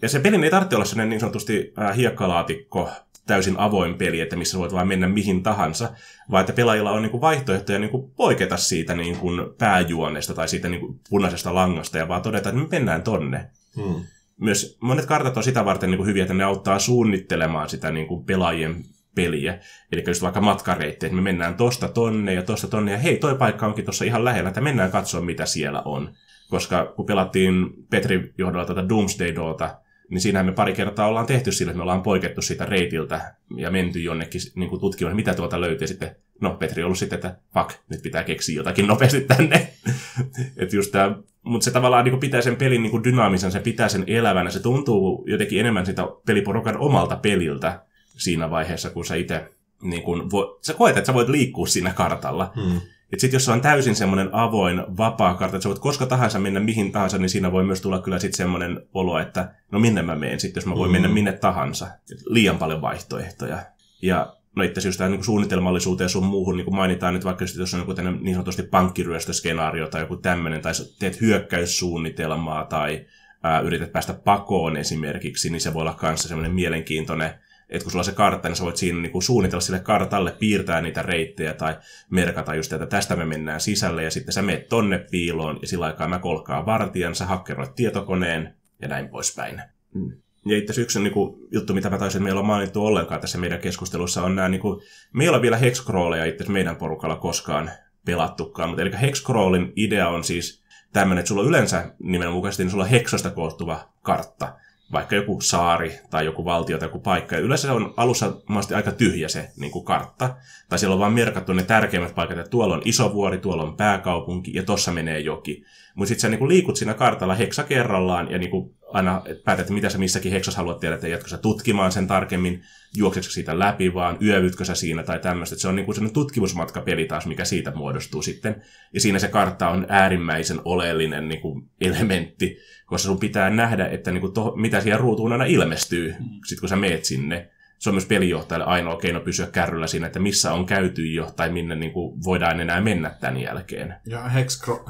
Ja 0.01 0.09
se 0.09 0.19
peli 0.19 0.43
ei 0.43 0.51
tarvitse 0.51 0.75
olla 0.75 0.85
sellainen 0.85 1.09
niin 1.09 1.19
sanotusti 1.19 1.73
äh, 1.79 1.95
hiekkalaatikko, 1.95 2.89
täysin 3.27 3.59
avoin 3.59 3.97
peli, 3.97 4.21
että 4.21 4.35
missä 4.35 4.57
voit 4.57 4.73
vaan 4.73 4.87
mennä 4.87 5.07
mihin 5.07 5.43
tahansa, 5.43 5.89
vaan 6.31 6.41
että 6.41 6.53
pelaajilla 6.53 6.91
on 6.91 7.01
niinku 7.01 7.21
vaihtoehtoja 7.21 7.79
niinku 7.79 8.11
poiketa 8.17 8.57
siitä 8.57 8.95
niinku 8.95 9.29
pääjuonesta 9.57 10.33
tai 10.33 10.47
siitä 10.47 10.69
niinku 10.69 10.99
punaisesta 11.09 11.55
langasta 11.55 11.97
ja 11.97 12.07
vaan 12.07 12.21
todeta, 12.21 12.49
että 12.49 12.61
me 12.61 12.67
mennään 12.71 13.03
tonne. 13.03 13.49
Hmm. 13.75 14.03
Myös 14.37 14.77
monet 14.81 15.05
kartat 15.05 15.37
on 15.37 15.43
sitä 15.43 15.65
varten 15.65 15.91
niinku 15.91 16.05
hyviä, 16.05 16.23
että 16.23 16.33
ne 16.33 16.43
auttaa 16.43 16.79
suunnittelemaan 16.79 17.69
sitä 17.69 17.91
niinku 17.91 18.23
pelaajien 18.23 18.85
peliä. 19.17 19.59
Eli 19.91 20.03
just 20.07 20.21
vaikka 20.21 20.41
matkareittejä, 20.41 21.07
että 21.07 21.15
me 21.15 21.21
mennään 21.21 21.55
tosta 21.55 21.87
tonne 21.87 22.33
ja 22.33 22.43
tosta 22.43 22.67
tonne, 22.67 22.91
ja 22.91 22.97
hei, 22.97 23.17
toi 23.17 23.35
paikka 23.35 23.65
onkin 23.67 23.85
tuossa 23.85 24.05
ihan 24.05 24.25
lähellä, 24.25 24.47
että 24.47 24.61
mennään 24.61 24.91
katsoa, 24.91 25.21
mitä 25.21 25.45
siellä 25.45 25.81
on 25.85 26.09
koska 26.49 26.93
kun 26.95 27.05
pelattiin 27.05 27.69
Petri 27.89 28.33
johdolla 28.37 28.65
tätä 28.65 28.89
Doomsday 28.89 29.35
Doota, 29.35 29.77
niin 30.09 30.21
siinähän 30.21 30.45
me 30.45 30.51
pari 30.51 30.73
kertaa 30.73 31.07
ollaan 31.07 31.25
tehty 31.25 31.51
sillä, 31.51 31.69
että 31.69 31.77
me 31.77 31.81
ollaan 31.81 32.03
poikettu 32.03 32.41
siitä 32.41 32.65
reitiltä 32.65 33.35
ja 33.57 33.71
menty 33.71 33.99
jonnekin 33.99 34.41
niin 34.55 34.69
kuin 34.69 34.81
tutkimaan, 34.81 35.15
mitä 35.15 35.33
tuolta 35.33 35.61
löytyy. 35.61 35.87
Sitten, 35.87 36.15
no 36.41 36.55
Petri 36.55 36.83
on 36.83 36.85
ollut 36.85 36.97
sitten, 36.97 37.15
että 37.15 37.37
fuck, 37.53 37.71
nyt 37.89 38.01
pitää 38.01 38.23
keksiä 38.23 38.55
jotakin 38.55 38.87
nopeasti 38.87 39.21
tänne. 39.21 39.67
Et 40.57 40.73
just 40.73 40.91
tää, 40.91 41.15
mutta 41.43 41.65
se 41.65 41.71
tavallaan 41.71 42.03
niin 42.03 42.11
kuin 42.11 42.21
pitää 42.21 42.41
sen 42.41 42.55
pelin 42.55 42.83
niin 42.83 42.91
kuin 42.91 43.03
dynaamisen, 43.03 43.51
se 43.51 43.59
pitää 43.59 43.89
sen 43.89 44.03
elävänä. 44.07 44.49
Se 44.49 44.59
tuntuu 44.59 45.23
jotenkin 45.27 45.59
enemmän 45.59 45.85
sitä 45.85 46.07
peliporukan 46.25 46.77
omalta 46.77 47.15
peliltä 47.15 47.85
siinä 48.17 48.49
vaiheessa, 48.49 48.89
kun 48.89 49.05
sä 49.05 49.15
itse 49.15 49.51
niin 49.81 50.03
kun 50.03 50.31
vo, 50.31 50.59
sä 50.61 50.73
koet, 50.73 50.97
että 50.97 51.07
sä 51.07 51.13
voit 51.13 51.29
liikkua 51.29 51.67
siinä 51.67 51.93
kartalla. 51.93 52.51
Hmm. 52.55 52.77
Että 52.77 53.21
sitten 53.21 53.35
jos 53.35 53.45
se 53.45 53.51
on 53.51 53.61
täysin 53.61 53.95
semmoinen 53.95 54.29
avoin, 54.31 54.97
vapaa 54.97 55.33
kartta, 55.33 55.57
että 55.57 55.63
sä 55.63 55.69
voit 55.69 55.79
koska 55.79 56.05
tahansa 56.05 56.39
mennä 56.39 56.59
mihin 56.59 56.91
tahansa, 56.91 57.17
niin 57.17 57.29
siinä 57.29 57.51
voi 57.51 57.63
myös 57.63 57.81
tulla 57.81 58.01
kyllä 58.01 58.19
sitten 58.19 58.37
semmoinen 58.37 58.81
olo, 58.93 59.19
että 59.19 59.53
no 59.71 59.79
minne 59.79 60.01
mä 60.01 60.15
menen 60.15 60.39
sitten, 60.39 60.61
jos 60.61 60.65
mä 60.65 60.75
voin 60.75 60.89
mm. 60.89 60.93
mennä 60.93 61.07
minne 61.07 61.31
tahansa. 61.31 61.87
Et 62.11 62.17
liian 62.25 62.57
paljon 62.57 62.81
vaihtoehtoja. 62.81 63.57
Ja 64.01 64.35
no 64.55 64.63
itse 64.63 64.79
asiassa 64.79 64.97
tähän 64.97 65.11
niin 65.11 65.23
suunnitelmallisuuteen 65.23 66.09
sun 66.09 66.25
muuhun 66.25 66.57
niin 66.57 66.65
kuin 66.65 66.75
mainitaan 66.75 67.13
nyt 67.13 67.25
vaikka 67.25 67.45
jos 67.57 67.73
on 67.73 67.79
joku 67.79 67.93
niin 68.21 68.35
sanotusti 68.35 68.63
pankkiryöstöskenaario 68.63 69.87
tai 69.87 70.01
joku 70.01 70.15
tämmöinen, 70.15 70.61
tai 70.61 70.73
teet 70.99 71.21
hyökkäyssuunnitelmaa 71.21 72.63
tai 72.63 73.05
ää, 73.43 73.59
yrität 73.59 73.91
päästä 73.91 74.13
pakoon 74.13 74.77
esimerkiksi, 74.77 75.49
niin 75.49 75.61
se 75.61 75.73
voi 75.73 75.81
olla 75.81 75.93
kanssa 75.93 76.27
semmoinen 76.27 76.55
mielenkiintoinen 76.55 77.33
että 77.69 77.83
kun 77.83 77.91
sulla 77.91 78.01
on 78.01 78.05
se 78.05 78.11
kartta, 78.11 78.47
niin 78.47 78.55
sä 78.55 78.63
voit 78.63 78.77
siinä 78.77 79.01
niin 79.01 79.11
kuin 79.11 79.23
suunnitella 79.23 79.61
sille 79.61 79.79
kartalle, 79.79 80.31
piirtää 80.31 80.81
niitä 80.81 81.01
reittejä 81.01 81.53
tai 81.53 81.77
merkata 82.09 82.55
just, 82.55 82.73
että 82.73 82.85
tästä 82.85 83.15
me 83.15 83.25
mennään 83.25 83.61
sisälle 83.61 84.03
ja 84.03 84.11
sitten 84.11 84.33
sä 84.33 84.41
meet 84.41 84.69
tonne 84.69 84.97
piiloon 85.11 85.59
ja 85.61 85.67
sillä 85.67 85.85
aikaa 85.85 86.07
mä 86.07 86.19
kolkaan 86.19 86.65
vartijan, 86.65 87.15
sä 87.15 87.25
hakkeroit 87.25 87.75
tietokoneen 87.75 88.55
ja 88.81 88.87
näin 88.87 89.09
poispäin. 89.09 89.61
Mm. 89.93 90.11
Ja 90.45 90.57
itse 90.57 90.71
asiassa 90.71 90.81
yksi 90.81 90.99
niin 90.99 91.13
kuin, 91.13 91.47
juttu, 91.51 91.73
mitä 91.73 91.89
mä 91.89 91.97
taisin, 91.97 92.17
että 92.19 92.23
meillä 92.23 92.39
on 92.39 92.45
mainittu 92.47 92.85
ollenkaan 92.85 93.21
tässä 93.21 93.37
meidän 93.37 93.59
keskustelussa, 93.59 94.23
on 94.23 94.35
nämä, 94.35 94.49
niin 94.49 94.61
kuin, 94.61 94.81
meillä 95.13 95.35
on 95.35 95.41
vielä 95.41 95.57
hexcrawleja 95.57 96.25
itse 96.25 96.51
meidän 96.51 96.75
porukalla 96.75 97.15
koskaan 97.15 97.71
pelattukaan, 98.05 98.69
mutta 98.69 98.81
eli 98.81 98.91
hexcrawlin 99.01 99.73
idea 99.75 100.07
on 100.07 100.23
siis 100.23 100.63
tämmöinen, 100.93 101.19
että 101.19 101.27
sulla 101.27 101.41
on 101.41 101.47
yleensä 101.47 101.95
nimenomaisesti 101.99 102.63
niin 102.63 102.71
sulla 102.71 102.83
on 102.83 102.89
heksosta 102.89 103.29
koostuva 103.29 103.93
kartta, 104.01 104.55
vaikka 104.91 105.15
joku 105.15 105.41
saari 105.41 105.99
tai 106.09 106.25
joku 106.25 106.45
valtio 106.45 106.77
tai 106.77 106.85
joku 106.85 106.99
paikka. 106.99 107.35
Ja 107.35 107.41
yleensä 107.41 107.67
se 107.67 107.71
on 107.71 107.93
alussa 107.97 108.33
aika 108.75 108.91
tyhjä 108.91 109.27
se 109.27 109.49
niin 109.57 109.71
kuin 109.71 109.85
kartta. 109.85 110.35
Tai 110.69 110.79
siellä 110.79 110.93
on 110.93 110.99
vaan 110.99 111.13
merkattu 111.13 111.53
ne 111.53 111.63
tärkeimmät 111.63 112.15
paikat, 112.15 112.37
että 112.37 112.49
tuolla 112.49 112.75
on 112.75 112.81
iso 112.85 113.13
vuori, 113.13 113.37
tuolla 113.37 113.63
on 113.63 113.77
pääkaupunki 113.77 114.51
ja 114.53 114.63
tossa 114.63 114.91
menee 114.91 115.19
joki. 115.19 115.63
Mutta 115.95 116.07
sitten 116.07 116.21
sä 116.21 116.29
niin 116.29 116.39
kuin 116.39 116.49
liikut 116.49 116.75
siinä 116.75 116.93
kartalla 116.93 117.35
heksa 117.35 117.63
kerrallaan 117.63 118.31
ja 118.31 118.37
niin 118.37 118.49
kuin 118.49 118.77
aina 118.91 119.21
päätät, 119.43 119.63
että 119.63 119.73
mitä 119.73 119.89
sä 119.89 119.97
missäkin 119.97 120.31
heksassa 120.31 120.57
haluat 120.57 120.79
tiedä, 120.79 120.95
että 120.95 121.07
jatko 121.07 121.27
sä 121.27 121.37
tutkimaan 121.37 121.91
sen 121.91 122.07
tarkemmin, 122.07 122.63
juoksetko 122.97 123.31
siitä 123.31 123.59
läpi 123.59 123.93
vaan, 123.93 124.17
yövytkö 124.21 124.65
sä 124.65 124.75
siinä 124.75 125.03
tai 125.03 125.19
tämmöistä. 125.19 125.55
Se 125.57 125.67
on 125.67 125.75
niin 125.75 125.85
kuin 125.85 125.95
sellainen 125.95 126.13
tutkimusmatkapeli 126.13 127.05
taas, 127.05 127.25
mikä 127.25 127.45
siitä 127.45 127.71
muodostuu 127.75 128.21
sitten. 128.21 128.63
Ja 128.93 129.01
siinä 129.01 129.19
se 129.19 129.27
kartta 129.27 129.69
on 129.69 129.85
äärimmäisen 129.89 130.59
oleellinen 130.65 131.29
niin 131.29 131.41
kuin 131.41 131.69
elementti, 131.81 132.57
koska 132.87 133.07
sun 133.07 133.19
pitää 133.19 133.49
nähdä, 133.49 133.87
että 133.87 134.11
niin 134.11 134.21
kuin 134.21 134.33
to, 134.33 134.53
mitä 134.55 134.81
siellä 134.81 134.97
ruutuun 134.97 135.31
aina 135.31 135.45
ilmestyy, 135.45 136.15
mm. 136.19 136.25
sit 136.45 136.59
kun 136.59 136.69
sä 136.69 136.75
meet 136.75 137.05
sinne. 137.05 137.49
Se 137.79 137.89
on 137.89 137.95
myös 137.95 138.05
pelijohtajalle 138.05 138.65
ainoa 138.65 138.97
keino 138.97 139.19
pysyä 139.19 139.47
kärryllä 139.47 139.87
siinä, 139.87 140.07
että 140.07 140.19
missä 140.19 140.53
on 140.53 140.65
käyty 140.65 141.11
jo 141.11 141.31
tai 141.35 141.49
minne 141.49 141.75
niin 141.75 141.91
kuin 141.91 142.23
voidaan 142.23 142.59
enää 142.59 142.81
mennä 142.81 143.09
tämän 143.09 143.41
jälkeen. 143.41 143.95
Ja 144.05 144.29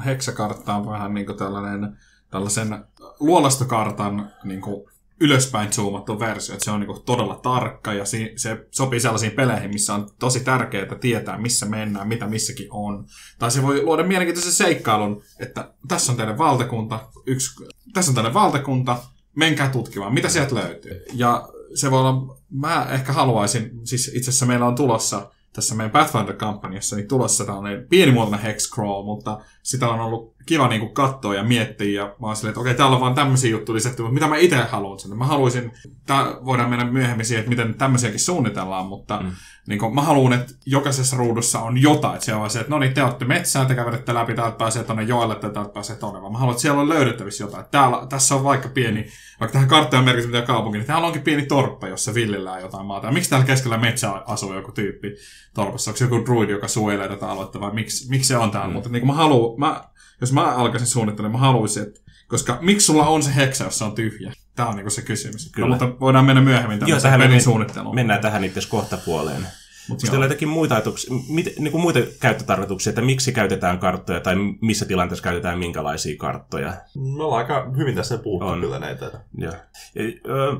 heksakartta 0.04 0.74
on 0.74 0.86
vähän 0.86 1.14
niin 1.14 1.26
kuin 1.26 1.38
tällainen, 1.38 1.96
tällaisen 2.30 2.84
luolastokartan 3.20 4.30
niin 4.44 4.60
kuin 4.60 4.84
ylöspäin 5.20 5.72
zoomattu 5.72 6.20
versio, 6.20 6.54
että 6.54 6.64
se 6.64 6.70
on 6.70 6.80
niinku 6.80 7.00
todella 7.00 7.34
tarkka 7.34 7.92
ja 7.92 8.04
si- 8.04 8.32
se 8.36 8.66
sopii 8.70 9.00
sellaisiin 9.00 9.32
peleihin, 9.32 9.70
missä 9.70 9.94
on 9.94 10.10
tosi 10.18 10.40
tärkeää 10.40 10.94
tietää, 11.00 11.38
missä 11.38 11.66
mennään, 11.66 12.08
mitä 12.08 12.26
missäkin 12.26 12.68
on. 12.70 13.06
Tai 13.38 13.50
se 13.50 13.62
voi 13.62 13.82
luoda 13.82 14.02
mielenkiintoisen 14.02 14.52
seikkailun, 14.52 15.22
että 15.38 15.72
tässä 15.88 16.12
on 16.12 16.18
teidän 16.18 16.38
valtakunta, 16.38 17.08
yksi, 17.26 17.64
tässä 17.92 18.10
on 18.10 18.14
teidän 18.14 18.34
valtakunta, 18.34 18.96
menkää 19.36 19.68
tutkimaan, 19.68 20.14
mitä 20.14 20.28
sieltä 20.28 20.54
löytyy. 20.54 21.04
Ja 21.14 21.48
se 21.74 21.90
voi 21.90 22.00
olla, 22.00 22.36
mä 22.50 22.86
ehkä 22.90 23.12
haluaisin, 23.12 23.70
siis 23.84 24.08
itse 24.14 24.30
asiassa 24.30 24.46
meillä 24.46 24.66
on 24.66 24.74
tulossa 24.74 25.30
tässä 25.52 25.74
meidän 25.74 25.90
Pathfinder-kampanjassa 25.90 26.96
niin 26.96 27.08
tulossa 27.08 27.44
tällainen 27.44 27.86
pienimuotoinen 27.88 28.40
hex 28.40 28.70
crawl, 28.70 29.04
mutta 29.04 29.40
sitä 29.62 29.88
on 29.88 30.00
ollut 30.00 30.34
kiva 30.46 30.68
niin 30.68 30.80
kuin 30.80 30.94
katsoa 30.94 31.34
ja 31.34 31.44
miettiä. 31.44 32.02
Ja 32.02 32.14
mä 32.20 32.26
oon 32.26 32.36
silleen, 32.36 32.50
että 32.50 32.60
okei, 32.60 32.74
täällä 32.74 32.96
on 32.96 33.00
vaan 33.00 33.14
tämmöisiä 33.14 33.50
juttuja 33.50 33.74
lisätty, 33.74 34.02
mutta 34.02 34.14
mitä 34.14 34.28
mä 34.28 34.36
itse 34.36 34.56
haluan 34.56 34.98
sinne. 34.98 35.16
Mä 35.16 35.26
haluaisin, 35.26 35.72
tää 36.06 36.24
voidaan 36.44 36.70
mennä 36.70 36.84
myöhemmin 36.84 37.26
siihen, 37.26 37.40
että 37.40 37.50
miten 37.50 37.74
tämmöisiäkin 37.74 38.20
suunnitellaan, 38.20 38.86
mutta 38.86 39.20
mm. 39.22 39.32
Niin 39.68 39.78
kuin, 39.78 39.94
mä 39.94 40.02
haluan, 40.02 40.32
että 40.32 40.54
jokaisessa 40.66 41.16
ruudussa 41.16 41.60
on 41.60 41.82
jotain. 41.82 42.14
Että 42.14 42.24
siellä 42.24 42.42
on 42.42 42.50
se, 42.50 42.60
että 42.60 42.70
no 42.70 42.78
niin, 42.78 42.94
te 42.94 43.02
olette 43.02 43.24
metsään, 43.24 43.66
te 43.66 43.74
kävelette 43.74 44.14
läpi, 44.14 44.34
täältä 44.34 44.56
pääsee 44.56 44.84
tuonne 44.84 45.02
joelle, 45.02 45.34
te 45.34 45.50
täältä 45.50 45.72
pääsee 45.72 45.96
tuonne. 45.96 46.20
Vaan 46.20 46.32
mä 46.32 46.38
haluan, 46.38 46.52
että 46.52 46.62
siellä 46.62 46.80
on 46.80 46.88
löydettävissä 46.88 47.44
jotain. 47.44 47.64
Täällä, 47.70 48.06
tässä 48.08 48.34
on 48.34 48.44
vaikka 48.44 48.68
pieni, 48.68 49.06
vaikka 49.40 49.52
tähän 49.52 49.68
karttaan 49.68 50.04
merkitty 50.04 50.30
mitä 50.30 50.46
kaupunki, 50.46 50.78
niin 50.78 50.86
täällä 50.86 51.06
onkin 51.06 51.22
pieni 51.22 51.46
torppa, 51.46 51.88
jossa 51.88 52.14
villillään 52.14 52.62
jotain 52.62 52.86
maata. 52.86 53.06
Ja 53.06 53.12
miksi 53.12 53.30
täällä 53.30 53.46
keskellä 53.46 53.78
metsää 53.78 54.22
asuu 54.26 54.54
joku 54.54 54.72
tyyppi 54.72 55.16
torpassa? 55.54 55.90
Onko 55.90 55.98
se 55.98 56.04
joku 56.04 56.24
druidi, 56.26 56.52
joka 56.52 56.68
suojelee 56.68 57.08
tätä 57.08 57.28
aluetta 57.28 57.60
vai 57.60 57.72
miksi, 57.72 58.10
miksi 58.10 58.28
se 58.28 58.36
on 58.36 58.50
täällä? 58.50 58.68
Mm. 58.68 58.72
Mutta 58.72 58.88
niin 58.88 59.00
kuin 59.00 59.10
mä 59.10 59.14
haluan, 59.14 59.60
mä, 59.60 59.84
jos 60.20 60.32
mä 60.32 60.54
alkaisin 60.54 60.88
suunnittelemaan, 60.88 61.40
mä 61.40 61.46
haluaisin, 61.46 61.82
että 61.82 62.00
koska 62.28 62.58
miksi 62.60 62.86
sulla 62.86 63.06
on 63.06 63.22
se 63.22 63.34
heksä, 63.34 63.64
jos 63.64 63.78
se 63.78 63.84
on 63.84 63.94
tyhjä? 63.94 64.32
Tämä 64.58 64.68
on 64.68 64.76
niinku 64.76 64.90
se 64.90 65.02
kysymys. 65.02 65.50
Kyllä. 65.52 65.68
No, 65.68 65.70
mutta 65.70 66.00
voidaan 66.00 66.24
mennä 66.24 66.42
myöhemmin 66.42 66.80
Joo, 66.86 67.00
tähän 67.00 67.20
pelin 67.20 67.42
suunnitteluun. 67.42 67.94
Mennään 67.94 68.20
tähän 68.20 68.44
itse 68.44 68.60
kohta 68.68 68.96
puoleen. 68.96 69.46
Mutta 69.88 70.00
sitten 70.00 70.18
on 70.18 70.24
jotakin 70.24 70.48
muita, 70.48 70.74
ajatuksia, 70.74 71.14
mit, 71.28 71.54
niin 71.58 71.72
kuin 71.72 71.82
muita 71.82 72.00
käyttötarkoituksia, 72.20 72.90
että 72.90 73.02
miksi 73.02 73.32
käytetään 73.32 73.78
karttoja 73.78 74.20
tai 74.20 74.34
missä 74.60 74.84
tilanteessa 74.84 75.22
käytetään 75.22 75.58
minkälaisia 75.58 76.16
karttoja. 76.18 76.72
Me 77.16 77.24
ollaan 77.24 77.42
aika 77.42 77.72
hyvin 77.76 77.94
tässä 77.94 78.18
puhuttu 78.18 78.48
on. 78.48 78.60
kyllä 78.60 78.78
näitä. 78.78 79.10
Joo. 79.38 79.52
Ja, 79.94 80.02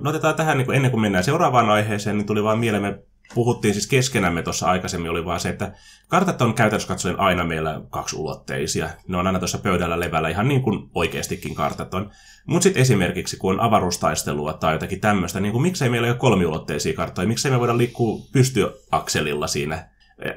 no 0.02 0.10
otetaan 0.10 0.34
tähän, 0.34 0.58
niin 0.58 0.66
kuin 0.66 0.76
ennen 0.76 0.90
kuin 0.90 1.00
mennään 1.00 1.24
seuraavaan 1.24 1.70
aiheeseen, 1.70 2.18
niin 2.18 2.26
tuli 2.26 2.42
vaan 2.44 2.58
mieleen, 2.58 2.82
me 2.82 2.98
puhuttiin 3.34 3.74
siis 3.74 3.86
keskenämme 3.86 4.42
tuossa 4.42 4.66
aikaisemmin, 4.66 5.10
oli 5.10 5.24
vaan 5.24 5.40
se, 5.40 5.48
että 5.48 5.72
kartat 6.08 6.42
on 6.42 6.54
käytännössä 6.54 6.88
katsoen 6.88 7.20
aina 7.20 7.44
meillä 7.44 7.80
kaksiulotteisia. 7.90 8.88
Ne 9.08 9.16
on 9.16 9.26
aina 9.26 9.38
tuossa 9.38 9.58
pöydällä 9.58 10.00
levällä 10.00 10.28
ihan 10.28 10.48
niin 10.48 10.62
kuin 10.62 10.90
oikeastikin 10.94 11.54
kartat 11.54 11.94
on. 11.94 12.10
Mutta 12.46 12.62
sitten 12.62 12.82
esimerkiksi, 12.82 13.36
kun 13.36 13.54
on 13.54 13.60
avaruustaistelua 13.60 14.52
tai 14.52 14.72
jotakin 14.72 15.00
tämmöistä, 15.00 15.40
niin 15.40 15.52
kuin 15.52 15.62
miksei 15.62 15.88
meillä 15.88 16.08
ole 16.08 16.14
kolmiulotteisia 16.16 16.94
karttoja, 16.94 17.28
miksei 17.28 17.50
me 17.50 17.60
voida 17.60 17.78
liikkua 17.78 18.20
pystyakselilla 18.32 19.46
siinä. 19.46 19.88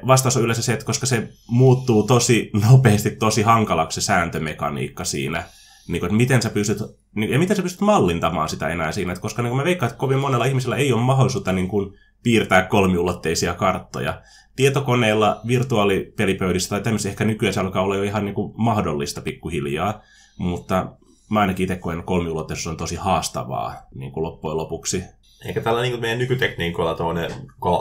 Vastaus 0.06 0.36
on 0.36 0.42
yleensä 0.42 0.62
se, 0.62 0.72
että 0.72 0.84
koska 0.86 1.06
se 1.06 1.28
muuttuu 1.46 2.02
tosi 2.02 2.50
nopeasti, 2.70 3.10
tosi 3.10 3.42
hankalaksi 3.42 4.00
se 4.00 4.04
sääntömekaniikka 4.04 5.04
siinä, 5.04 5.44
niin 5.88 6.00
kuin, 6.00 6.08
että 6.08 6.16
miten 6.16 6.42
sä 6.42 6.50
pystyt, 6.50 6.78
niin, 7.14 7.30
ja 7.30 7.38
miten 7.38 7.56
sä 7.56 7.62
pystyt 7.62 7.80
mallintamaan 7.80 8.48
sitä 8.48 8.68
enää 8.68 8.92
siinä, 8.92 9.12
että 9.12 9.22
koska 9.22 9.42
niin 9.42 9.50
kuin 9.50 9.58
me 9.58 9.64
veikkaan, 9.64 9.90
että 9.90 9.98
kovin 9.98 10.18
monella 10.18 10.44
ihmisellä 10.44 10.76
ei 10.76 10.92
ole 10.92 11.02
mahdollisuutta 11.02 11.52
niin 11.52 11.68
kuin, 11.68 11.98
piirtää 12.22 12.62
kolmiulotteisia 12.62 13.54
karttoja. 13.54 14.22
Tietokoneilla, 14.56 15.40
virtuaalipelipöydissä 15.46 16.68
tai 16.68 16.80
tämmöisiä 16.80 17.10
ehkä 17.10 17.24
nykyään 17.24 17.54
se 17.54 17.60
alkaa 17.60 17.82
olla 17.82 17.96
jo 17.96 18.02
ihan 18.02 18.24
niin 18.24 18.34
kuin 18.34 18.52
mahdollista 18.56 19.20
pikkuhiljaa, 19.20 20.02
mutta 20.38 20.86
mä 21.30 21.40
ainakin 21.40 21.64
itse 21.64 21.76
koen 21.76 22.02
kolmiulotteisuus 22.02 22.66
on 22.66 22.76
tosi 22.76 22.96
haastavaa 22.96 23.74
niin 23.94 24.12
kuin 24.12 24.24
loppujen 24.24 24.56
lopuksi. 24.56 25.04
Eikä 25.44 25.60
tällä 25.60 25.82
niin 25.82 25.92
kuin 25.92 26.00
meidän 26.00 26.18
nykytekniikoilla 26.18 26.94
tuommoinen 26.94 27.30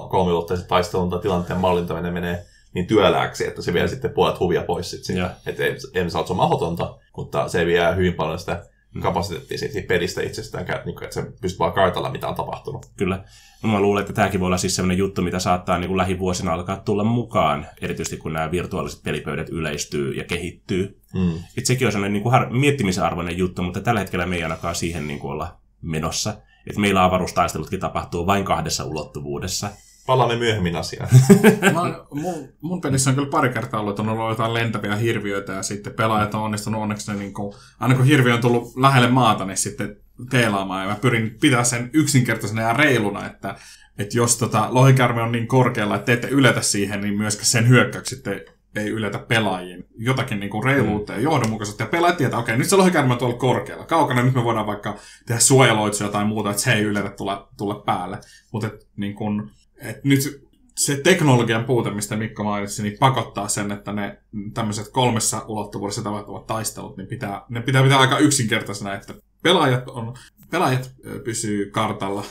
kolmiulotteisen 0.10 0.68
taistelun 0.68 1.10
tai 1.10 1.20
tilanteen 1.20 1.60
mallintaminen 1.60 2.14
menee 2.14 2.46
niin 2.74 2.88
työlääksi, 2.88 3.48
että 3.48 3.62
se 3.62 3.74
vie 3.74 3.88
sitten 3.88 4.12
puolet 4.12 4.40
huvia 4.40 4.64
pois 4.64 4.92
sitten. 4.92 5.30
Että 5.46 5.64
ei, 5.64 5.76
ei 5.94 6.10
saa, 6.10 6.26
se 6.26 6.34
on 6.34 6.38
mahdotonta, 6.38 6.98
mutta 7.18 7.48
se 7.48 7.66
vie 7.66 7.96
hyvin 7.96 8.14
paljon 8.14 8.40
sitä. 8.40 8.66
Kapasiteettia 9.00 9.58
siitä 9.58 9.88
pelistä 9.88 10.22
itsestään, 10.22 10.66
niin 10.86 11.04
että 11.04 11.14
se 11.14 11.32
pystyy 11.42 11.60
vaan 11.60 11.74
kartalla, 11.74 12.12
mitä 12.12 12.28
on 12.28 12.36
tapahtunut. 12.36 12.86
Kyllä. 12.98 13.24
No, 13.64 13.70
mä 13.70 13.82
luulen, 13.82 14.02
että 14.02 14.14
tämäkin 14.14 14.40
voi 14.40 14.48
olla 14.48 14.58
siis 14.58 14.76
sellainen 14.76 14.98
juttu, 14.98 15.22
mitä 15.22 15.40
saattaa 15.40 15.78
niin 15.78 15.88
kuin 15.88 15.98
lähivuosina 15.98 16.54
alkaa 16.54 16.78
tulla 16.78 17.04
mukaan, 17.04 17.66
erityisesti 17.82 18.18
kun 18.18 18.34
nämä 18.34 18.52
virtuaaliset 18.52 19.04
pelipöydät 19.04 19.50
yleistyy 19.50 20.14
ja 20.14 20.24
kehittyy. 20.24 21.02
Mm. 21.14 21.34
Et 21.58 21.66
sekin 21.66 21.88
on 21.88 21.92
sellainen 21.92 22.14
niin 22.14 22.24
kuin 22.24 22.32
har- 22.32 22.54
miettimisen 22.54 23.04
arvoinen 23.04 23.38
juttu, 23.38 23.64
mutta 23.64 23.82
tällä 23.82 24.00
hetkellä 24.00 24.26
me 24.26 24.36
ei 24.36 24.44
ainakaan 24.44 24.76
siihen 24.76 25.08
niin 25.08 25.20
kuin 25.20 25.32
olla 25.32 25.58
menossa. 25.82 26.38
Että 26.68 26.82
meillä 26.82 27.04
avaruustaistelutkin 27.04 27.80
tapahtuu 27.80 28.26
vain 28.26 28.46
kahdessa 28.46 28.86
ulottuvuudessa. 28.86 29.70
Palaamme 30.06 30.36
myöhemmin 30.36 30.76
asiaan. 30.76 31.10
mä, 31.74 32.06
mun, 32.22 32.50
mun 32.62 32.82
pelissä 32.82 33.10
on 33.10 33.16
kyllä 33.16 33.30
pari 33.30 33.50
kertaa 33.50 33.80
ollut, 33.80 33.92
että 33.92 34.02
on 34.02 34.10
ollut 34.10 34.30
jotain 34.30 34.54
lentäviä 34.54 34.96
hirviöitä 34.96 35.54
ja 35.54 35.64
sitten 35.64 35.94
pelaajat 35.94 36.36
on 36.36 36.42
onnistunut 36.42 36.82
onneksi, 36.82 37.14
niin 37.14 37.34
kuin, 37.34 37.54
aina 37.80 37.96
kun 37.96 38.06
hirviö 38.06 38.34
on 38.34 38.42
tullut 38.42 38.76
lähelle 38.78 39.08
maata, 39.08 39.46
niin 39.46 39.58
sitten 39.58 39.96
teelaamaan. 40.30 40.84
Ja 40.84 40.90
mä 40.90 40.96
pyrin 41.02 41.38
pitää 41.42 41.64
sen 41.64 41.90
yksinkertaisena 41.94 42.62
ja 42.62 42.74
reiluna, 42.74 43.26
että, 43.26 43.56
että 43.98 44.18
jos 44.18 44.38
tota, 44.38 44.68
lohikärme 44.72 45.22
on 45.22 45.32
niin 45.32 45.48
korkealla, 45.48 45.96
että 45.96 46.06
te 46.06 46.14
ette 46.14 46.28
yletä 46.28 46.62
siihen, 46.62 47.02
niin 47.02 47.18
myöskään 47.18 47.46
sen 47.46 47.68
hyökkäykset 47.68 48.28
ei 48.76 48.90
yletä 48.90 49.20
pelaajien 49.20 49.84
jotakin 49.98 50.40
niin 50.40 50.50
kuin 50.50 50.64
reiluutta 50.64 51.14
ja 51.14 51.20
johdonmukaisuutta. 51.20 51.84
Ja 51.84 51.90
pelaajat 51.90 52.18
tietää, 52.18 52.40
okei, 52.40 52.54
okay, 52.54 52.60
nyt 52.60 52.70
se 52.70 52.76
lohikärme 52.76 53.14
on 53.14 53.20
tuolla 53.20 53.38
korkealla. 53.38 53.86
Kaukana 53.86 54.24
nyt 54.24 54.34
me 54.34 54.44
voidaan 54.44 54.68
vaikka 54.68 54.98
tehdä 55.26 55.40
suojeloitsuja 55.40 56.10
tai 56.10 56.26
muuta, 56.26 56.50
että 56.50 56.62
se 56.62 56.74
ei 56.74 56.82
yletä 56.82 57.10
tulla, 57.10 57.50
tulla 57.58 57.76
päälle. 57.76 58.18
Mutta 58.52 58.70
niin 58.98 59.16
kuin, 59.16 59.52
et 59.82 60.04
nyt 60.04 60.42
se 60.78 60.96
teknologian 61.04 61.66
puute, 61.66 61.92
mistä 61.92 62.16
Mikko 62.16 62.44
mainitsi, 62.44 62.84
niin 62.84 62.98
pakottaa 63.00 63.48
sen, 63.48 63.72
että 63.72 63.94
ne 63.94 64.18
tämmöiset 64.54 64.88
kolmessa 64.88 65.46
ulottuvuudessa 65.48 66.04
tapahtuvat 66.04 66.48
taistelut, 66.48 66.98
niin 66.98 67.08
pitää, 67.08 67.46
ne 67.50 67.62
pitää 67.62 67.84
pitää 67.84 68.00
aika 68.00 68.18
yksinkertaisena, 68.18 68.94
että 68.94 69.14
pelaajat, 69.44 69.88
on, 69.88 70.14
pelaajat 70.52 70.92
pysyy 71.24 71.72
kartalla 71.72 72.24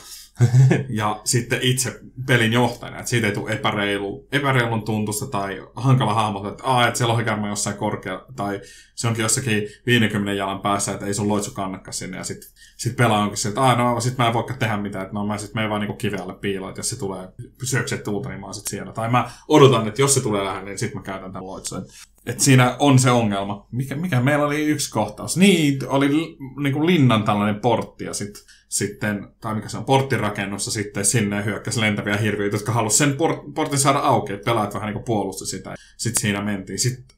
ja 0.89 1.21
sitten 1.23 1.59
itse 1.61 1.99
pelin 2.27 2.53
johtajana, 2.53 2.97
että 2.97 3.09
siitä 3.09 3.27
ei 3.27 3.33
tule 3.33 3.51
epäreilu, 3.51 4.27
epäreilun 4.31 4.85
tuntusta 4.85 5.27
tai 5.27 5.67
hankala 5.75 6.13
hahmota, 6.13 6.49
että, 6.49 6.63
Aa, 6.63 6.87
että 6.87 6.97
se 6.97 7.05
lohikärme 7.05 7.47
jossain 7.47 7.77
korkea, 7.77 8.25
tai 8.35 8.61
se 8.95 9.07
onkin 9.07 9.23
jossakin 9.23 9.63
50 9.85 10.33
jalan 10.33 10.61
päässä, 10.61 10.91
että 10.91 11.05
ei 11.05 11.13
sun 11.13 11.27
loitsu 11.27 11.51
kannakaan 11.51 11.93
sinne, 11.93 12.17
ja 12.17 12.23
sitten 12.23 12.49
sit 12.77 12.95
pelaa 12.95 13.19
onkin 13.19 13.37
se, 13.37 13.49
että 13.49 13.61
Aa, 13.61 13.75
no 13.75 13.99
sit 13.99 14.17
mä 14.17 14.27
en 14.27 14.33
voikaan 14.33 14.59
tehdä 14.59 14.77
mitään, 14.77 15.03
että 15.03 15.13
no 15.13 15.25
mä 15.25 15.37
sit 15.37 15.53
menen 15.53 15.69
vaan 15.69 15.81
niinku 15.81 15.95
kivealle 15.95 16.33
piiloon, 16.33 16.69
että 16.69 16.79
jos 16.79 16.89
se 16.89 16.99
tulee 16.99 17.27
syökset 17.63 18.03
tulta, 18.03 18.29
niin 18.29 18.39
mä 18.39 18.45
oon 18.45 18.53
sit 18.53 18.67
siellä. 18.67 18.91
Tai 18.91 19.11
mä 19.11 19.31
odotan, 19.47 19.87
että 19.87 20.01
jos 20.01 20.13
se 20.13 20.21
tulee 20.21 20.43
lähelle, 20.43 20.69
niin 20.69 20.79
sit 20.79 20.93
mä 20.93 21.01
käytän 21.01 21.31
tämän 21.31 21.47
loitsun. 21.47 21.85
Että 22.25 22.43
siinä 22.43 22.75
on 22.79 22.99
se 22.99 23.11
ongelma. 23.11 23.67
Mikä, 23.71 23.95
mikä 23.95 24.21
meillä 24.21 24.45
oli 24.45 24.65
yksi 24.65 24.91
kohtaus? 24.91 25.37
Niin, 25.37 25.79
oli 25.87 26.09
niin 26.57 26.73
kuin 26.73 26.85
linnan 26.85 27.23
tällainen 27.23 27.61
portti 27.61 28.03
ja 28.03 28.13
sit, 28.13 28.45
sitten, 28.71 29.27
tai 29.41 29.55
mikä 29.55 29.69
se 29.69 29.77
on, 29.77 29.85
porttirakennussa 29.85 30.71
sitten 30.71 31.05
sinne 31.05 31.45
hyökkäsi 31.45 31.81
lentäviä 31.81 32.17
hirviöitä, 32.17 32.55
jotka 32.55 32.71
halusivat 32.71 33.09
sen 33.09 33.17
port, 33.17 33.39
portin 33.55 33.79
saada 33.79 33.99
auki, 33.99 34.33
että 34.33 34.45
pelaajat 34.45 34.73
vähän 34.73 34.87
niin 34.87 34.93
kuin 34.93 35.05
puolusti 35.05 35.45
sitä. 35.45 35.75
Sitten 35.97 36.21
siinä 36.21 36.41
mentiin. 36.41 36.79
Sitten 36.79 37.17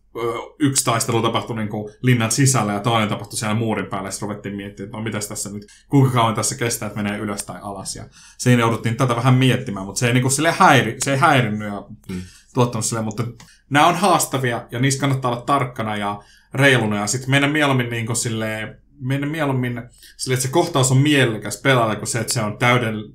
yksi 0.60 0.86
taistelu 0.86 1.22
tapahtui 1.22 1.56
niin 1.56 1.70
kuin 1.70 1.94
linnan 2.02 2.32
sisällä 2.32 2.74
ja 2.74 2.80
toinen 2.80 3.10
tapahtui 3.10 3.38
siellä 3.38 3.56
muurin 3.56 3.86
päällä. 3.86 4.12
Sitten 4.12 4.30
ruvettiin 4.30 4.56
miettimään, 4.56 4.88
että 4.88 4.98
no 4.98 5.04
mitäs 5.04 5.28
tässä 5.28 5.50
nyt, 5.50 5.68
kuinka 5.90 6.14
kauan 6.14 6.36
tässä 6.36 6.56
kestää, 6.56 6.88
että 6.88 7.04
menee 7.04 7.20
ylös 7.20 7.44
tai 7.44 7.60
alas. 7.62 7.96
Ja 7.96 8.06
siinä 8.38 8.60
jouduttiin 8.60 8.96
tätä 8.96 9.16
vähän 9.16 9.34
miettimään, 9.34 9.86
mutta 9.86 10.00
se 10.00 10.08
ei, 10.08 10.14
niin 10.14 10.22
kuin, 10.22 10.32
sille 10.32 10.52
häiri, 10.52 10.96
se 11.04 11.12
ei 11.12 11.18
häirinnyt 11.18 11.68
ja 11.68 11.86
mm. 12.10 12.22
tuottanut 12.54 12.86
sille, 12.86 13.02
mutta 13.02 13.24
nämä 13.70 13.88
on 13.88 13.96
haastavia 13.96 14.68
ja 14.72 14.80
niissä 14.80 15.00
kannattaa 15.00 15.32
olla 15.32 15.42
tarkkana 15.42 15.98
ja 15.98 16.22
reiluna. 16.54 17.00
Ja 17.00 17.08
sitten 17.08 17.32
mennä 17.32 17.48
mieluummin 17.48 17.90
niin 17.90 18.06
kuin 18.06 18.16
silleen, 18.16 18.83
mennä 19.00 19.28
mieluummin 19.28 19.82
sille, 20.18 20.34
että 20.34 20.46
se 20.46 20.52
kohtaus 20.52 20.92
on 20.92 20.98
mielekäs 20.98 21.62
pelaajalle 21.62 21.96
kuin 21.96 22.08
se, 22.08 22.20
että 22.20 22.34
se 22.34 22.42
on 22.42 22.58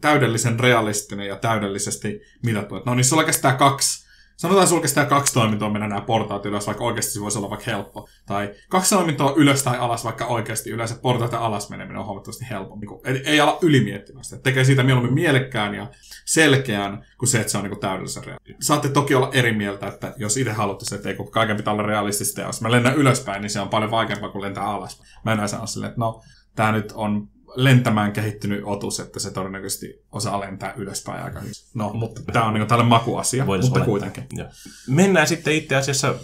täydellisen 0.01 0.61
realistinen 0.61 1.27
ja 1.27 1.37
täydellisesti 1.37 2.21
mitattu. 2.45 2.83
No 2.87 2.95
niin, 2.95 3.05
sulla 3.05 3.25
kestää 3.25 3.55
kaksi 3.55 4.08
Sanotaan, 4.39 4.67
sulla 4.67 4.83
kestää 4.83 5.07
kaksi 5.07 5.35
toimintoa 5.35 5.71
mennä 5.71 5.89
nämä 5.89 6.01
portaat 6.01 6.47
ylös, 6.47 6.67
vaikka 6.67 6.85
oikeasti 6.85 7.13
se 7.13 7.21
voisi 7.21 7.39
olla 7.39 7.51
vaikka 7.51 7.71
helppo. 7.71 8.09
Tai 8.27 8.55
kaksi 8.69 8.95
toimintoa 8.95 9.33
ylös 9.37 9.63
tai 9.63 9.79
alas, 9.79 10.05
vaikka 10.05 10.27
oikeasti 10.27 10.71
yleensä 10.71 10.95
portaat 11.03 11.33
ja 11.33 11.39
alas 11.39 11.71
meneminen 11.71 11.99
on 11.99 12.07
huomattavasti 12.07 12.47
helpompi. 12.51 12.87
Ei, 13.05 13.23
ei 13.25 13.41
ala 13.41 13.59
ylimiettimästä. 13.63 14.39
Tekee 14.39 14.65
siitä 14.65 14.83
mieluummin 14.83 15.15
mielekkään 15.15 15.75
ja 15.75 15.87
selkeän 16.25 17.07
kuin 17.19 17.29
se, 17.29 17.41
että 17.41 17.51
se 17.51 17.59
on 17.59 17.65
niin 17.65 17.81
täydellisen 17.81 18.25
realistinen. 18.25 18.63
Saatte 18.63 18.89
toki 18.89 19.15
olla 19.15 19.31
eri 19.33 19.53
mieltä, 19.53 19.87
että 19.87 20.15
jos 20.17 20.37
itse 20.37 20.53
haluatte 20.53 20.85
se, 20.85 20.95
että 20.95 21.09
ei 21.09 21.15
kun 21.15 21.31
kaiken 21.31 21.57
pitää 21.57 21.73
olla 21.73 21.83
realistista, 21.83 22.41
ja 22.41 22.47
jos 22.47 22.61
mä 22.61 22.71
lennän 22.71 22.97
ylöspäin, 22.97 23.43
niin 23.43 23.51
se 23.51 23.61
on 23.61 23.69
paljon 23.69 23.91
vaikeampaa 23.91 24.31
kuin 24.31 24.43
lentää 24.43 24.65
alas. 24.65 25.03
Mä 25.25 25.33
en 25.33 25.49
sano 25.49 25.67
silleen, 25.67 25.91
että 25.91 26.01
no, 26.01 26.23
tämä 26.55 26.73
nyt 26.73 26.93
on 26.95 27.29
lentämään 27.55 28.13
kehittynyt 28.13 28.63
otus, 28.65 29.01
että 29.01 29.21
se 29.21 29.31
todennäköisesti 29.31 30.03
osaa 30.13 30.41
lentää 30.41 30.75
ylöspäin 30.77 31.25
aika 31.25 31.41
hyvin. 31.41 31.55
No, 31.75 31.93
mutta 31.93 32.21
tämä 32.33 32.45
on 32.45 32.55
niin 32.55 32.67
tälle 32.67 32.85
makuasia, 32.85 33.47
Voisi 33.47 33.63
mutta 33.63 33.79
olettaa. 33.79 33.91
kuitenkin. 33.91 34.25
Ja. 34.37 34.45
Mennään 34.89 35.27
sitten 35.27 35.55
itse 35.55 35.77
asiassa, 35.77 36.15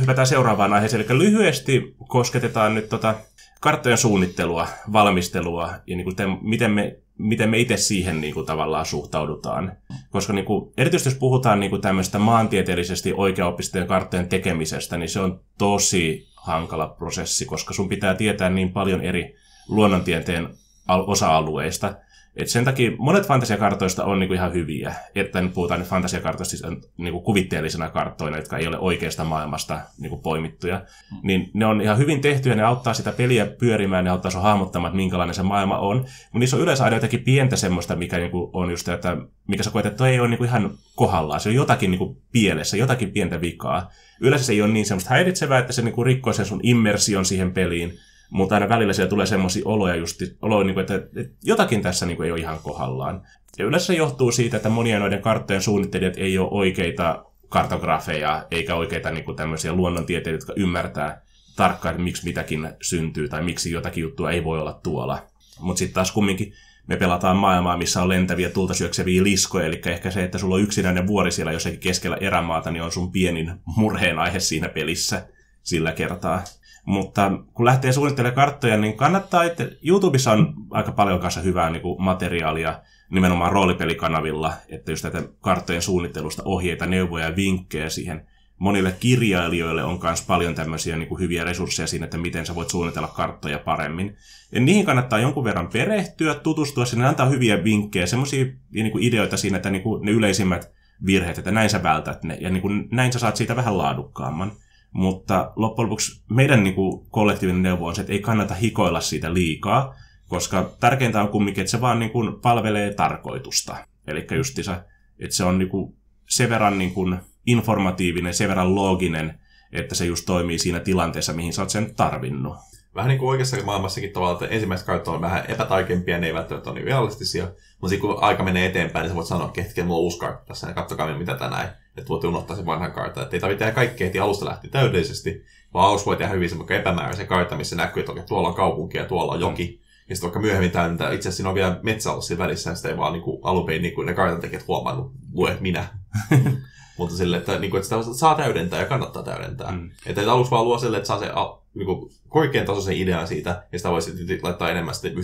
hypätään 0.00 0.26
seuraavaan 0.26 0.72
aiheeseen, 0.72 1.04
eli 1.10 1.18
lyhyesti 1.18 1.96
kosketetaan 2.08 2.74
nyt 2.74 2.88
tota 2.88 3.14
karttojen 3.60 3.98
suunnittelua, 3.98 4.68
valmistelua 4.92 5.74
ja 5.86 5.96
niin 5.96 6.04
kuin 6.04 6.16
te, 6.16 6.24
miten 6.42 6.70
me 6.70 6.96
miten 7.18 7.50
me 7.50 7.58
itse 7.58 7.76
siihen 7.76 8.20
niin 8.20 8.34
kuin, 8.34 8.46
tavallaan 8.46 8.86
suhtaudutaan. 8.86 9.72
Koska 10.10 10.32
niin 10.32 10.44
kuin, 10.44 10.72
erityisesti 10.76 11.10
jos 11.10 11.18
puhutaan 11.18 11.60
niin 11.60 11.70
kuin, 11.70 11.82
tämmöistä 11.82 12.18
maantieteellisesti 12.18 13.12
oikeaoppisten 13.16 13.86
karttojen 13.86 14.28
tekemisestä, 14.28 14.96
niin 14.96 15.08
se 15.08 15.20
on 15.20 15.40
tosi 15.58 16.28
hankala 16.36 16.88
prosessi, 16.88 17.44
koska 17.44 17.74
sun 17.74 17.88
pitää 17.88 18.14
tietää 18.14 18.50
niin 18.50 18.72
paljon 18.72 19.00
eri 19.00 19.36
luonnontieteen 19.68 20.48
osa-alueista. 20.88 21.94
Et 22.36 22.48
sen 22.48 22.64
takia 22.64 22.90
monet 22.98 23.26
fantasiakartoista 23.26 24.04
on 24.04 24.18
niinku 24.18 24.34
ihan 24.34 24.52
hyviä, 24.52 24.94
että 25.14 25.40
nyt 25.40 25.54
puhutaan 25.54 25.80
nyt 25.80 25.88
fantasiakartoista 25.88 26.56
siis 26.56 26.72
niinku 26.96 27.20
kuvitteellisena 27.20 27.90
karttoina, 27.90 28.36
jotka 28.36 28.58
ei 28.58 28.66
ole 28.66 28.78
oikeasta 28.78 29.24
maailmasta 29.24 29.80
niinku 29.98 30.16
poimittuja. 30.16 30.76
Mm. 30.76 31.18
Niin 31.22 31.50
ne 31.54 31.66
on 31.66 31.80
ihan 31.80 31.98
hyvin 31.98 32.20
tehtyjä, 32.20 32.54
ne 32.54 32.62
auttaa 32.62 32.94
sitä 32.94 33.12
peliä 33.12 33.46
pyörimään, 33.46 34.04
ne 34.04 34.10
auttaa 34.10 34.30
sinua 34.30 34.44
hahmottamaan, 34.44 34.90
että 34.90 34.96
minkälainen 34.96 35.34
se 35.34 35.42
maailma 35.42 35.78
on. 35.78 35.96
Mutta 35.96 36.38
niissä 36.38 36.56
on 36.56 36.62
yleensä 36.62 36.84
aina 36.84 36.96
jotakin 36.96 37.24
pientä 37.24 37.56
semmoista, 37.56 37.96
mikä 37.96 38.18
niinku 38.18 38.50
on 38.52 38.70
just, 38.70 38.88
että 38.88 39.16
mikä 39.46 39.62
sä 39.62 39.70
koet, 39.70 39.86
että 39.86 40.06
ei 40.06 40.20
ole 40.20 40.28
niinku 40.28 40.44
ihan 40.44 40.70
kohdallaan. 40.94 41.40
Se 41.40 41.48
on 41.48 41.54
jotakin 41.54 41.90
niinku 41.90 42.22
pielessä, 42.32 42.76
jotakin 42.76 43.10
pientä 43.10 43.40
vikaa. 43.40 43.90
Yleensä 44.20 44.46
se 44.46 44.52
ei 44.52 44.62
ole 44.62 44.72
niin 44.72 44.86
semmoista 44.86 45.10
häiritsevää, 45.10 45.58
että 45.58 45.72
se 45.72 45.82
niinku 45.82 46.04
rikkoo 46.04 46.32
sen 46.32 46.46
sun 46.46 46.60
immersion 46.62 47.24
siihen 47.24 47.52
peliin, 47.52 47.98
mutta 48.30 48.54
aina 48.54 48.68
välillä 48.68 48.92
siellä 48.92 49.10
tulee 49.10 49.26
semmoisia 49.26 49.62
oloja, 49.64 49.96
just, 49.96 50.22
oloja 50.42 50.64
niin 50.64 50.74
kuin, 50.74 50.82
että, 50.82 50.94
että 50.94 51.36
jotakin 51.44 51.82
tässä 51.82 52.06
niin 52.06 52.16
kuin, 52.16 52.24
ei 52.24 52.32
ole 52.32 52.40
ihan 52.40 52.58
kohdallaan. 52.62 53.22
Ja 53.58 53.64
yleensä 53.64 53.86
se 53.86 53.94
johtuu 53.94 54.32
siitä, 54.32 54.56
että 54.56 54.68
monia 54.68 54.98
noiden 54.98 55.22
karttojen 55.22 55.62
suunnittelijat 55.62 56.14
ei 56.16 56.38
ole 56.38 56.48
oikeita 56.50 57.24
kartografeja, 57.48 58.46
eikä 58.50 58.74
oikeita 58.74 59.10
niin 59.10 59.24
kuin, 59.24 59.36
tämmöisiä 59.36 59.72
luonnontieteilijöitä, 59.72 60.42
jotka 60.42 60.60
ymmärtää 60.62 61.22
tarkkaan, 61.56 61.92
että 61.92 62.04
miksi 62.04 62.24
mitäkin 62.24 62.70
syntyy 62.82 63.28
tai 63.28 63.42
miksi 63.42 63.72
jotakin 63.72 64.02
juttua 64.02 64.30
ei 64.30 64.44
voi 64.44 64.60
olla 64.60 64.80
tuolla. 64.82 65.26
Mutta 65.60 65.78
sitten 65.78 65.94
taas 65.94 66.12
kumminkin 66.12 66.52
me 66.86 66.96
pelataan 66.96 67.36
maailmaa, 67.36 67.76
missä 67.76 68.02
on 68.02 68.08
lentäviä 68.08 68.50
tulta 68.50 68.74
syökseviä 68.74 69.22
liskoja, 69.22 69.66
eli 69.66 69.80
ehkä 69.86 70.10
se, 70.10 70.24
että 70.24 70.38
sulla 70.38 70.54
on 70.54 70.62
yksinäinen 70.62 71.06
vuori 71.06 71.30
siellä 71.30 71.52
jossakin 71.52 71.80
keskellä 71.80 72.16
erämaata, 72.20 72.70
niin 72.70 72.82
on 72.82 72.92
sun 72.92 73.12
pienin 73.12 73.52
murheen 73.76 74.18
aihe 74.18 74.40
siinä 74.40 74.68
pelissä 74.68 75.28
sillä 75.62 75.92
kertaa. 75.92 76.44
Mutta 76.84 77.30
kun 77.54 77.66
lähtee 77.66 77.92
suunnittelemaan 77.92 78.34
karttoja, 78.34 78.76
niin 78.76 78.96
kannattaa, 78.96 79.44
että 79.44 79.68
YouTubessa 79.82 80.32
on 80.32 80.54
aika 80.70 80.92
paljon 80.92 81.20
kanssa 81.20 81.40
hyvää 81.40 81.70
niin 81.70 81.82
kuin 81.82 82.02
materiaalia 82.02 82.80
nimenomaan 83.10 83.52
roolipelikanavilla, 83.52 84.52
että 84.68 84.92
just 84.92 85.04
näitä 85.04 85.22
karttojen 85.40 85.82
suunnittelusta 85.82 86.42
ohjeita, 86.44 86.86
neuvoja 86.86 87.24
ja 87.24 87.36
vinkkejä 87.36 87.90
siihen. 87.90 88.26
Monille 88.58 88.96
kirjailijoille 89.00 89.84
on 89.84 90.00
myös 90.02 90.22
paljon 90.22 90.54
tämmöisiä 90.54 90.96
niin 90.96 91.08
kuin 91.08 91.20
hyviä 91.20 91.44
resursseja 91.44 91.86
siinä, 91.86 92.04
että 92.04 92.18
miten 92.18 92.46
sä 92.46 92.54
voit 92.54 92.70
suunnitella 92.70 93.08
karttoja 93.08 93.58
paremmin. 93.58 94.16
Ja 94.52 94.60
niihin 94.60 94.86
kannattaa 94.86 95.18
jonkun 95.18 95.44
verran 95.44 95.68
perehtyä, 95.72 96.34
tutustua 96.34 96.84
sinne, 96.84 97.06
antaa 97.06 97.26
hyviä 97.26 97.64
vinkkejä, 97.64 98.06
semmoisia 98.06 98.44
niin 98.72 98.92
ideoita 99.00 99.36
siinä, 99.36 99.56
että 99.56 99.70
niin 99.70 99.82
kuin 99.82 100.02
ne 100.02 100.10
yleisimmät 100.10 100.70
virheet, 101.06 101.38
että 101.38 101.50
näin 101.50 101.70
sä 101.70 101.82
vältät 101.82 102.24
ne, 102.24 102.38
ja 102.40 102.50
niin 102.50 102.62
kuin 102.62 102.88
näin 102.90 103.12
sä 103.12 103.18
saat 103.18 103.36
siitä 103.36 103.56
vähän 103.56 103.78
laadukkaamman. 103.78 104.52
Mutta 104.94 105.52
loppujen 105.56 105.86
lopuksi 105.86 106.22
meidän 106.30 106.64
niin 106.64 106.74
kuin, 106.74 107.06
kollektiivinen 107.10 107.62
neuvo 107.62 107.86
on 107.86 107.94
se, 107.94 108.00
että 108.00 108.12
ei 108.12 108.18
kannata 108.18 108.54
hikoilla 108.54 109.00
siitä 109.00 109.34
liikaa, 109.34 109.94
koska 110.28 110.70
tärkeintä 110.80 111.22
on 111.22 111.28
kumminkin, 111.28 111.62
että 111.62 111.70
se 111.70 111.80
vaan 111.80 111.98
niin 111.98 112.10
kuin, 112.10 112.40
palvelee 112.40 112.94
tarkoitusta. 112.94 113.76
Eli 114.06 114.26
justiinsa, 114.36 114.84
että 115.18 115.36
se 115.36 115.44
on 115.44 115.58
niin 115.58 115.68
kuin, 115.68 115.96
sen 116.28 116.50
verran 116.50 116.78
niin 116.78 116.94
kuin, 116.94 117.18
informatiivinen, 117.46 118.34
sen 118.34 118.48
verran 118.48 118.74
looginen, 118.74 119.38
että 119.72 119.94
se 119.94 120.04
just 120.04 120.26
toimii 120.26 120.58
siinä 120.58 120.80
tilanteessa, 120.80 121.32
mihin 121.32 121.52
sä 121.52 121.62
oot 121.62 121.70
sen 121.70 121.94
tarvinnut. 121.94 122.56
Vähän 122.94 123.08
niin 123.08 123.18
kuin 123.18 123.30
oikeassa 123.30 123.56
maailmassakin 123.64 124.12
tavallaan, 124.12 124.44
että 124.44 124.54
ensimmäiset 124.54 124.86
käyttö 124.86 125.10
on 125.10 125.20
vähän 125.20 125.44
epätaikempia, 125.48 126.18
ne 126.18 126.26
ei 126.26 126.34
välttämättä 126.34 126.70
ole 126.70 126.78
niin 126.78 126.86
realistisia, 126.86 127.44
mutta 127.44 127.88
sitten 127.88 128.00
kun 128.00 128.22
aika 128.22 128.42
menee 128.42 128.66
eteenpäin, 128.66 129.02
niin 129.02 129.10
sä 129.10 129.14
voit 129.14 129.26
sanoa, 129.26 129.46
että 129.46 129.62
hetken, 129.62 129.86
mulla 129.86 130.18
kartta 130.18 130.44
tässä, 130.46 130.66
ja 130.66 130.74
katsokaa 130.74 131.18
mitä 131.18 131.34
tänään 131.34 131.83
että 131.96 132.08
voitte 132.08 132.26
unohtaa 132.26 132.56
sen 132.56 132.66
vanhan 132.66 132.92
kartan. 132.92 133.22
Että 133.22 133.36
ei 133.36 133.40
tarvitse 133.40 133.58
tehdä 133.58 133.74
kaikkea 133.74 134.06
heti 134.06 134.18
alusta 134.18 134.44
lähti 134.44 134.68
täydellisesti, 134.68 135.44
vaan 135.74 135.88
alussa 135.88 136.06
voi 136.06 136.16
tehdä 136.16 136.32
hyvin 136.32 136.48
semmoinen 136.48 136.80
epämääräisen 136.80 137.26
kartan, 137.26 137.58
missä 137.58 137.76
näkyy, 137.76 138.00
että 138.00 138.12
okay, 138.12 138.24
tuolla 138.28 138.48
on 138.48 138.54
kaupunki 138.54 138.98
ja 138.98 139.04
tuolla 139.04 139.32
on 139.32 139.40
joki. 139.40 139.64
Mm. 139.64 139.84
Ja 140.08 140.16
sitten 140.16 140.26
vaikka 140.26 140.40
myöhemmin 140.40 140.70
täyntää, 140.70 141.12
itse 141.12 141.28
asiassa 141.28 141.36
siinä 141.36 141.48
on 141.48 141.54
vielä 141.54 141.80
metsä 141.82 142.10
ollut 142.10 142.24
siinä 142.24 142.44
välissä, 142.44 142.70
ja 142.70 142.76
sitä 142.76 142.88
ei 142.88 142.96
vaan 142.96 143.12
niin 143.12 143.22
alun 143.42 143.66
perin 143.66 143.82
niin 143.82 143.94
kuin 143.94 144.06
ne 144.06 144.14
kartantekijät 144.14 144.68
huomannut, 144.68 145.12
luet 145.32 145.60
minä. 145.60 145.88
Mutta 146.98 147.16
sille, 147.16 147.36
että, 147.36 147.58
niin 147.58 147.70
kuin, 147.70 147.78
että 147.82 148.00
sitä 148.00 148.14
saa 148.14 148.34
täydentää 148.34 148.80
ja 148.80 148.86
kannattaa 148.86 149.22
täydentää. 149.22 149.72
Mm. 149.72 149.90
Että 150.06 150.32
aluksi 150.32 150.50
vaan 150.50 150.64
luo 150.64 150.78
sille, 150.78 150.96
että 150.96 151.06
saa 151.06 151.18
se 151.18 151.30
niin 151.74 151.86
kuin, 151.86 152.10
korkean 152.28 152.66
tasoisen 152.66 152.96
idean 152.96 153.28
siitä, 153.28 153.66
ja 153.72 153.78
sitä 153.78 153.90
voisi 153.90 154.40
laittaa 154.42 154.70
enemmän 154.70 154.94
sitten 154.94 155.14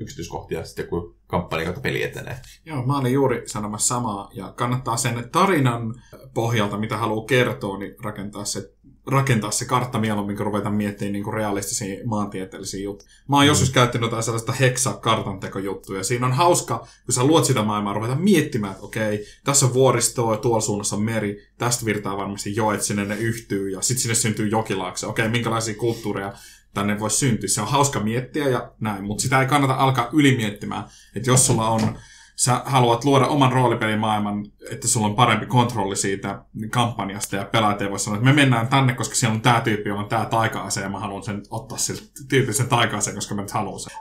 yksityiskohtia 0.00 0.64
sitten, 0.64 0.86
kun 0.86 1.14
kampanja 1.26 1.64
kautta 1.64 1.80
peli 1.80 2.02
etenee. 2.02 2.36
Joo, 2.66 2.86
mä 2.86 2.98
olin 2.98 3.12
juuri 3.12 3.42
sanomassa 3.46 3.94
samaa, 3.94 4.30
ja 4.32 4.52
kannattaa 4.52 4.96
sen 4.96 5.28
tarinan 5.32 5.94
pohjalta, 6.34 6.78
mitä 6.78 6.96
haluaa 6.96 7.26
kertoa, 7.26 7.78
niin 7.78 7.94
rakentaa 8.02 8.44
se 8.44 8.73
rakentaa 9.06 9.50
se 9.50 9.64
kartta 9.64 9.98
mieluummin, 9.98 10.36
kun 10.36 10.46
ruvetaan 10.46 10.74
miettimään 10.74 11.12
niin 11.12 11.24
kuin 11.24 11.34
realistisia 11.34 12.00
maantieteellisiä 12.04 12.82
juttuja. 12.82 13.10
Mä 13.28 13.36
oon 13.36 13.44
mm. 13.44 13.48
joskus 13.48 13.70
käyttänyt 13.70 14.06
jotain 14.06 14.22
sellaista 14.22 14.52
heksa-kartantekojuttuja. 14.52 16.04
Siinä 16.04 16.26
on 16.26 16.32
hauska, 16.32 16.78
kun 16.78 17.14
sä 17.14 17.24
luot 17.24 17.44
sitä 17.44 17.62
maailmaa, 17.62 17.92
ruvetaan 17.92 18.22
miettimään, 18.22 18.72
että 18.72 18.84
okei, 18.84 19.26
tässä 19.44 19.66
on 19.66 19.74
vuoristoa 19.74 20.34
ja 20.34 20.40
tuolla 20.40 20.60
suunnassa 20.60 20.96
on 20.96 21.02
meri, 21.02 21.48
tästä 21.58 21.84
virtaa 21.84 22.16
varmasti 22.16 22.56
joet, 22.56 22.82
sinne 22.82 23.04
ne 23.04 23.16
yhtyy 23.16 23.70
ja 23.70 23.82
sitten 23.82 24.02
sinne 24.02 24.14
syntyy 24.14 24.48
jokilaakse. 24.48 25.06
Okei, 25.06 25.28
minkälaisia 25.28 25.74
kulttuureja 25.74 26.32
tänne 26.74 27.00
voisi 27.00 27.16
syntyä. 27.16 27.48
Se 27.48 27.60
on 27.60 27.68
hauska 27.68 28.00
miettiä 28.00 28.48
ja 28.48 28.72
näin, 28.80 29.04
mutta 29.04 29.22
sitä 29.22 29.40
ei 29.40 29.46
kannata 29.46 29.74
alkaa 29.74 30.08
ylimiettimään. 30.12 30.84
Että 31.16 31.30
jos 31.30 31.46
sulla 31.46 31.68
on 31.68 31.98
sä 32.36 32.62
haluat 32.64 33.04
luoda 33.04 33.26
oman 33.26 33.52
roolipelimaailman, 33.52 34.46
että 34.70 34.88
sulla 34.88 35.06
on 35.06 35.14
parempi 35.14 35.46
kontrolli 35.46 35.96
siitä 35.96 36.44
kampanjasta 36.70 37.36
ja 37.36 37.44
pelaajat 37.44 37.82
ei 37.82 37.90
voi 37.90 37.98
sanoa, 37.98 38.16
että 38.16 38.24
me 38.24 38.32
mennään 38.32 38.68
tänne, 38.68 38.94
koska 38.94 39.14
siellä 39.14 39.34
on 39.34 39.40
tämä 39.40 39.60
tyyppi, 39.60 39.88
jolla 39.88 40.02
on 40.02 40.08
tämä 40.08 40.24
taika-ase 40.24 40.80
ja 40.80 40.88
mä 40.88 40.98
haluan 40.98 41.22
sen 41.22 41.42
ottaa 41.50 41.78
siltä 41.78 42.02
tyyppisen 42.28 42.68
taika 42.68 42.98
koska 43.14 43.34
mä 43.34 43.42
nyt 43.42 43.50
haluan 43.50 43.80
sen. 43.80 43.92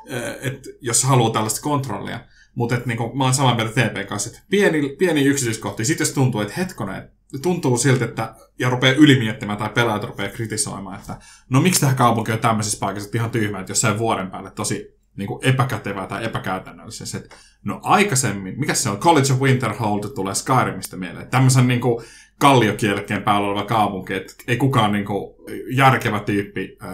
Et 0.41 0.67
jos 0.81 1.03
haluaa 1.03 1.31
tällaista 1.31 1.61
kontrollia. 1.61 2.19
Mutta 2.55 2.77
niinku, 2.85 3.11
mä 3.15 3.23
oon 3.23 3.33
saman 3.33 3.55
mieltä 3.55 3.81
TP 3.81 4.07
kanssa, 4.07 4.29
että 4.29 4.41
pieni, 4.49 4.89
pieni 4.89 5.25
yksityiskohti. 5.25 5.85
Sitten 5.85 6.05
jos 6.05 6.13
tuntuu, 6.13 6.41
että 6.41 6.53
hetkonen, 6.57 7.09
tuntuu 7.41 7.77
siltä, 7.77 8.05
että 8.05 8.35
ja 8.59 8.69
rupeaa 8.69 8.95
ylimiettimään 8.95 9.57
tai 9.57 9.69
pelaajat 9.69 10.03
rupeaa 10.03 10.31
kritisoimaan, 10.31 10.99
että 10.99 11.17
no 11.49 11.61
miksi 11.61 11.81
tämä 11.81 11.93
kaupunki 11.93 12.31
on 12.31 12.39
tämmöisessä 12.39 12.79
paikassa, 12.79 13.07
että 13.07 13.17
ihan 13.17 13.31
tyhmä, 13.31 13.59
että 13.59 13.71
jossain 13.71 13.99
vuoren 13.99 14.31
päälle 14.31 14.51
tosi 14.51 14.97
niin 15.17 15.27
kuin 15.27 15.45
epäkätevää 15.45 16.07
tai 16.07 16.25
epäkäytännöllistä. 16.25 17.17
Että 17.17 17.35
no 17.63 17.79
aikaisemmin, 17.83 18.59
mikä 18.59 18.73
se 18.73 18.89
on, 18.89 18.97
College 18.97 19.33
of 19.33 19.41
Winterhold 19.41 20.09
tulee 20.15 20.35
Skyrimistä 20.35 20.97
mieleen. 20.97 21.27
Tämmöisen 21.27 21.67
niin 21.67 21.81
kuin 21.81 22.05
kalliokielkeen 22.39 23.23
päällä 23.23 23.47
oleva 23.47 23.65
kaupunki, 23.65 24.13
että 24.13 24.33
ei 24.47 24.57
kukaan 24.57 24.91
niin 24.91 25.05
kuin, 25.05 25.35
järkevä 25.75 26.19
tyyppi 26.19 26.77
äh, 26.83 26.89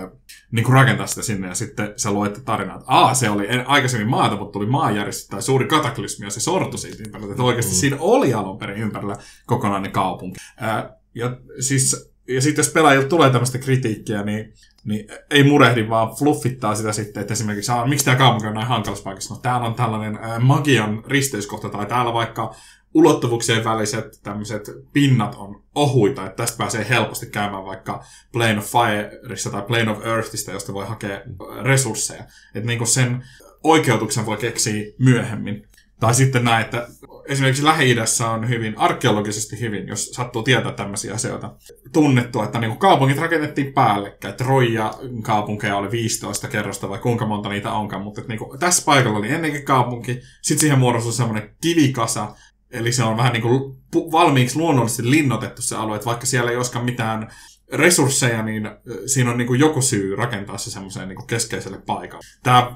niin 0.51 0.63
kuin 0.63 0.73
rakentaa 0.73 1.07
sitä 1.07 1.21
sinne 1.21 1.47
ja 1.47 1.55
sitten 1.55 1.93
sä 1.95 2.11
luet 2.11 2.41
tarinaa, 2.45 2.75
että 2.75 2.85
Aa, 2.87 3.13
se 3.13 3.29
oli 3.29 3.47
aikaisemmin 3.65 4.09
maata, 4.09 4.35
mutta 4.35 4.51
tuli 4.51 4.65
maanjärjestys 4.65 5.27
tai 5.27 5.41
suuri 5.41 5.65
kataklysmi 5.65 6.25
ja 6.25 6.29
se 6.29 6.39
sortui 6.39 6.79
siitä 6.79 7.03
ympärillä. 7.05 7.31
Että 7.31 7.43
oikeasti 7.43 7.71
mm. 7.71 7.77
siinä 7.77 7.97
oli 7.99 8.33
alun 8.33 8.57
perin 8.57 8.77
ympärillä 8.77 9.15
kokonainen 9.45 9.91
kaupunki. 9.91 10.39
Äh, 10.61 10.83
ja 11.15 11.37
siis 11.59 12.09
ja 12.27 12.41
sitten 12.41 12.63
jos 12.63 12.73
pelaajilta 12.73 13.07
tulee 13.07 13.29
tämmöistä 13.29 13.57
kritiikkiä, 13.57 14.23
niin 14.23 14.53
niin 14.85 15.07
ei 15.31 15.43
murehdi, 15.43 15.89
vaan 15.89 16.15
fluffittaa 16.15 16.75
sitä 16.75 16.93
sitten, 16.93 17.21
että 17.21 17.33
esimerkiksi, 17.33 17.71
miksi 17.85 18.05
tämä 18.05 18.17
kaupunki 18.17 18.47
on 18.47 18.53
näin 18.53 18.67
hankalassa 18.67 19.03
paikassa? 19.03 19.33
No 19.33 19.39
täällä 19.39 19.67
on 19.67 19.73
tällainen 19.73 20.19
magian 20.39 21.03
risteyskohta, 21.07 21.69
tai 21.69 21.85
täällä 21.85 22.13
vaikka 22.13 22.55
ulottuvuuksien 22.93 23.63
väliset 23.63 24.19
tämmöiset 24.23 24.63
pinnat 24.93 25.35
on 25.35 25.63
ohuita, 25.75 26.25
että 26.25 26.35
tästä 26.35 26.57
pääsee 26.57 26.89
helposti 26.89 27.25
käymään 27.25 27.65
vaikka 27.65 28.03
Plane 28.31 28.57
of 28.57 28.71
Fireissa 28.71 29.49
tai 29.49 29.61
Plane 29.61 29.91
of 29.91 30.05
Earthista, 30.05 30.51
josta 30.51 30.73
voi 30.73 30.85
hakea 30.87 31.21
resursseja. 31.61 32.23
Että 32.55 32.67
niinku 32.67 32.85
sen 32.85 33.23
oikeutuksen 33.63 34.25
voi 34.25 34.37
keksiä 34.37 34.83
myöhemmin. 34.99 35.68
Tai 35.99 36.13
sitten 36.13 36.43
näin, 36.43 36.65
että 36.65 36.87
esimerkiksi 37.25 37.65
Lähi-idässä 37.65 38.29
on 38.29 38.49
hyvin, 38.49 38.77
arkeologisesti 38.77 39.59
hyvin, 39.59 39.87
jos 39.87 40.11
sattuu 40.11 40.43
tietää 40.43 40.71
tämmöisiä 40.71 41.13
asioita, 41.13 41.55
tunnettu, 41.93 42.41
että 42.41 42.59
niin 42.59 42.77
kaupungit 42.77 43.17
rakennettiin 43.17 43.73
päällekkäin. 43.73 44.33
Troja 44.33 44.93
kaupunkeja 45.21 45.77
oli 45.77 45.91
15 45.91 46.47
kerrosta 46.47 46.89
vai 46.89 46.99
kuinka 46.99 47.25
monta 47.25 47.49
niitä 47.49 47.71
onkaan, 47.71 48.01
mutta 48.01 48.21
niin 48.27 48.39
kuin, 48.39 48.59
tässä 48.59 48.85
paikalla 48.85 49.19
oli 49.19 49.31
ennenkin 49.31 49.65
kaupunki, 49.65 50.19
sitten 50.41 50.59
siihen 50.59 50.79
muodostui 50.79 51.13
semmoinen 51.13 51.55
kivikasa, 51.61 52.35
eli 52.71 52.91
se 52.91 53.03
on 53.03 53.17
vähän 53.17 53.33
niin 53.33 53.41
kuin 53.41 53.75
valmiiksi 54.11 54.57
luonnollisesti 54.57 55.11
linnoitettu 55.11 55.61
se 55.61 55.75
alue, 55.75 55.95
että 55.95 56.05
vaikka 56.05 56.25
siellä 56.25 56.51
ei 56.51 56.57
olisikaan 56.57 56.85
mitään 56.85 57.31
resursseja, 57.73 58.43
niin 58.43 58.69
siinä 59.05 59.31
on 59.31 59.37
niin 59.37 59.47
kuin 59.47 59.59
joku 59.59 59.81
syy 59.81 60.15
rakentaa 60.15 60.57
se 60.57 60.71
semmoiseen 60.71 61.09
niin 61.09 61.27
keskeiselle 61.27 61.81
paikalle. 61.85 62.25
Tämä 62.43 62.75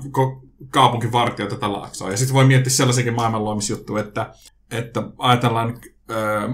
kaupunki 0.69 1.11
vartioi 1.11 1.49
tätä 1.49 1.71
laaksoa. 1.71 2.11
Ja 2.11 2.17
sitten 2.17 2.33
voi 2.33 2.45
miettiä 2.45 2.71
sellaisenkin 2.71 3.13
maailmanluomisjuttu, 3.13 3.97
että, 3.97 4.33
että 4.71 5.03
ajatellaan 5.17 5.79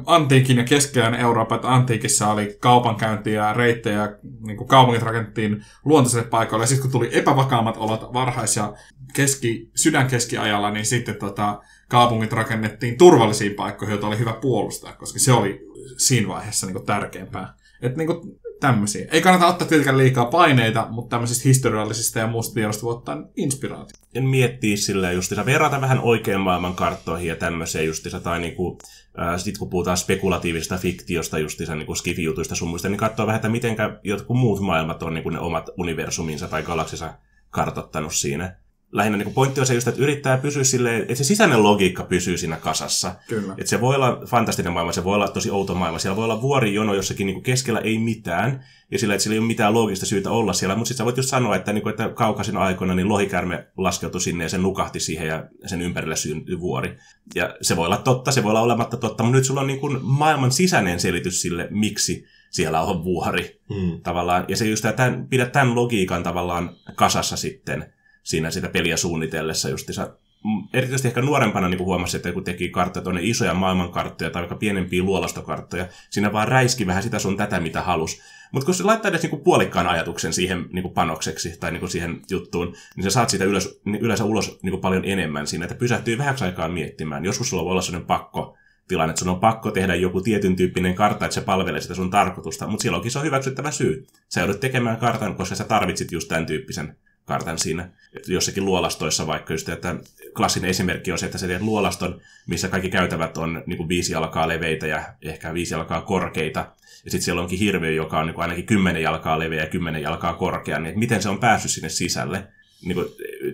antiikin 0.05 0.57
ja 0.57 0.63
keskiajan 0.63 1.15
Eurooppa, 1.15 1.55
että 1.55 1.73
antiikissa 1.73 2.27
oli 2.27 2.57
kaupankäyntiä 2.59 3.33
ja 3.33 3.53
reittejä, 3.53 4.17
niin 4.45 4.57
kuin 4.57 4.67
kaupungit 4.67 5.03
rakennettiin 5.03 5.65
luontaiselle 5.85 6.27
paikoille, 6.27 6.63
ja 6.63 6.67
sitten 6.67 6.81
kun 6.81 6.91
tuli 6.91 7.09
epävakaammat 7.11 7.77
olot 7.77 8.13
varhais- 8.13 8.55
ja 8.55 8.73
keski, 9.13 9.71
sydänkeskiajalla, 9.75 10.71
niin 10.71 10.85
sitten 10.85 11.15
tota, 11.15 11.61
kaupungit 11.89 12.33
rakennettiin 12.33 12.97
turvallisiin 12.97 13.53
paikkoihin, 13.53 13.93
joita 13.93 14.07
oli 14.07 14.19
hyvä 14.19 14.33
puolustaa, 14.33 14.93
koska 14.93 15.19
se 15.19 15.33
oli 15.33 15.59
siinä 15.97 16.27
vaiheessa 16.27 16.65
niin 16.67 16.75
kuin 16.75 16.85
tärkeämpää. 16.85 17.53
Et 17.81 17.97
niin 17.97 18.07
kuin, 18.07 18.39
tämmöisiä. 18.59 19.07
Ei 19.11 19.21
kannata 19.21 19.47
ottaa 19.47 19.67
tietenkään 19.67 19.97
liikaa 19.97 20.25
paineita, 20.25 20.87
mutta 20.89 21.09
tämmöisistä 21.09 21.47
historiallisista 21.47 22.19
ja 22.19 22.27
muusta 22.27 22.53
tiedosta 22.53 22.83
voi 22.83 22.93
ottaa 22.93 23.23
inspiraatio. 23.35 23.97
Ja 24.13 24.21
miettiä 24.21 24.77
silleen 24.77 25.15
justiinsa, 25.15 25.45
verrata 25.45 25.81
vähän 25.81 25.99
oikean 25.99 26.41
maailman 26.41 26.75
karttoihin 26.75 27.27
ja 27.27 27.35
tämmöiseen 27.35 27.85
justiinsa, 27.85 28.19
tai 28.19 28.39
niinku, 28.39 28.77
äh, 29.19 29.39
sit 29.39 29.57
kun 29.57 29.69
puhutaan 29.69 29.97
spekulatiivisesta 29.97 30.77
fiktiosta 30.77 31.39
justiinsa 31.39 31.75
niinku 31.75 31.95
skifi-jutuista 31.95 32.55
sun 32.55 32.69
muista, 32.69 32.89
niin 32.89 32.97
katsoa 32.97 33.25
vähän, 33.25 33.37
että 33.37 33.49
miten 33.49 33.75
jotkut 34.03 34.37
muut 34.37 34.59
maailmat 34.59 35.03
on 35.03 35.13
niinku 35.13 35.29
ne 35.29 35.39
omat 35.39 35.69
universuminsa 35.77 36.47
tai 36.47 36.63
galaksinsa 36.63 37.13
kartottanut 37.49 38.13
siinä 38.13 38.55
lähinnä 38.91 39.17
niin 39.17 39.33
pointti 39.33 39.59
on 39.59 39.65
se 39.65 39.73
just, 39.73 39.87
että 39.87 40.01
yrittää 40.01 40.37
pysyä 40.37 40.63
silleen, 40.63 41.01
että 41.01 41.15
se 41.15 41.23
sisäinen 41.23 41.63
logiikka 41.63 42.03
pysyy 42.03 42.37
siinä 42.37 42.57
kasassa. 42.57 43.15
Kyllä. 43.27 43.53
Että 43.57 43.69
se 43.69 43.81
voi 43.81 43.95
olla 43.95 44.21
fantastinen 44.25 44.73
maailma, 44.73 44.91
se 44.91 45.03
voi 45.03 45.15
olla 45.15 45.27
tosi 45.27 45.51
outo 45.51 45.75
maailma. 45.75 45.99
Siellä 45.99 46.15
voi 46.15 46.25
olla 46.25 46.41
vuorijono 46.41 46.93
jossakin 46.93 47.27
niin 47.27 47.43
keskellä 47.43 47.79
ei 47.79 47.99
mitään, 47.99 48.63
ja 48.91 48.99
sillä, 48.99 49.13
että 49.13 49.23
sillä 49.23 49.33
ei 49.33 49.39
ole 49.39 49.47
mitään 49.47 49.73
loogista 49.73 50.05
syytä 50.05 50.31
olla 50.31 50.53
siellä. 50.53 50.75
Mutta 50.75 50.87
sitten 50.87 50.97
sä 50.97 51.05
voit 51.05 51.17
just 51.17 51.29
sanoa, 51.29 51.55
että, 51.55 51.73
niin 51.73 51.81
kuin, 51.81 51.91
että 51.91 52.09
kaukaisin 52.09 52.57
aikoina 52.57 52.95
niin 52.95 53.09
lohikärme 53.09 53.67
laskeutui 53.77 54.21
sinne 54.21 54.43
ja 54.43 54.49
se 54.49 54.57
nukahti 54.57 54.99
siihen 54.99 55.27
ja 55.27 55.43
sen 55.65 55.81
ympärille 55.81 56.15
syntyi 56.15 56.59
vuori. 56.59 56.95
Ja 57.35 57.55
se 57.61 57.75
voi 57.75 57.85
olla 57.85 57.97
totta, 57.97 58.31
se 58.31 58.43
voi 58.43 58.49
olla 58.49 58.61
olematta 58.61 58.97
totta, 58.97 59.23
mutta 59.23 59.37
nyt 59.37 59.45
sulla 59.45 59.61
on 59.61 59.67
niin 59.67 59.79
kuin 59.79 59.99
maailman 60.01 60.51
sisäinen 60.51 60.99
selitys 60.99 61.41
sille, 61.41 61.67
miksi 61.71 62.25
siellä 62.49 62.81
on 62.81 63.03
vuori. 63.03 63.61
Hmm. 63.73 64.01
Tavallaan. 64.01 64.45
Ja 64.47 64.57
se 64.57 64.65
just, 64.65 64.85
että 64.85 65.19
pidät 65.29 65.51
tämän 65.51 65.75
logiikan 65.75 66.23
tavallaan 66.23 66.75
kasassa 66.95 67.37
sitten 67.37 67.93
siinä 68.29 68.51
sitä 68.51 68.69
peliä 68.69 68.97
suunnitellessa 68.97 69.69
justissa. 69.69 70.09
Mm, 70.43 70.67
erityisesti 70.73 71.07
ehkä 71.07 71.21
nuorempana 71.21 71.69
niin 71.69 71.79
huomasi, 71.79 72.17
että 72.17 72.31
kun 72.31 72.43
teki 72.43 72.69
karttoja, 72.69 73.03
tuonne 73.03 73.21
isoja 73.23 73.53
maailmankarttoja 73.53 74.29
tai 74.29 74.41
vaikka 74.41 74.55
pienempiä 74.55 75.03
luolastokarttoja, 75.03 75.87
siinä 76.09 76.33
vaan 76.33 76.47
räiski 76.47 76.87
vähän 76.87 77.03
sitä 77.03 77.19
sun 77.19 77.37
tätä, 77.37 77.59
mitä 77.59 77.81
halus. 77.81 78.21
Mutta 78.51 78.65
kun 78.65 78.75
se 78.75 78.83
laittaa 78.83 79.09
edes 79.09 79.23
niin 79.23 79.41
puolikkaan 79.41 79.87
ajatuksen 79.87 80.33
siihen 80.33 80.65
niin 80.71 80.89
panokseksi 80.93 81.57
tai 81.59 81.71
niin 81.71 81.89
siihen 81.89 82.21
juttuun, 82.29 82.75
niin 82.95 83.03
sä 83.03 83.09
saat 83.09 83.29
siitä 83.29 83.45
ylös, 83.45 83.81
yleensä 83.99 84.23
ulos 84.23 84.59
niin 84.63 84.81
paljon 84.81 85.05
enemmän 85.05 85.47
siinä, 85.47 85.65
että 85.65 85.75
pysähtyy 85.75 86.17
vähäksi 86.17 86.43
aikaa 86.43 86.69
miettimään. 86.69 87.25
Joskus 87.25 87.49
sulla 87.49 87.63
voi 87.63 87.71
olla 87.71 87.81
sellainen 87.81 88.07
pakko 88.07 88.57
tilanne, 88.87 89.11
että 89.11 89.19
sun 89.19 89.29
on 89.29 89.39
pakko 89.39 89.71
tehdä 89.71 89.95
joku 89.95 90.21
tietyn 90.21 90.55
tyyppinen 90.55 90.95
kartta, 90.95 91.25
että 91.25 91.35
se 91.35 91.41
palvelee 91.41 91.81
sitä 91.81 91.95
sun 91.95 92.09
tarkoitusta, 92.09 92.67
mutta 92.67 92.83
silloinkin 92.83 93.11
se 93.11 93.19
on 93.19 93.25
hyväksyttävä 93.25 93.71
syy. 93.71 94.07
Sä 94.29 94.41
joudut 94.41 94.59
tekemään 94.59 94.97
kartan, 94.97 95.35
koska 95.35 95.55
sä 95.55 95.63
tarvitsit 95.63 96.11
just 96.11 96.27
tämän 96.27 96.45
tyyppisen 96.45 96.97
kartan 97.29 97.59
siinä. 97.59 97.89
Jossakin 98.27 98.65
luolastoissa 98.65 99.27
vaikka 99.27 99.53
just, 99.53 99.69
että 99.69 99.95
klassinen 100.35 100.69
esimerkki 100.69 101.11
on 101.11 101.17
se, 101.17 101.25
että 101.25 101.37
sä 101.37 101.47
teet 101.47 101.61
luolaston, 101.61 102.21
missä 102.47 102.67
kaikki 102.67 102.89
käytävät 102.89 103.37
on 103.37 103.63
niin 103.65 103.77
kuin 103.77 103.89
viisi 103.89 104.13
jalkaa 104.13 104.47
leveitä 104.47 104.87
ja 104.87 105.03
ehkä 105.21 105.53
viisi 105.53 105.73
jalkaa 105.73 106.01
korkeita. 106.01 106.59
Ja 107.05 107.11
sitten 107.11 107.21
siellä 107.21 107.41
onkin 107.41 107.59
hirviö, 107.59 107.91
joka 107.91 108.19
on 108.19 108.25
niin 108.25 108.33
kuin 108.33 108.43
ainakin 108.43 108.65
kymmenen 108.65 109.01
jalkaa 109.01 109.39
leveä 109.39 109.63
ja 109.63 109.69
kymmenen 109.69 110.01
jalkaa 110.01 110.33
korkea. 110.33 110.79
Niin 110.79 110.99
miten 110.99 111.21
se 111.21 111.29
on 111.29 111.39
päässyt 111.39 111.71
sinne 111.71 111.89
sisälle. 111.89 112.47
Niin 112.85 112.95
kuin, 112.95 113.07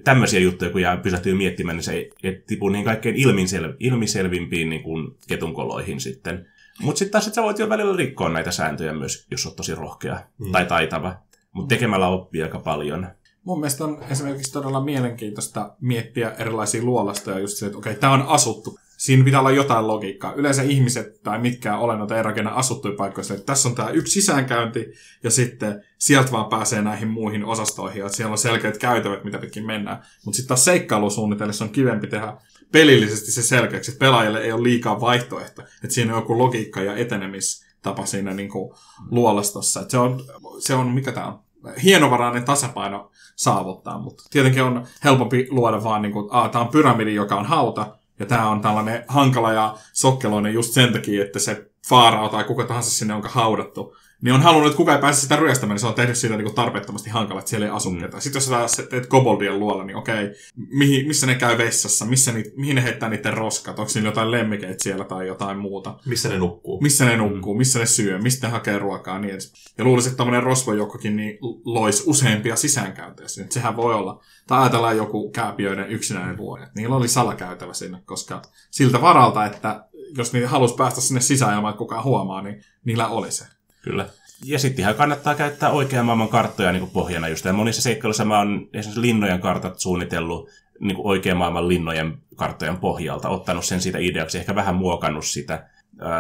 tämmöisiä 0.03 0.39
juttuja, 0.39 0.71
kun 0.71 0.82
jää 0.82 0.97
pysähtyy 0.97 1.34
miettimään, 1.34 1.78
niin 1.78 1.84
se 1.84 2.09
ei 2.23 2.43
tipu 2.47 2.69
niin 2.69 2.86
kaikkein 2.86 3.15
ilmisel, 3.15 3.73
ilmiselvimpiin 3.80 4.69
niin 4.69 4.84
kuin 4.84 5.17
ketunkoloihin 5.28 5.99
sitten. 5.99 6.47
Mutta 6.82 6.99
sitten 6.99 7.11
taas, 7.11 7.28
että 7.28 7.36
sä 7.36 7.43
voit 7.43 7.59
jo 7.59 7.69
välillä 7.69 7.97
rikkoa 7.97 8.30
näitä 8.30 8.51
sääntöjä 8.51 8.93
myös, 8.93 9.28
jos 9.32 9.45
oot 9.45 9.55
tosi 9.55 9.76
rohkea 9.76 10.19
mm. 10.38 10.51
tai 10.51 10.65
taitava. 10.65 11.15
Mutta 11.51 11.76
tekemällä 11.76 12.07
oppii 12.07 12.43
aika 12.43 12.59
paljon 12.59 13.07
mun 13.46 13.60
mielestä 13.60 13.84
on 13.84 14.04
esimerkiksi 14.10 14.52
todella 14.52 14.84
mielenkiintoista 14.84 15.76
miettiä 15.82 16.32
erilaisia 16.32 16.84
luolastoja 16.84 17.39
just 17.39 17.58
se, 17.58 17.66
että 17.66 17.78
okei, 17.78 17.91
okay, 17.91 18.00
tämä 18.00 18.14
on 18.14 18.22
asuttu. 18.22 18.80
Siinä 18.98 19.24
pitää 19.24 19.39
olla 19.39 19.52
jotain 19.52 19.88
logiikkaa. 19.88 20.34
Yleensä 20.34 20.64
ihmiset 20.64 21.24
tai 21.24 21.39
mitkään 21.39 21.80
olennot 21.80 22.12
ei 22.12 22.24
rakenna 22.24 22.52
asuttuja 22.52 22.96
paikkoja. 22.98 23.26
Että 23.32 23.46
tässä 23.46 23.70
on 23.70 23.76
tämä 23.76 23.89
yksi 23.89 24.22
sisäänkäynti 24.22 24.86
ja 25.24 25.32
sitten 25.32 25.84
sieltä 25.98 26.32
vaan 26.32 26.50
pääsee 26.50 26.82
näihin 26.82 27.08
muihin 27.08 27.46
osastoihin. 27.46 28.06
Että 28.06 28.18
siellä 28.18 28.32
on 28.32 28.38
selkeät 28.38 28.78
käytävät, 28.78 29.24
mitä 29.24 29.38
pitkin 29.38 29.66
mennään. 29.66 29.98
Mutta 30.26 30.36
sitten 30.36 30.48
taas 30.48 30.66
seikkailusuunnitellessa 30.66 31.66
on 31.66 31.72
kivempi 31.72 32.08
tehdä 32.08 32.38
pelillisesti 32.72 33.32
se 33.32 33.43
selkeäksi, 33.43 33.91
että 33.91 34.06
pelaajille 34.06 34.41
ei 34.41 34.52
ole 34.52 34.64
liikaa 34.64 35.02
vaihtoehto. 35.02 35.62
Että 35.62 35.93
siinä 35.93 36.14
on 36.14 36.22
joku 36.22 36.38
logiikka 36.38 36.82
ja 36.82 36.96
etenemistapa 36.96 38.06
siinä 38.06 38.34
niin 38.34 38.50
kuin 38.50 38.74
luolastossa. 39.12 39.82
Että 39.82 39.91
se 39.91 39.98
on, 39.98 40.24
se 40.60 40.74
on, 40.74 40.88
mikä 40.88 41.12
tämä 41.12 41.28
on? 41.28 41.45
Hienovarainen 41.84 42.43
tasapaino 42.43 43.11
saavuttaa, 43.36 43.99
mutta 43.99 44.24
tietenkin 44.30 44.63
on 44.63 44.88
helpompi 45.03 45.47
luoda 45.49 45.84
vaan, 45.84 46.01
niin 46.01 46.11
kuin, 46.11 46.30
tämä 46.51 46.63
on 46.66 46.72
pyramidi, 46.72 47.16
joka 47.16 47.36
on 47.36 47.45
hauta, 47.45 47.95
ja 48.20 48.26
tämä 48.26 48.49
on 48.49 48.61
tällainen 48.61 49.03
hankala 49.07 49.53
ja 49.53 49.78
sokkeloinen 49.93 50.53
just 50.53 50.74
sen 50.74 50.93
takia, 50.93 51.26
että 51.26 51.39
se 51.39 51.72
faarao 51.89 52.30
tai 52.30 52.43
kuka 52.43 52.63
tahansa 52.63 52.91
sinne 52.91 53.13
onka 53.13 53.30
haudattu, 53.30 53.95
niin 54.26 54.36
on 54.36 54.41
halunnut, 54.41 54.67
että 54.67 54.78
kukaan 54.78 54.95
ei 54.95 55.01
pääse 55.01 55.21
sitä 55.21 55.36
ryöstämään, 55.36 55.73
niin 55.73 55.80
se 55.80 55.88
on 55.88 55.93
tehnyt 55.93 56.17
siitä 56.17 56.38
niin 56.38 56.55
tarpeettomasti 56.55 57.09
hankala, 57.09 57.39
että 57.39 57.49
siellä 57.49 57.65
ei 57.65 57.71
asu 57.71 57.91
mm. 57.91 57.99
ketään. 57.99 58.21
Sitten 58.21 58.38
jos 58.38 58.45
sä 58.45 58.51
taas 58.51 58.82
teet 58.89 59.07
koboldien 59.07 59.59
luolla, 59.59 59.84
niin 59.84 59.97
okei, 59.97 60.32
mihin, 60.55 61.07
missä 61.07 61.28
ne 61.28 61.36
käy 61.36 61.57
vessassa, 61.57 62.05
missä 62.05 62.32
ni, 62.32 62.43
mihin 62.55 62.76
ne 62.76 62.84
heittää 62.84 63.09
niiden 63.09 63.34
roskat, 63.34 63.80
onko 63.80 63.91
niillä 63.95 64.09
jotain 64.09 64.32
lemmikeitä 64.32 64.84
siellä 64.84 65.05
tai 65.05 65.28
jotain 65.28 65.57
muuta. 65.57 65.97
Missä 66.05 66.30
ne 66.30 66.38
nukkuu. 66.38 66.82
Missä 66.82 67.05
ne 67.05 67.17
nukkuu, 67.17 67.53
mm. 67.53 67.57
missä 67.57 67.80
ne 67.80 67.86
syö, 67.86 68.19
mistä 68.19 68.47
ne 68.47 68.51
hakee 68.51 68.80
ruokaa, 68.80 69.19
niin 69.19 69.32
edes. 69.32 69.53
Ja 69.78 69.84
luulisin, 69.84 70.09
että 70.09 70.17
tämmöinen 70.17 70.43
rosvojokkokin 70.43 71.15
niin 71.15 71.38
loisi 71.65 72.03
useampia 72.07 72.55
sisäänkäyntejä 72.55 73.28
sinne. 73.28 73.51
Sehän 73.51 73.76
voi 73.76 73.93
olla. 73.93 74.23
Tai 74.47 74.61
ajatellaan 74.61 74.97
joku 74.97 75.32
kääpiöiden 75.32 75.89
yksinäinen 75.89 76.38
vuori. 76.38 76.65
Niillä 76.76 76.95
oli 76.95 77.07
salakäytävä 77.07 77.73
sinne, 77.73 78.01
koska 78.05 78.41
siltä 78.71 79.01
varalta, 79.01 79.45
että 79.45 79.86
jos 80.17 80.34
niitä 80.34 80.49
halusi 80.49 80.76
päästä 80.76 81.01
sinne 81.01 81.21
sisään 81.21 81.55
ilman, 81.55 81.69
että 81.69 81.78
kukaan 81.78 82.03
huomaa, 82.03 82.41
niin 82.41 82.63
niillä 82.86 83.07
oli 83.07 83.32
se. 83.32 83.45
Kyllä. 83.86 84.10
Ja 84.44 84.60
sittenhän 84.60 84.96
kannattaa 84.96 85.36
käyttää 85.36 85.70
oikean 85.70 86.06
maailman 86.06 86.30
karttoja 86.30 86.72
niin 86.72 86.80
kuin 86.80 86.92
pohjana 86.92 87.28
just. 87.28 87.46
Ja 87.46 87.54
monissa 87.54 87.82
seikkailuissa 87.82 88.26
mä 88.26 88.38
oon 88.38 88.70
esimerkiksi 88.74 89.02
linnojen 89.02 89.42
kartat 89.42 89.80
suunnitellut 89.80 90.50
niin 90.80 90.96
kuin 90.96 91.08
oikean 91.08 91.38
maailman 91.38 91.68
linnojen 91.68 92.18
karttojen 92.36 92.78
pohjalta, 92.78 93.30
ottanut 93.30 93.66
sen 93.66 93.82
siitä 93.82 93.98
ideaksi, 93.98 94.38
ehkä 94.38 94.56
vähän 94.56 94.76
muokannut 94.76 95.26
sitä. 95.26 95.68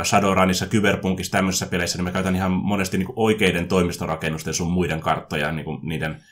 Shadowrunissa, 0.03 0.65
Cyberpunkissa, 0.65 1.31
tämmöisissä 1.31 1.65
peleissä, 1.65 1.97
niin 1.97 2.03
mä 2.03 2.11
käytän 2.11 2.35
ihan 2.35 2.51
monesti 2.51 2.97
niin 2.97 3.05
kuin 3.05 3.19
oikeiden 3.19 3.67
toimistorakennusten 3.67 4.53
sun 4.53 4.71
muiden 4.71 4.99
karttoja 4.99 5.51
niin 5.51 5.65
kuin 5.65 5.79
niiden 5.81 6.23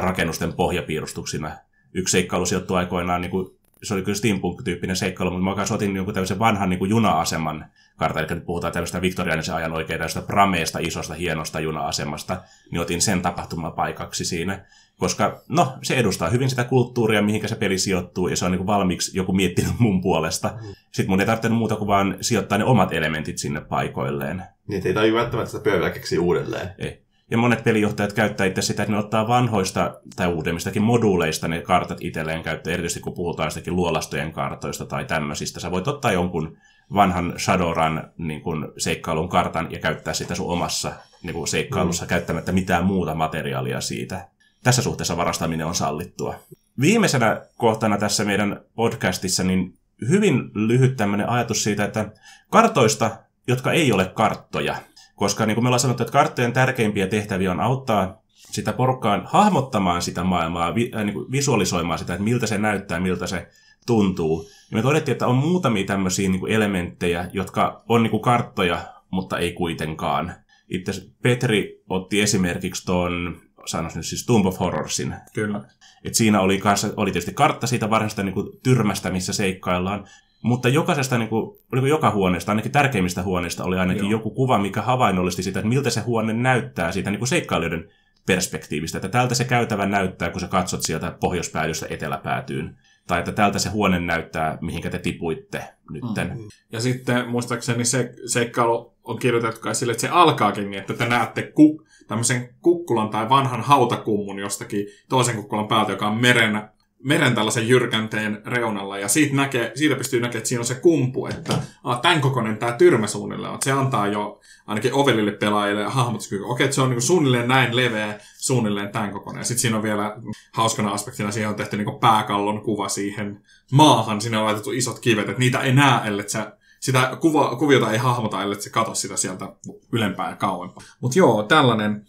rakennusten 0.00 0.52
pohjapiirustuksina. 0.52 1.50
Yksi 1.94 2.12
seikkailu 2.12 2.46
sijoittui 2.46 2.78
aikoinaan, 2.78 3.20
niin 3.20 3.30
kuin, 3.30 3.59
se 3.82 3.94
oli 3.94 4.02
kyllä 4.02 4.16
steampunk-tyyppinen 4.16 4.96
seikkailu, 4.96 5.30
mutta 5.30 5.44
mä 5.44 5.54
kanssa 5.54 5.74
otin 5.74 5.94
niin 5.94 6.06
tämmöisen 6.06 6.38
vanhan 6.38 6.70
niin 6.70 6.78
kuin 6.78 6.90
juna-aseman 6.90 7.66
kartan, 7.96 8.26
eli 8.30 8.40
puhutaan 8.40 8.72
tämmöistä 8.72 9.00
viktoriaanisen 9.00 9.54
ajan 9.54 9.72
oikein 9.72 9.98
tämmöistä 9.98 10.22
prameesta, 10.22 10.78
isosta, 10.78 11.14
hienosta 11.14 11.60
juna-asemasta, 11.60 12.42
niin 12.70 12.80
otin 12.80 13.02
sen 13.02 13.22
tapahtumapaikaksi 13.22 14.24
siinä. 14.24 14.64
Koska, 14.98 15.42
no, 15.48 15.72
se 15.82 15.94
edustaa 15.94 16.30
hyvin 16.30 16.50
sitä 16.50 16.64
kulttuuria, 16.64 17.22
mihinkä 17.22 17.48
se 17.48 17.56
peli 17.56 17.78
sijoittuu, 17.78 18.28
ja 18.28 18.36
se 18.36 18.44
on 18.44 18.50
niin 18.50 18.58
kuin 18.58 18.66
valmiiksi 18.66 19.16
joku 19.18 19.32
miettinyt 19.32 19.78
mun 19.78 20.00
puolesta. 20.00 20.48
Mm. 20.48 20.74
Sitten 20.92 21.10
mun 21.10 21.20
ei 21.20 21.26
tarvitse 21.26 21.48
muuta 21.48 21.76
kuin 21.76 21.88
vaan 21.88 22.16
sijoittaa 22.20 22.58
ne 22.58 22.64
omat 22.64 22.92
elementit 22.92 23.38
sinne 23.38 23.60
paikoilleen. 23.60 24.42
Niin, 24.68 24.86
ei 24.86 24.94
tarvitse 24.94 25.16
välttämättä 25.16 25.50
sitä 25.50 25.64
pöydällä 25.64 25.90
keksiä 25.90 26.20
uudelleen. 26.20 26.68
Ei. 26.78 27.02
Ja 27.30 27.38
monet 27.38 27.64
pelijohtajat 27.64 28.12
käyttää 28.12 28.46
itse 28.46 28.62
sitä, 28.62 28.82
että 28.82 28.92
ne 28.92 28.98
ottaa 28.98 29.28
vanhoista 29.28 30.00
tai 30.16 30.26
uudemmistakin 30.26 30.82
moduuleista 30.82 31.48
ne 31.48 31.62
kartat 31.62 31.98
itselleen 32.00 32.42
käyttöön, 32.42 32.74
erityisesti 32.74 33.00
kun 33.00 33.14
puhutaan 33.14 33.46
jostakin 33.46 33.76
luolastojen 33.76 34.32
kartoista 34.32 34.86
tai 34.86 35.04
tämmöisistä. 35.04 35.60
Sä 35.60 35.70
voit 35.70 35.88
ottaa 35.88 36.12
jonkun 36.12 36.56
vanhan 36.94 37.34
Shadowrun 37.38 38.02
niin 38.18 38.40
kuin, 38.40 38.68
seikkailun 38.78 39.28
kartan 39.28 39.72
ja 39.72 39.78
käyttää 39.78 40.14
sitä 40.14 40.34
sun 40.34 40.52
omassa 40.52 40.92
niin 41.22 41.34
kuin, 41.34 41.48
seikkailussa 41.48 42.04
mm. 42.04 42.08
käyttämättä 42.08 42.52
mitään 42.52 42.84
muuta 42.84 43.14
materiaalia 43.14 43.80
siitä. 43.80 44.28
Tässä 44.62 44.82
suhteessa 44.82 45.16
varastaminen 45.16 45.66
on 45.66 45.74
sallittua. 45.74 46.34
Viimeisenä 46.80 47.40
kohtana 47.56 47.98
tässä 47.98 48.24
meidän 48.24 48.60
podcastissa 48.74 49.44
niin 49.44 49.78
hyvin 50.08 50.50
lyhyt 50.54 50.96
tämmöinen 50.96 51.28
ajatus 51.28 51.64
siitä, 51.64 51.84
että 51.84 52.12
kartoista, 52.50 53.10
jotka 53.46 53.72
ei 53.72 53.92
ole 53.92 54.04
karttoja, 54.04 54.76
koska 55.20 55.46
niin 55.46 55.54
kuin 55.54 55.64
me 55.64 55.68
ollaan 55.68 55.80
sanottu, 55.80 56.02
että 56.02 56.12
karttojen 56.12 56.52
tärkeimpiä 56.52 57.06
tehtäviä 57.06 57.50
on 57.50 57.60
auttaa 57.60 58.22
sitä 58.34 58.72
porukkaan 58.72 59.22
hahmottamaan 59.26 60.02
sitä 60.02 60.24
maailmaa, 60.24 60.74
vi, 60.74 60.90
äh, 60.96 61.04
niin 61.04 61.14
kuin 61.14 61.32
visualisoimaan 61.32 61.98
sitä, 61.98 62.14
että 62.14 62.24
miltä 62.24 62.46
se 62.46 62.58
näyttää, 62.58 63.00
miltä 63.00 63.26
se 63.26 63.48
tuntuu. 63.86 64.50
Ja 64.70 64.76
me 64.76 64.82
todettiin, 64.82 65.12
että 65.12 65.26
on 65.26 65.34
muutamia 65.34 65.86
tämmöisiä 65.86 66.28
niin 66.28 66.40
kuin 66.40 66.52
elementtejä, 66.52 67.30
jotka 67.32 67.84
on 67.88 68.02
niin 68.02 68.10
kuin 68.10 68.22
karttoja, 68.22 68.80
mutta 69.10 69.38
ei 69.38 69.52
kuitenkaan. 69.52 70.34
Itse 70.68 70.92
Petri 71.22 71.82
otti 71.88 72.20
esimerkiksi 72.20 72.86
tuon, 72.86 73.40
sanoisin 73.66 73.98
nyt 73.98 74.06
siis 74.06 74.26
Tomb 74.26 74.46
of 74.46 74.60
Horrorsin. 74.60 75.14
Kyllä. 75.34 75.60
Et 76.04 76.14
siinä 76.14 76.40
oli, 76.40 76.58
kanssa, 76.58 76.92
oli 76.96 77.12
tietysti 77.12 77.34
kartta 77.34 77.66
siitä 77.66 77.90
varsinaisesta 77.90 78.22
niin 78.22 78.34
kuin 78.34 78.48
tyrmästä, 78.62 79.10
missä 79.10 79.32
seikkaillaan, 79.32 80.08
mutta 80.42 80.68
jokaisesta, 80.68 81.18
niin 81.18 81.28
kuin, 81.28 81.58
kuin 81.70 81.86
joka 81.86 82.10
huoneesta, 82.10 82.52
ainakin 82.52 82.72
tärkeimmistä 82.72 83.22
huoneista, 83.22 83.64
oli 83.64 83.78
ainakin 83.78 84.02
Joo. 84.02 84.10
joku 84.10 84.30
kuva, 84.30 84.58
mikä 84.58 84.82
havainnollisti 84.82 85.42
sitä, 85.42 85.58
että 85.60 85.68
miltä 85.68 85.90
se 85.90 86.00
huone 86.00 86.32
näyttää 86.32 86.92
siitä 86.92 87.10
niin 87.10 87.18
kuin 87.18 87.28
seikkailijoiden 87.28 87.90
perspektiivistä. 88.26 88.98
Että 88.98 89.08
tältä 89.08 89.34
se 89.34 89.44
käytävä 89.44 89.86
näyttää, 89.86 90.30
kun 90.30 90.40
sä 90.40 90.48
katsot 90.48 90.82
sieltä 90.82 91.16
pohjoispäädystä 91.20 91.86
eteläpäätyyn. 91.90 92.76
Tai 93.06 93.18
että 93.18 93.32
tältä 93.32 93.58
se 93.58 93.70
huone 93.70 94.00
näyttää, 94.00 94.58
mihinkä 94.60 94.90
te 94.90 94.98
tipuitte 94.98 95.64
nytten. 95.90 96.28
Mm. 96.28 96.48
Ja 96.72 96.80
sitten 96.80 97.28
muistaakseni 97.28 97.84
se 97.84 98.14
seikkailu 98.26 98.94
on 99.04 99.18
kirjoitettu 99.18 99.60
kai 99.60 99.74
sille, 99.74 99.90
että 99.90 100.00
se 100.00 100.08
alkaakin 100.08 100.70
niin, 100.70 100.80
että 100.80 100.94
te 100.94 101.08
näette 101.08 101.42
ku, 101.42 101.86
tämmöisen 102.08 102.54
kukkulan 102.60 103.10
tai 103.10 103.28
vanhan 103.28 103.60
hautakummun 103.60 104.38
jostakin 104.38 104.86
toisen 105.08 105.36
kukkulan 105.36 105.68
päältä, 105.68 105.92
joka 105.92 106.08
on 106.08 106.20
meren 106.20 106.68
meren 107.04 107.34
tällaisen 107.34 107.68
jyrkänteen 107.68 108.42
reunalla, 108.46 108.98
ja 108.98 109.08
siitä, 109.08 109.36
näkee, 109.36 109.72
siitä 109.74 109.94
pystyy 109.94 110.20
näkemään, 110.20 110.38
että 110.38 110.48
siinä 110.48 110.60
on 110.60 110.66
se 110.66 110.74
kumpu, 110.74 111.26
että 111.26 111.58
ah, 111.84 112.00
tämän 112.00 112.20
kokoinen 112.20 112.56
tämä 112.56 112.72
tyrmä 112.72 113.06
suunnilleen 113.06 113.52
on. 113.52 113.58
Se 113.62 113.72
antaa 113.72 114.06
jo 114.06 114.40
ainakin 114.66 114.94
ovelille 114.94 115.32
pelaajille 115.32 115.84
hahmotuskyky. 115.84 116.44
Okei, 116.44 116.64
että 116.64 116.74
se 116.74 116.82
on 116.82 116.90
niin 116.90 117.02
suunnilleen 117.02 117.48
näin 117.48 117.76
leveä, 117.76 118.20
suunnilleen 118.38 118.92
tämän 118.92 119.12
kokoinen. 119.12 119.40
Ja 119.40 119.44
sitten 119.44 119.60
siinä 119.60 119.76
on 119.76 119.82
vielä 119.82 120.16
hauskana 120.52 120.90
aspektina, 120.90 121.30
siihen 121.30 121.50
on 121.50 121.56
tehty 121.56 121.76
niin 121.76 122.00
pääkallon 122.00 122.62
kuva 122.62 122.88
siihen 122.88 123.40
maahan. 123.72 124.20
Sinne 124.20 124.38
on 124.38 124.44
laitettu 124.44 124.72
isot 124.72 124.98
kivet, 124.98 125.28
että 125.28 125.40
niitä 125.40 125.60
ei 125.60 125.74
näe, 125.74 126.08
ellei 126.08 126.28
sä 126.28 126.56
sitä 126.80 127.16
kuva, 127.20 127.56
kuviota 127.56 127.92
ei 127.92 127.98
hahmota, 127.98 128.42
ellei 128.42 128.62
se 128.62 128.70
katso 128.70 128.94
sitä 128.94 129.16
sieltä 129.16 129.52
ylempää 129.92 130.30
ja 130.30 130.36
kauempaa. 130.36 130.84
Mutta 131.00 131.18
joo, 131.18 131.42
tällainen 131.42 132.06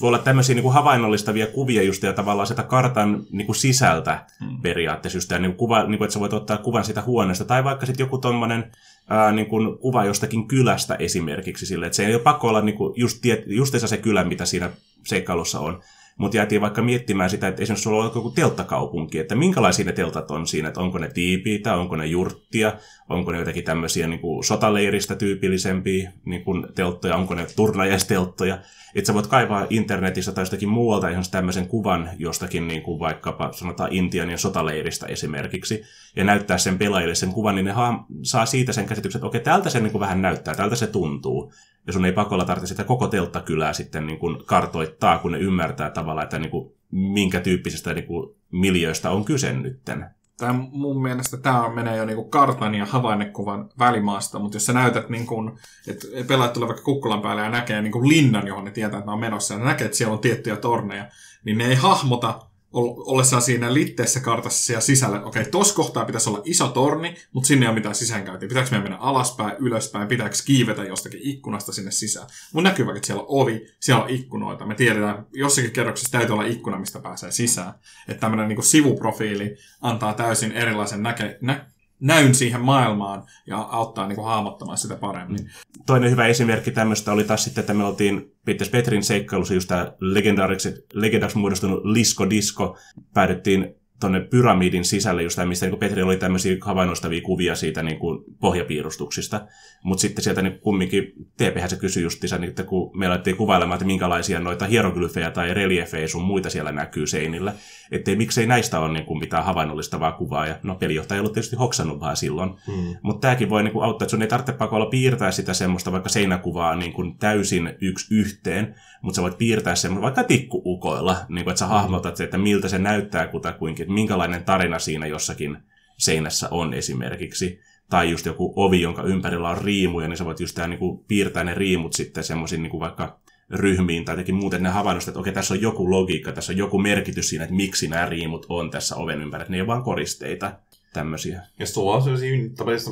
voi 0.00 0.08
olla 0.08 0.18
tämmöisiä 0.18 0.54
niin 0.54 0.62
kuin 0.62 0.74
havainnollistavia 0.74 1.46
kuvia 1.46 1.82
just 1.82 2.02
ja 2.02 2.12
tavallaan 2.12 2.46
sitä 2.46 2.62
kartan 2.62 3.24
niin 3.30 3.46
kuin 3.46 3.56
sisältä 3.56 4.26
hmm. 4.40 4.62
periaatteessa 4.62 5.16
just, 5.16 5.30
ja 5.30 5.38
niin 5.38 5.50
kuin 5.50 5.58
kuva, 5.58 5.84
niin 5.84 5.98
kuin, 5.98 6.06
että 6.06 6.12
sä 6.12 6.20
voit 6.20 6.32
ottaa 6.32 6.56
kuvan 6.56 6.84
sitä 6.84 7.02
huoneesta, 7.02 7.44
tai 7.44 7.64
vaikka 7.64 7.86
sitten 7.86 8.04
joku 8.04 8.18
tommonen 8.18 8.72
ää, 9.08 9.32
niin 9.32 9.46
kuin 9.46 9.78
kuva 9.78 10.04
jostakin 10.04 10.48
kylästä 10.48 10.94
esimerkiksi 10.94 11.66
sille, 11.66 11.86
että 11.86 11.96
se 11.96 12.06
ei 12.06 12.14
ole 12.14 12.22
pakko 12.22 12.48
olla 12.48 12.60
niin 12.60 12.76
kuin 12.76 12.92
just, 12.96 13.24
just 13.46 13.74
se 13.86 13.96
kylä, 13.96 14.24
mitä 14.24 14.46
siinä 14.46 14.70
seikkailussa 15.04 15.60
on, 15.60 15.80
mutta 16.16 16.36
jäätiin 16.36 16.60
vaikka 16.60 16.82
miettimään 16.82 17.30
sitä, 17.30 17.48
että 17.48 17.62
esimerkiksi 17.62 17.82
sulla 17.82 18.04
on 18.04 18.12
joku 18.14 18.30
telttakaupunki, 18.30 19.18
että 19.18 19.34
minkälaisia 19.34 19.84
ne 19.84 19.92
teltat 19.92 20.30
on 20.30 20.46
siinä, 20.46 20.68
että 20.68 20.80
onko 20.80 20.98
ne 20.98 21.08
tiipiitä, 21.08 21.76
onko 21.76 21.96
ne 21.96 22.06
jurttia, 22.06 22.72
onko 23.08 23.32
ne 23.32 23.38
jotenkin 23.38 23.64
tämmöisiä 23.64 24.06
niin 24.06 24.20
kuin 24.20 24.44
sotaleiristä 24.44 25.14
tyypillisempiä 25.14 26.12
niin 26.24 26.44
kuin 26.44 26.66
telttoja, 26.74 27.16
onko 27.16 27.34
ne 27.34 27.46
turnajaistelttoja. 27.56 28.58
Että 28.94 29.06
sä 29.06 29.14
voit 29.14 29.26
kaivaa 29.26 29.66
internetistä 29.70 30.32
tai 30.32 30.42
jostakin 30.42 30.68
muualta 30.68 31.08
ihan 31.08 31.24
tämmöisen 31.30 31.68
kuvan 31.68 32.10
jostakin 32.18 32.68
niin 32.68 32.82
kuin 32.82 33.00
vaikkapa 33.00 33.52
sanotaan 33.52 33.92
Intianin 33.92 34.38
sotaleiristä 34.38 35.06
esimerkiksi, 35.06 35.82
ja 36.16 36.24
näyttää 36.24 36.58
sen 36.58 36.78
pelaajille 36.78 37.14
sen 37.14 37.32
kuvan, 37.32 37.54
niin 37.54 37.64
ne 37.64 37.74
saa 38.22 38.46
siitä 38.46 38.72
sen 38.72 38.86
käsityksen, 38.86 39.18
että 39.18 39.26
okei, 39.26 39.40
tältä 39.40 39.70
se 39.70 39.80
niin 39.80 39.92
kuin 39.92 40.00
vähän 40.00 40.22
näyttää, 40.22 40.54
tältä 40.54 40.76
se 40.76 40.86
tuntuu 40.86 41.52
ja 41.86 41.92
sun 41.92 42.04
ei 42.04 42.12
pakolla 42.12 42.44
tarvitse 42.44 42.66
sitä 42.66 42.84
koko 42.84 43.06
telttakylää 43.06 43.72
sitten 43.72 44.06
niin 44.06 44.18
kuin 44.18 44.44
kartoittaa, 44.46 45.18
kun 45.18 45.32
ne 45.32 45.38
ymmärtää 45.38 45.90
tavallaan, 45.90 46.24
että 46.24 46.38
niin 46.38 46.50
kuin, 46.50 46.72
minkä 46.90 47.40
tyyppisestä 47.40 47.94
niin 47.94 48.06
kuin, 48.06 48.36
miljöistä 48.52 49.10
on 49.10 49.24
kyse 49.24 49.52
nytten. 49.52 50.06
Tämä 50.38 50.54
mun 50.72 51.02
mielestä 51.02 51.36
tämä 51.36 51.68
menee 51.68 51.96
jo 51.96 52.04
niin 52.04 52.30
kartan 52.30 52.74
ja 52.74 52.86
havainnekuvan 52.86 53.68
välimaasta, 53.78 54.38
mutta 54.38 54.56
jos 54.56 54.66
sä 54.66 54.72
näytät, 54.72 55.08
niin 55.08 55.26
kuin, 55.26 55.58
että 55.88 56.06
pelaajat 56.28 56.52
tulee 56.52 56.68
vaikka 56.68 56.84
kukkulan 56.84 57.22
päälle 57.22 57.42
ja 57.42 57.50
näkee 57.50 57.82
niin 57.82 57.92
kuin 57.92 58.08
linnan, 58.08 58.46
johon 58.46 58.64
ne 58.64 58.70
tietää, 58.70 58.98
että 58.98 59.10
ne 59.10 59.12
on 59.12 59.20
menossa, 59.20 59.54
ja 59.54 59.58
ne 59.60 59.64
näkee, 59.64 59.84
että 59.84 59.96
siellä 59.96 60.14
on 60.14 60.18
tiettyjä 60.18 60.56
torneja, 60.56 61.06
niin 61.44 61.58
ne 61.58 61.66
ei 61.66 61.74
hahmota 61.74 62.40
ollessaan 62.74 63.42
siinä 63.42 63.74
litteessä 63.74 64.20
kartassa 64.20 64.66
siellä 64.66 64.80
sisällä, 64.80 65.22
okei, 65.24 65.42
okay, 65.42 65.72
kohtaa 65.74 66.04
pitäisi 66.04 66.28
olla 66.28 66.42
iso 66.44 66.68
torni, 66.68 67.16
mutta 67.32 67.46
sinne 67.46 67.66
ei 67.66 67.68
ole 67.68 67.74
mitään 67.74 67.94
sisäänkäyntiä. 67.94 68.48
Pitääkö 68.48 68.70
meidän 68.70 68.82
mennä 68.82 68.98
alaspäin, 68.98 69.56
ylöspäin, 69.58 70.08
pitääkö 70.08 70.36
kiivetä 70.46 70.84
jostakin 70.84 71.20
ikkunasta 71.22 71.72
sinne 71.72 71.90
sisään? 71.90 72.26
Mun 72.52 72.64
näkyy 72.64 72.86
vaikka, 72.86 72.98
että 72.98 73.06
siellä 73.06 73.22
on 73.22 73.28
ovi, 73.28 73.66
siellä 73.80 74.04
on 74.04 74.10
ikkunoita. 74.10 74.66
Me 74.66 74.74
tiedetään, 74.74 75.26
jossakin 75.32 75.70
kerroksessa 75.70 76.12
täytyy 76.12 76.32
olla 76.32 76.44
ikkuna, 76.44 76.78
mistä 76.78 77.00
pääsee 77.00 77.30
sisään. 77.30 77.74
Että 78.08 78.20
tämmöinen 78.20 78.48
niin 78.48 78.62
sivuprofiili 78.62 79.56
antaa 79.80 80.14
täysin 80.14 80.52
erilaisen 80.52 81.02
näke, 81.02 81.38
nä, 81.40 81.66
näyn 82.04 82.34
siihen 82.34 82.60
maailmaan 82.60 83.22
ja 83.46 83.58
auttaa 83.58 84.08
niin 84.08 84.16
kuin 84.16 84.26
hahmottamaan 84.26 84.78
sitä 84.78 84.96
paremmin. 84.96 85.40
Mm. 85.40 85.48
Toinen 85.86 86.10
hyvä 86.10 86.26
esimerkki 86.26 86.70
tämmöistä 86.70 87.12
oli 87.12 87.24
taas 87.24 87.44
sitten, 87.44 87.62
että 87.62 87.74
me 87.74 87.84
oltiin 87.84 88.32
Peter 88.44 88.68
Petrin 88.68 89.02
seikkailussa 89.02 89.54
just 89.54 89.68
tämä 89.68 89.92
legendaariksi, 90.00 90.74
legendaariksi 90.92 91.38
muodostunut 91.38 91.84
Lisko 91.84 92.30
Disco. 92.30 92.76
Päädyttiin 93.14 93.74
tuonne 94.00 94.20
pyramidin 94.20 94.84
sisälle, 94.84 95.22
just 95.22 95.36
tämä, 95.36 95.46
mistä 95.46 95.66
niin 95.66 95.78
Petri 95.78 96.02
oli 96.02 96.16
tämmöisiä 96.16 96.56
havainnoistavia 96.60 97.20
kuvia 97.20 97.54
siitä 97.54 97.82
niin 97.82 97.98
kuin 97.98 98.24
pohjapiirustuksista. 98.40 99.46
Mutta 99.82 100.00
sitten 100.00 100.24
sieltä 100.24 100.42
niin 100.42 100.60
kumminkin, 100.60 101.12
TPhän 101.36 101.70
se 101.70 101.76
kysyi 101.76 102.02
justiinsa, 102.02 102.38
niin, 102.38 102.48
että 102.48 102.62
kun 102.62 102.98
me 102.98 103.06
alettiin 103.06 103.36
kuvailemaan, 103.36 103.76
että 103.76 103.86
minkälaisia 103.86 104.40
noita 104.40 104.66
hieroglyfejä 104.66 105.30
tai 105.30 105.54
reliefejä 105.54 106.08
sun 106.08 106.24
muita 106.24 106.50
siellä 106.50 106.72
näkyy 106.72 107.06
seinillä, 107.06 107.52
että 107.90 108.16
miksei 108.16 108.46
näistä 108.46 108.80
ole 108.80 108.92
niin 108.92 109.06
kuin 109.06 109.18
mitään 109.18 109.44
havainnollistavaa 109.44 110.12
kuvaa. 110.12 110.46
Ja 110.46 110.58
no 110.62 110.74
pelijohtaja 110.74 111.16
ei 111.16 111.20
ollut 111.20 111.32
tietysti 111.32 111.56
hoksannut 111.56 112.00
vähän 112.00 112.16
silloin. 112.16 112.50
Hmm. 112.66 112.96
Mutta 113.02 113.20
tämäkin 113.20 113.50
voi 113.50 113.62
niin 113.62 113.72
kuin 113.72 113.84
auttaa, 113.84 114.04
että 114.04 114.10
sun 114.10 114.22
ei 114.22 114.28
tarvitse 114.28 114.52
pakolla 114.52 114.86
piirtää 114.86 115.30
sitä 115.30 115.54
semmoista 115.54 115.92
vaikka 115.92 116.08
seinäkuvaa 116.08 116.76
niin 116.76 116.92
kuin 116.92 117.18
täysin 117.18 117.74
yksi 117.80 118.14
yhteen, 118.14 118.74
mutta 119.02 119.16
sä 119.16 119.22
voit 119.22 119.38
piirtää 119.38 119.74
sen 119.74 120.02
vaikka 120.02 120.24
tikkuukoilla, 120.24 121.16
niin 121.28 121.44
kuin, 121.44 121.52
että 121.52 121.58
sä 121.58 121.66
hahmotat 121.66 122.16
se, 122.16 122.24
että 122.24 122.38
miltä 122.38 122.68
se 122.68 122.78
näyttää 122.78 123.26
kutakuinkin, 123.26 123.82
että 123.82 123.94
minkälainen 123.94 124.44
tarina 124.44 124.78
siinä 124.78 125.06
jossakin 125.06 125.56
seinässä 125.96 126.48
on 126.50 126.74
esimerkiksi. 126.74 127.60
Tai 127.90 128.10
just 128.10 128.26
joku 128.26 128.52
ovi, 128.56 128.80
jonka 128.80 129.02
ympärillä 129.02 129.48
on 129.48 129.58
riimuja, 129.58 130.08
niin 130.08 130.16
sä 130.16 130.24
voit 130.24 130.40
just 130.40 130.54
tää, 130.54 130.68
niin 130.68 130.78
kuin, 130.78 130.98
piirtää 130.98 131.44
ne 131.44 131.54
riimut 131.54 131.92
sitten 131.92 132.24
semmoisiin 132.24 132.62
niin 132.62 132.80
vaikka 132.80 133.20
ryhmiin 133.50 134.04
tai 134.04 134.12
jotenkin 134.12 134.34
muuten 134.34 134.62
ne 134.62 134.68
havainnosta, 134.68 135.10
että 135.10 135.20
okei, 135.20 135.32
tässä 135.32 135.54
on 135.54 135.62
joku 135.62 135.90
logiikka, 135.90 136.32
tässä 136.32 136.52
on 136.52 136.58
joku 136.58 136.78
merkitys 136.78 137.28
siinä, 137.28 137.44
että 137.44 137.56
miksi 137.56 137.88
nämä 137.88 138.06
riimut 138.06 138.46
on 138.48 138.70
tässä 138.70 138.96
oven 138.96 139.22
ympärillä. 139.22 139.50
Ne 139.50 139.56
ei 139.56 139.60
ole 139.60 139.66
vaan 139.66 139.82
koristeita 139.82 140.52
tämmöisiä. 140.92 141.42
Ja 141.58 141.66
tuolla 141.74 141.96
on 141.96 142.02
sellaisia, 142.02 142.38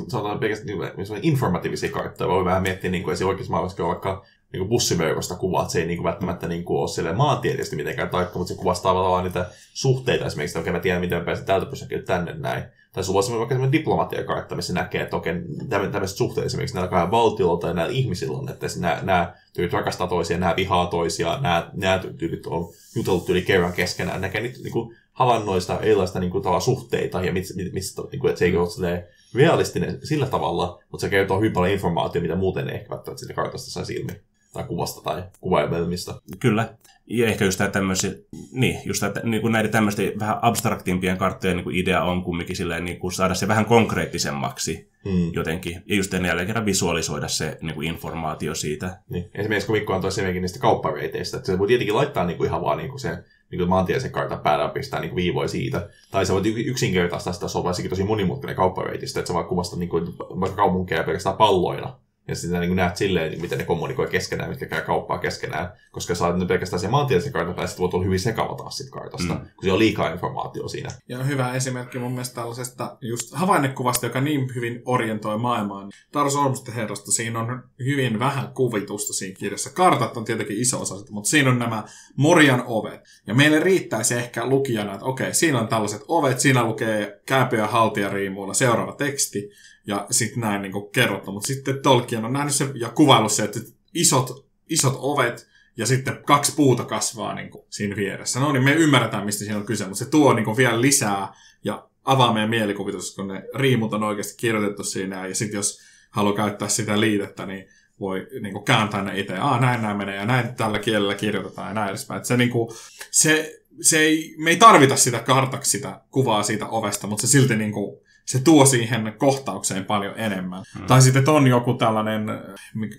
sanotaan 0.07 0.39
pelkästään 0.39 0.79
niin, 0.97 1.19
informatiivisia 1.21 1.91
karttoja, 1.91 2.29
voi 2.29 2.45
vähän 2.45 2.61
miettiä, 2.61 2.91
niin 2.91 3.03
kuin, 3.03 3.25
oikeassa 3.25 3.51
maailmassa 3.51 3.83
vaikka 3.83 4.25
niin 4.53 4.69
bussiverkosta 4.69 5.35
kuvaa, 5.35 5.61
että 5.61 5.71
se 5.71 5.79
ei 5.79 5.87
niin 5.87 5.97
kuin 5.97 6.03
välttämättä 6.05 6.47
niin 6.47 6.63
kuin 6.63 6.79
ole 6.79 6.87
sille 6.87 7.13
maantieteellisesti 7.13 7.75
mitenkään 7.75 8.09
taikka, 8.09 8.39
mutta 8.39 8.53
se 8.53 8.59
kuvastaa 8.59 8.93
tavallaan 8.93 9.23
niitä 9.23 9.49
suhteita 9.73 10.25
esimerkiksi, 10.25 10.57
että 10.57 10.61
okei 10.61 10.73
mä 10.73 10.79
tiedän, 10.79 11.01
miten 11.01 11.25
pääsen 11.25 11.45
täältä 11.45 11.65
pysäkiltä 11.65 12.05
tänne 12.05 12.33
näin. 12.33 12.63
Tai 12.93 13.03
sulla 13.03 13.19
on 13.19 13.39
vaikka 13.39 13.55
semmoinen 13.55 13.71
diplomatiakartta, 13.71 14.55
missä 14.55 14.73
näkee, 14.73 15.01
että 15.01 15.15
okei, 15.15 15.33
tämmöiset 15.69 16.17
suhteet 16.17 16.45
esimerkiksi 16.45 16.75
näillä 16.75 16.89
kahden 16.89 17.11
valtiolla 17.11 17.59
tai 17.59 17.73
näillä 17.73 17.93
ihmisillä 17.93 18.37
on, 18.37 18.49
että 18.49 18.67
nämä, 18.79 18.99
nämä 19.01 19.33
tyylit 19.53 19.73
rakastaa 19.73 20.07
toisia, 20.07 20.37
nämä 20.37 20.53
vihaa 20.57 20.85
toisia, 20.85 21.39
nämä, 21.41 21.69
nämä 21.73 22.03
tyylit 22.17 22.47
on 22.47 22.69
jutellut 22.95 23.29
yli 23.29 23.41
kerran 23.41 23.73
keskenään, 23.73 24.21
näkee 24.21 24.41
niitä 24.41 24.59
niin 24.59 24.73
kuin 24.73 24.95
havainnoista 25.11 25.79
erilaista 25.79 26.19
niin 26.19 26.31
kuin, 26.31 26.61
suhteita 26.61 27.23
ja 27.23 27.33
mistä, 27.33 27.53
mistä 27.73 28.01
niin 28.11 28.19
kuin, 28.19 28.29
että 28.29 28.39
se 28.39 28.45
ei 28.45 28.55
ole 28.55 29.07
realistinen 29.35 29.99
sillä 30.03 30.25
tavalla, 30.25 30.83
mutta 30.91 31.01
se 31.01 31.09
kertoo 31.09 31.37
hyvin 31.37 31.53
paljon 31.53 31.73
informaatiota, 31.73 32.23
mitä 32.23 32.35
muuten 32.35 32.69
ei 32.69 32.75
ehkä 32.75 32.89
välttämättä 32.89 33.19
siitä 33.19 33.33
kartasta 33.33 33.71
saisi 33.71 33.93
ilmi 33.93 34.21
tai 34.53 34.63
kuvasta 34.63 35.01
tai 35.01 35.23
kuvailmista. 35.41 36.21
Kyllä. 36.39 36.73
Ja 37.07 37.27
ehkä 37.27 37.45
just 37.45 37.61
tämmöisiä, 37.71 38.11
niin, 38.51 38.79
just 38.85 38.99
tämä, 38.99 39.13
niin 39.23 39.41
kuin 39.41 39.51
näiden 39.51 39.71
tämmöisten 39.71 40.19
vähän 40.19 40.39
abstraktimpien 40.41 41.17
karttojen 41.17 41.57
niin 41.57 41.63
kuin 41.63 41.75
idea 41.75 42.03
on 42.03 42.23
kumminkin 42.23 42.55
silleen, 42.55 42.85
niin 42.85 42.99
kuin 42.99 43.11
saada 43.11 43.33
se 43.33 43.47
vähän 43.47 43.65
konkreettisemmaksi 43.65 44.89
hmm. 45.03 45.33
jotenkin. 45.33 45.83
Ja 45.85 45.95
just 45.95 46.13
jälleen 46.13 46.47
kerran 46.47 46.65
visualisoida 46.65 47.27
se 47.27 47.57
niin 47.61 47.75
kuin 47.75 47.87
informaatio 47.87 48.55
siitä. 48.55 48.99
Niin. 49.09 49.29
Esimerkiksi 49.35 49.67
kun 49.67 49.75
Mikko 49.75 49.93
antoi 49.93 50.07
esimerkiksi 50.07 50.41
niistä 50.41 50.59
kauppareiteistä, 50.59 51.37
että 51.37 51.51
se 51.51 51.59
voi 51.59 51.67
tietenkin 51.67 51.95
laittaa 51.95 52.25
niin 52.25 52.37
kuin 52.37 52.47
ihan 52.47 52.61
vaan 52.61 52.77
niin 52.77 52.89
kuin 52.89 52.99
se 52.99 53.23
niin 53.51 53.59
kuin 53.59 53.69
maantieteellisen 53.69 54.11
kartan 54.11 54.39
päällä 54.39 54.69
pistää 54.69 54.99
niin 54.99 55.15
viivoja 55.15 55.47
siitä. 55.47 55.89
Tai 56.11 56.25
sä 56.25 56.33
voit 56.33 56.45
yksinkertaistaa 56.45 57.33
sitä, 57.33 57.47
se 57.47 57.57
on 57.57 57.65
tosi 57.89 58.03
monimutkainen 58.03 58.55
kauppareitistä, 58.55 59.19
että 59.19 59.27
sä 59.27 59.33
vaan 59.33 59.45
kuvasta 59.45 59.75
niin 59.75 59.89
kuin, 59.89 60.05
vaikka 60.19 60.55
kaupunkeja 60.55 61.03
pelkästään 61.03 61.37
palloina 61.37 61.99
ja 62.27 62.35
sitten 62.35 62.61
niin 62.61 62.75
näet 62.75 62.97
silleen, 62.97 63.41
miten 63.41 63.57
ne 63.57 63.63
kommunikoi 63.63 64.07
keskenään, 64.07 64.49
mitkä 64.49 64.65
käy 64.65 64.81
kauppaa 64.81 65.17
keskenään. 65.17 65.73
Koska 65.91 66.15
sä 66.15 66.27
oot 66.27 66.47
pelkästään 66.47 66.79
se 66.79 66.87
maantieteellisen 66.87 67.33
kartan 67.33 67.55
päästä, 67.55 67.79
voit 67.79 67.93
olla 67.93 68.05
hyvin 68.05 68.19
sekava 68.19 68.55
taas 68.55 68.77
siitä 68.77 68.91
kartasta, 68.91 69.33
mm. 69.33 69.39
kun 69.39 69.61
siellä 69.61 69.73
on 69.73 69.79
liikaa 69.79 70.11
informaatiota 70.11 70.69
siinä. 70.69 70.89
Ja 71.09 71.23
hyvä 71.23 71.53
esimerkki 71.53 71.99
mun 71.99 72.11
mielestä 72.11 72.35
tällaisesta 72.35 72.97
just 73.01 73.33
havainnekuvasta, 73.33 74.05
joka 74.05 74.21
niin 74.21 74.55
hyvin 74.55 74.81
orientoi 74.85 75.37
maailmaan. 75.37 75.91
Taru 76.11 76.29
Ormusten 76.39 76.73
herrasta, 76.73 77.11
siinä 77.11 77.39
on 77.39 77.63
hyvin 77.85 78.19
vähän 78.19 78.53
kuvitusta 78.53 79.13
siinä 79.13 79.35
kirjassa. 79.39 79.69
Kartat 79.73 80.17
on 80.17 80.25
tietenkin 80.25 80.61
iso 80.61 80.81
osa 80.81 80.99
sitä, 80.99 81.11
mutta 81.11 81.29
siinä 81.29 81.49
on 81.49 81.59
nämä 81.59 81.83
Morjan 82.17 82.63
ovet. 82.65 83.01
Ja 83.27 83.33
meille 83.33 83.59
riittäisi 83.59 84.13
ehkä 84.13 84.45
lukijana, 84.45 84.93
että 84.93 85.05
okei, 85.05 85.33
siinä 85.33 85.59
on 85.59 85.67
tällaiset 85.67 86.01
ovet, 86.07 86.39
siinä 86.39 86.63
lukee 86.63 87.21
kääpiö 87.25 87.67
haltijariimuilla 87.67 88.53
seuraava 88.53 88.95
teksti 88.95 89.49
ja 89.87 90.07
sitten 90.11 90.41
näin 90.41 90.61
niin 90.61 90.91
kerrottu. 90.91 91.31
Mutta 91.31 91.47
sitten 91.47 91.81
Tolkien 91.81 92.25
on 92.25 92.33
nähnyt 92.33 92.55
se 92.55 92.71
ja 92.75 92.89
kuvailu 92.89 93.29
se, 93.29 93.43
että 93.43 93.59
isot, 93.93 94.47
isot 94.69 94.93
ovet 94.97 95.47
ja 95.77 95.85
sitten 95.85 96.23
kaksi 96.25 96.55
puuta 96.55 96.85
kasvaa 96.85 97.35
niin 97.35 97.49
kuin 97.49 97.65
siinä 97.69 97.95
vieressä. 97.95 98.39
No 98.39 98.51
niin, 98.51 98.63
me 98.63 98.73
ymmärretään, 98.73 99.25
mistä 99.25 99.39
siinä 99.39 99.57
on 99.57 99.65
kyse, 99.65 99.83
mutta 99.83 100.03
se 100.03 100.09
tuo 100.09 100.33
niin 100.33 100.45
kuin 100.45 100.57
vielä 100.57 100.81
lisää 100.81 101.33
ja 101.63 101.89
avaa 102.03 102.33
meidän 102.33 102.49
mielikuvitus, 102.49 103.15
kun 103.15 103.27
ne 103.27 103.43
riimut 103.55 103.93
on 103.93 104.03
oikeasti 104.03 104.37
kirjoitettu 104.37 104.83
siinä. 104.83 105.27
Ja 105.27 105.35
sitten 105.35 105.57
jos 105.57 105.79
haluaa 106.09 106.35
käyttää 106.35 106.67
sitä 106.67 106.99
liitettä, 106.99 107.45
niin 107.45 107.67
voi 107.99 108.27
niin 108.41 108.53
kuin 108.53 108.65
kääntää 108.65 109.03
ne 109.03 109.19
itse. 109.19 109.37
Ah, 109.37 109.61
näin 109.61 109.81
näin 109.81 109.97
menee 109.97 110.15
ja 110.15 110.25
näin 110.25 110.55
tällä 110.55 110.79
kielellä 110.79 111.15
kirjoitetaan 111.15 111.67
ja 111.67 111.73
näin 111.73 111.89
edespäin. 111.89 112.25
se, 112.25 112.37
niin 112.37 112.49
kuin, 112.49 112.69
se 113.11 113.63
se 113.81 113.99
ei, 113.99 114.35
me 114.37 114.49
ei 114.49 114.57
tarvita 114.57 114.95
sitä 114.95 115.19
kartaksi 115.19 115.71
sitä 115.71 116.01
kuvaa 116.11 116.43
siitä 116.43 116.67
ovesta, 116.67 117.07
mutta 117.07 117.27
se 117.27 117.31
silti 117.31 117.55
niin 117.55 117.71
kuin, 117.71 117.99
se 118.25 118.39
tuo 118.39 118.65
siihen 118.65 119.13
kohtaukseen 119.17 119.85
paljon 119.85 120.13
enemmän. 120.17 120.63
Hmm. 120.77 120.87
Tai 120.87 121.01
sitten 121.01 121.29
on 121.29 121.47
joku 121.47 121.73
tällainen, 121.73 122.25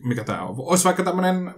mikä 0.03 0.25
tämä 0.25 0.43
on, 0.43 0.55
olisi 0.59 0.85
vaikka 0.85 1.05
tämmöinen 1.05 1.55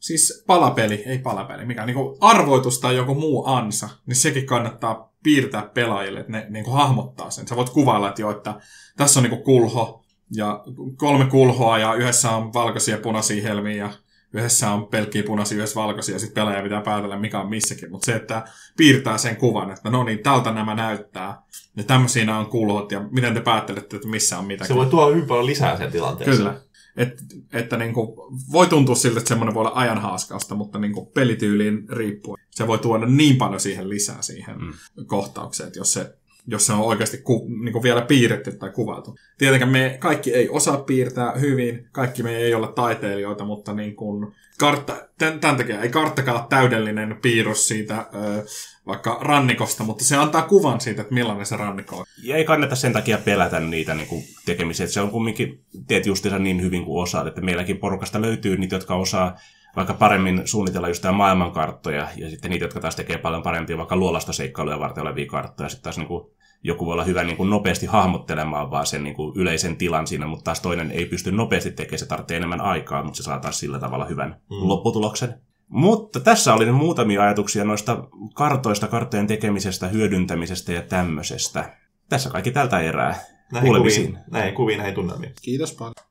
siis 0.00 0.44
palapeli, 0.46 1.02
ei 1.06 1.18
palapeli, 1.18 1.64
mikä 1.64 1.86
niin 1.86 1.96
kuin 1.96 2.16
arvoitus 2.20 2.80
tai 2.80 2.96
joku 2.96 3.14
muu 3.14 3.46
ansa, 3.46 3.88
niin 4.06 4.16
sekin 4.16 4.46
kannattaa 4.46 5.12
piirtää 5.22 5.62
pelaajille, 5.62 6.20
että 6.20 6.32
ne 6.32 6.46
niin 6.48 6.64
kuin 6.64 6.74
hahmottaa 6.74 7.30
sen. 7.30 7.48
Sä 7.48 7.56
voit 7.56 7.70
kuvailla, 7.70 8.08
että 8.08 8.22
jo, 8.22 8.30
että 8.30 8.60
tässä 8.96 9.20
on 9.20 9.24
niin 9.24 9.30
kuin 9.30 9.44
kulho 9.44 10.04
ja 10.34 10.64
kolme 10.96 11.26
kulhoa 11.26 11.78
ja 11.78 11.94
yhdessä 11.94 12.30
on 12.30 12.52
valkoisia 12.52 12.98
punaisia 12.98 13.42
helmiä 13.42 13.74
ja 13.74 13.90
yhdessä 14.32 14.70
on 14.70 14.86
pelkkiä 14.86 15.22
punaisia, 15.22 15.58
yhdessä 15.58 15.80
valkoisia, 15.80 16.14
ja 16.14 16.18
sitten 16.18 16.34
pelaaja 16.34 16.62
pitää 16.62 16.80
päätellä, 16.80 17.18
mikä 17.18 17.40
on 17.40 17.50
missäkin. 17.50 17.90
Mutta 17.90 18.06
se, 18.06 18.16
että 18.16 18.44
piirtää 18.76 19.18
sen 19.18 19.36
kuvan, 19.36 19.70
että 19.70 19.90
no 19.90 20.04
niin, 20.04 20.18
tältä 20.18 20.52
nämä 20.52 20.74
näyttää, 20.74 21.42
ja 21.76 21.84
tämmöisiä 21.84 22.36
on 22.38 22.46
kulhot, 22.46 22.92
ja 22.92 23.04
miten 23.10 23.34
te 23.34 23.40
päättelette, 23.40 23.96
että 23.96 24.08
missä 24.08 24.38
on 24.38 24.44
mitäkin. 24.44 24.68
Se 24.68 24.74
voi 24.74 24.86
tuoda 24.86 25.14
hyvin 25.14 25.28
paljon 25.28 25.46
lisää 25.46 25.76
sen 25.76 25.92
tilanteeseen. 25.92 26.36
Kyllä. 26.36 26.60
Et, 26.96 27.22
että 27.52 27.76
niin 27.76 27.92
kuin, 27.92 28.08
voi 28.52 28.66
tuntua 28.66 28.94
siltä, 28.94 29.18
että 29.18 29.28
semmoinen 29.28 29.54
voi 29.54 29.60
olla 29.60 29.72
ajanhaaskausta, 29.74 30.54
mutta 30.54 30.78
niin 30.78 30.92
kuin 30.92 31.06
pelityyliin 31.06 31.88
riippuen. 31.88 32.42
Se 32.50 32.66
voi 32.66 32.78
tuoda 32.78 33.06
niin 33.06 33.36
paljon 33.36 33.60
siihen 33.60 33.88
lisää 33.88 34.22
siihen 34.22 34.58
mm. 34.58 34.72
kohtaukseen, 35.06 35.66
että 35.66 35.78
jos 35.78 35.92
se 35.92 36.14
jos 36.46 36.66
se 36.66 36.72
on 36.72 36.80
oikeasti 36.80 37.18
ku, 37.18 37.46
niin 37.64 37.72
kuin 37.72 37.82
vielä 37.82 38.02
piirretty 38.02 38.52
tai 38.52 38.70
kuvattu. 38.70 39.16
Tietenkään 39.38 39.72
me 39.72 39.96
kaikki 39.98 40.34
ei 40.34 40.48
osaa 40.48 40.76
piirtää 40.76 41.32
hyvin, 41.32 41.88
kaikki 41.92 42.22
me 42.22 42.36
ei 42.36 42.54
ole 42.54 42.68
taiteilijoita, 42.72 43.44
mutta 43.44 43.74
niin 43.74 43.96
kuin 43.96 44.32
kartta, 44.58 44.96
tämän, 45.18 45.40
tämän 45.40 45.56
takia 45.56 45.80
ei 45.80 45.88
karttakaan 45.88 46.36
ole 46.36 46.46
täydellinen 46.48 47.18
piirros 47.22 47.68
siitä 47.68 48.06
ö, 48.14 48.44
vaikka 48.86 49.18
rannikosta, 49.20 49.84
mutta 49.84 50.04
se 50.04 50.16
antaa 50.16 50.42
kuvan 50.42 50.80
siitä, 50.80 51.02
että 51.02 51.14
millainen 51.14 51.46
se 51.46 51.56
rannikko 51.56 51.96
on. 51.96 52.04
Ja 52.22 52.36
ei 52.36 52.44
kannata 52.44 52.76
sen 52.76 52.92
takia 52.92 53.18
pelätä 53.18 53.60
niitä 53.60 53.94
niin 53.94 54.06
kuin, 54.06 54.24
tekemisiä, 54.46 54.84
että 54.84 54.94
se 54.94 55.00
on 55.00 55.10
kumminkin, 55.10 55.60
teet 55.86 56.06
justiinsa 56.06 56.38
niin 56.38 56.62
hyvin 56.62 56.84
kuin 56.84 57.02
osaat, 57.02 57.26
että 57.26 57.40
meilläkin 57.40 57.78
porukasta 57.78 58.22
löytyy 58.22 58.56
niitä, 58.56 58.76
jotka 58.76 58.94
osaa 58.94 59.36
vaikka 59.76 59.94
paremmin 59.94 60.42
suunnitella 60.44 60.88
just 60.88 61.02
tämä 61.02 61.12
maailmankarttoja, 61.12 62.08
ja 62.16 62.30
sitten 62.30 62.50
niitä, 62.50 62.64
jotka 62.64 62.80
taas 62.80 62.96
tekee 62.96 63.18
paljon 63.18 63.42
parempia 63.42 63.78
vaikka 63.78 63.96
luolasta 63.96 64.32
seikkailuja 64.32 64.78
varten 64.78 65.02
olevia 65.02 65.26
karttoja. 65.26 65.68
Sitten 65.68 65.82
taas 65.82 65.98
niin 65.98 66.08
kuin, 66.08 66.30
joku 66.62 66.86
voi 66.86 66.92
olla 66.92 67.04
hyvä 67.04 67.24
niin 67.24 67.36
kuin 67.36 67.50
nopeasti 67.50 67.86
hahmottelemaan 67.86 68.70
vaan 68.70 68.86
sen 68.86 69.04
niin 69.04 69.16
kuin 69.16 69.32
yleisen 69.36 69.76
tilan 69.76 70.06
siinä, 70.06 70.26
mutta 70.26 70.44
taas 70.44 70.60
toinen 70.60 70.90
ei 70.90 71.04
pysty 71.04 71.32
nopeasti 71.32 71.70
tekemään, 71.70 71.98
se 71.98 72.06
tarvitsee 72.06 72.36
enemmän 72.36 72.60
aikaa, 72.60 73.02
mutta 73.02 73.16
se 73.16 73.22
saa 73.22 73.38
taas 73.38 73.58
sillä 73.58 73.78
tavalla 73.78 74.04
hyvän 74.04 74.28
mm. 74.50 74.56
lopputuloksen. 74.68 75.34
Mutta 75.68 76.20
tässä 76.20 76.54
oli 76.54 76.72
muutamia 76.72 77.22
ajatuksia 77.22 77.64
noista 77.64 78.08
kartoista, 78.34 78.88
karttojen 78.88 79.26
tekemisestä, 79.26 79.88
hyödyntämisestä 79.88 80.72
ja 80.72 80.82
tämmöisestä. 80.82 81.76
Tässä 82.08 82.30
kaikki 82.30 82.50
tältä 82.50 82.80
erää. 82.80 83.14
Näihin 83.52 83.76
kuviin, 83.76 84.18
näihin 84.30 84.54
kuviin, 84.54 84.78
näihin 84.78 84.94
tunnelmiin. 84.94 85.32
Kiitos 85.42 85.72
paljon. 85.72 86.09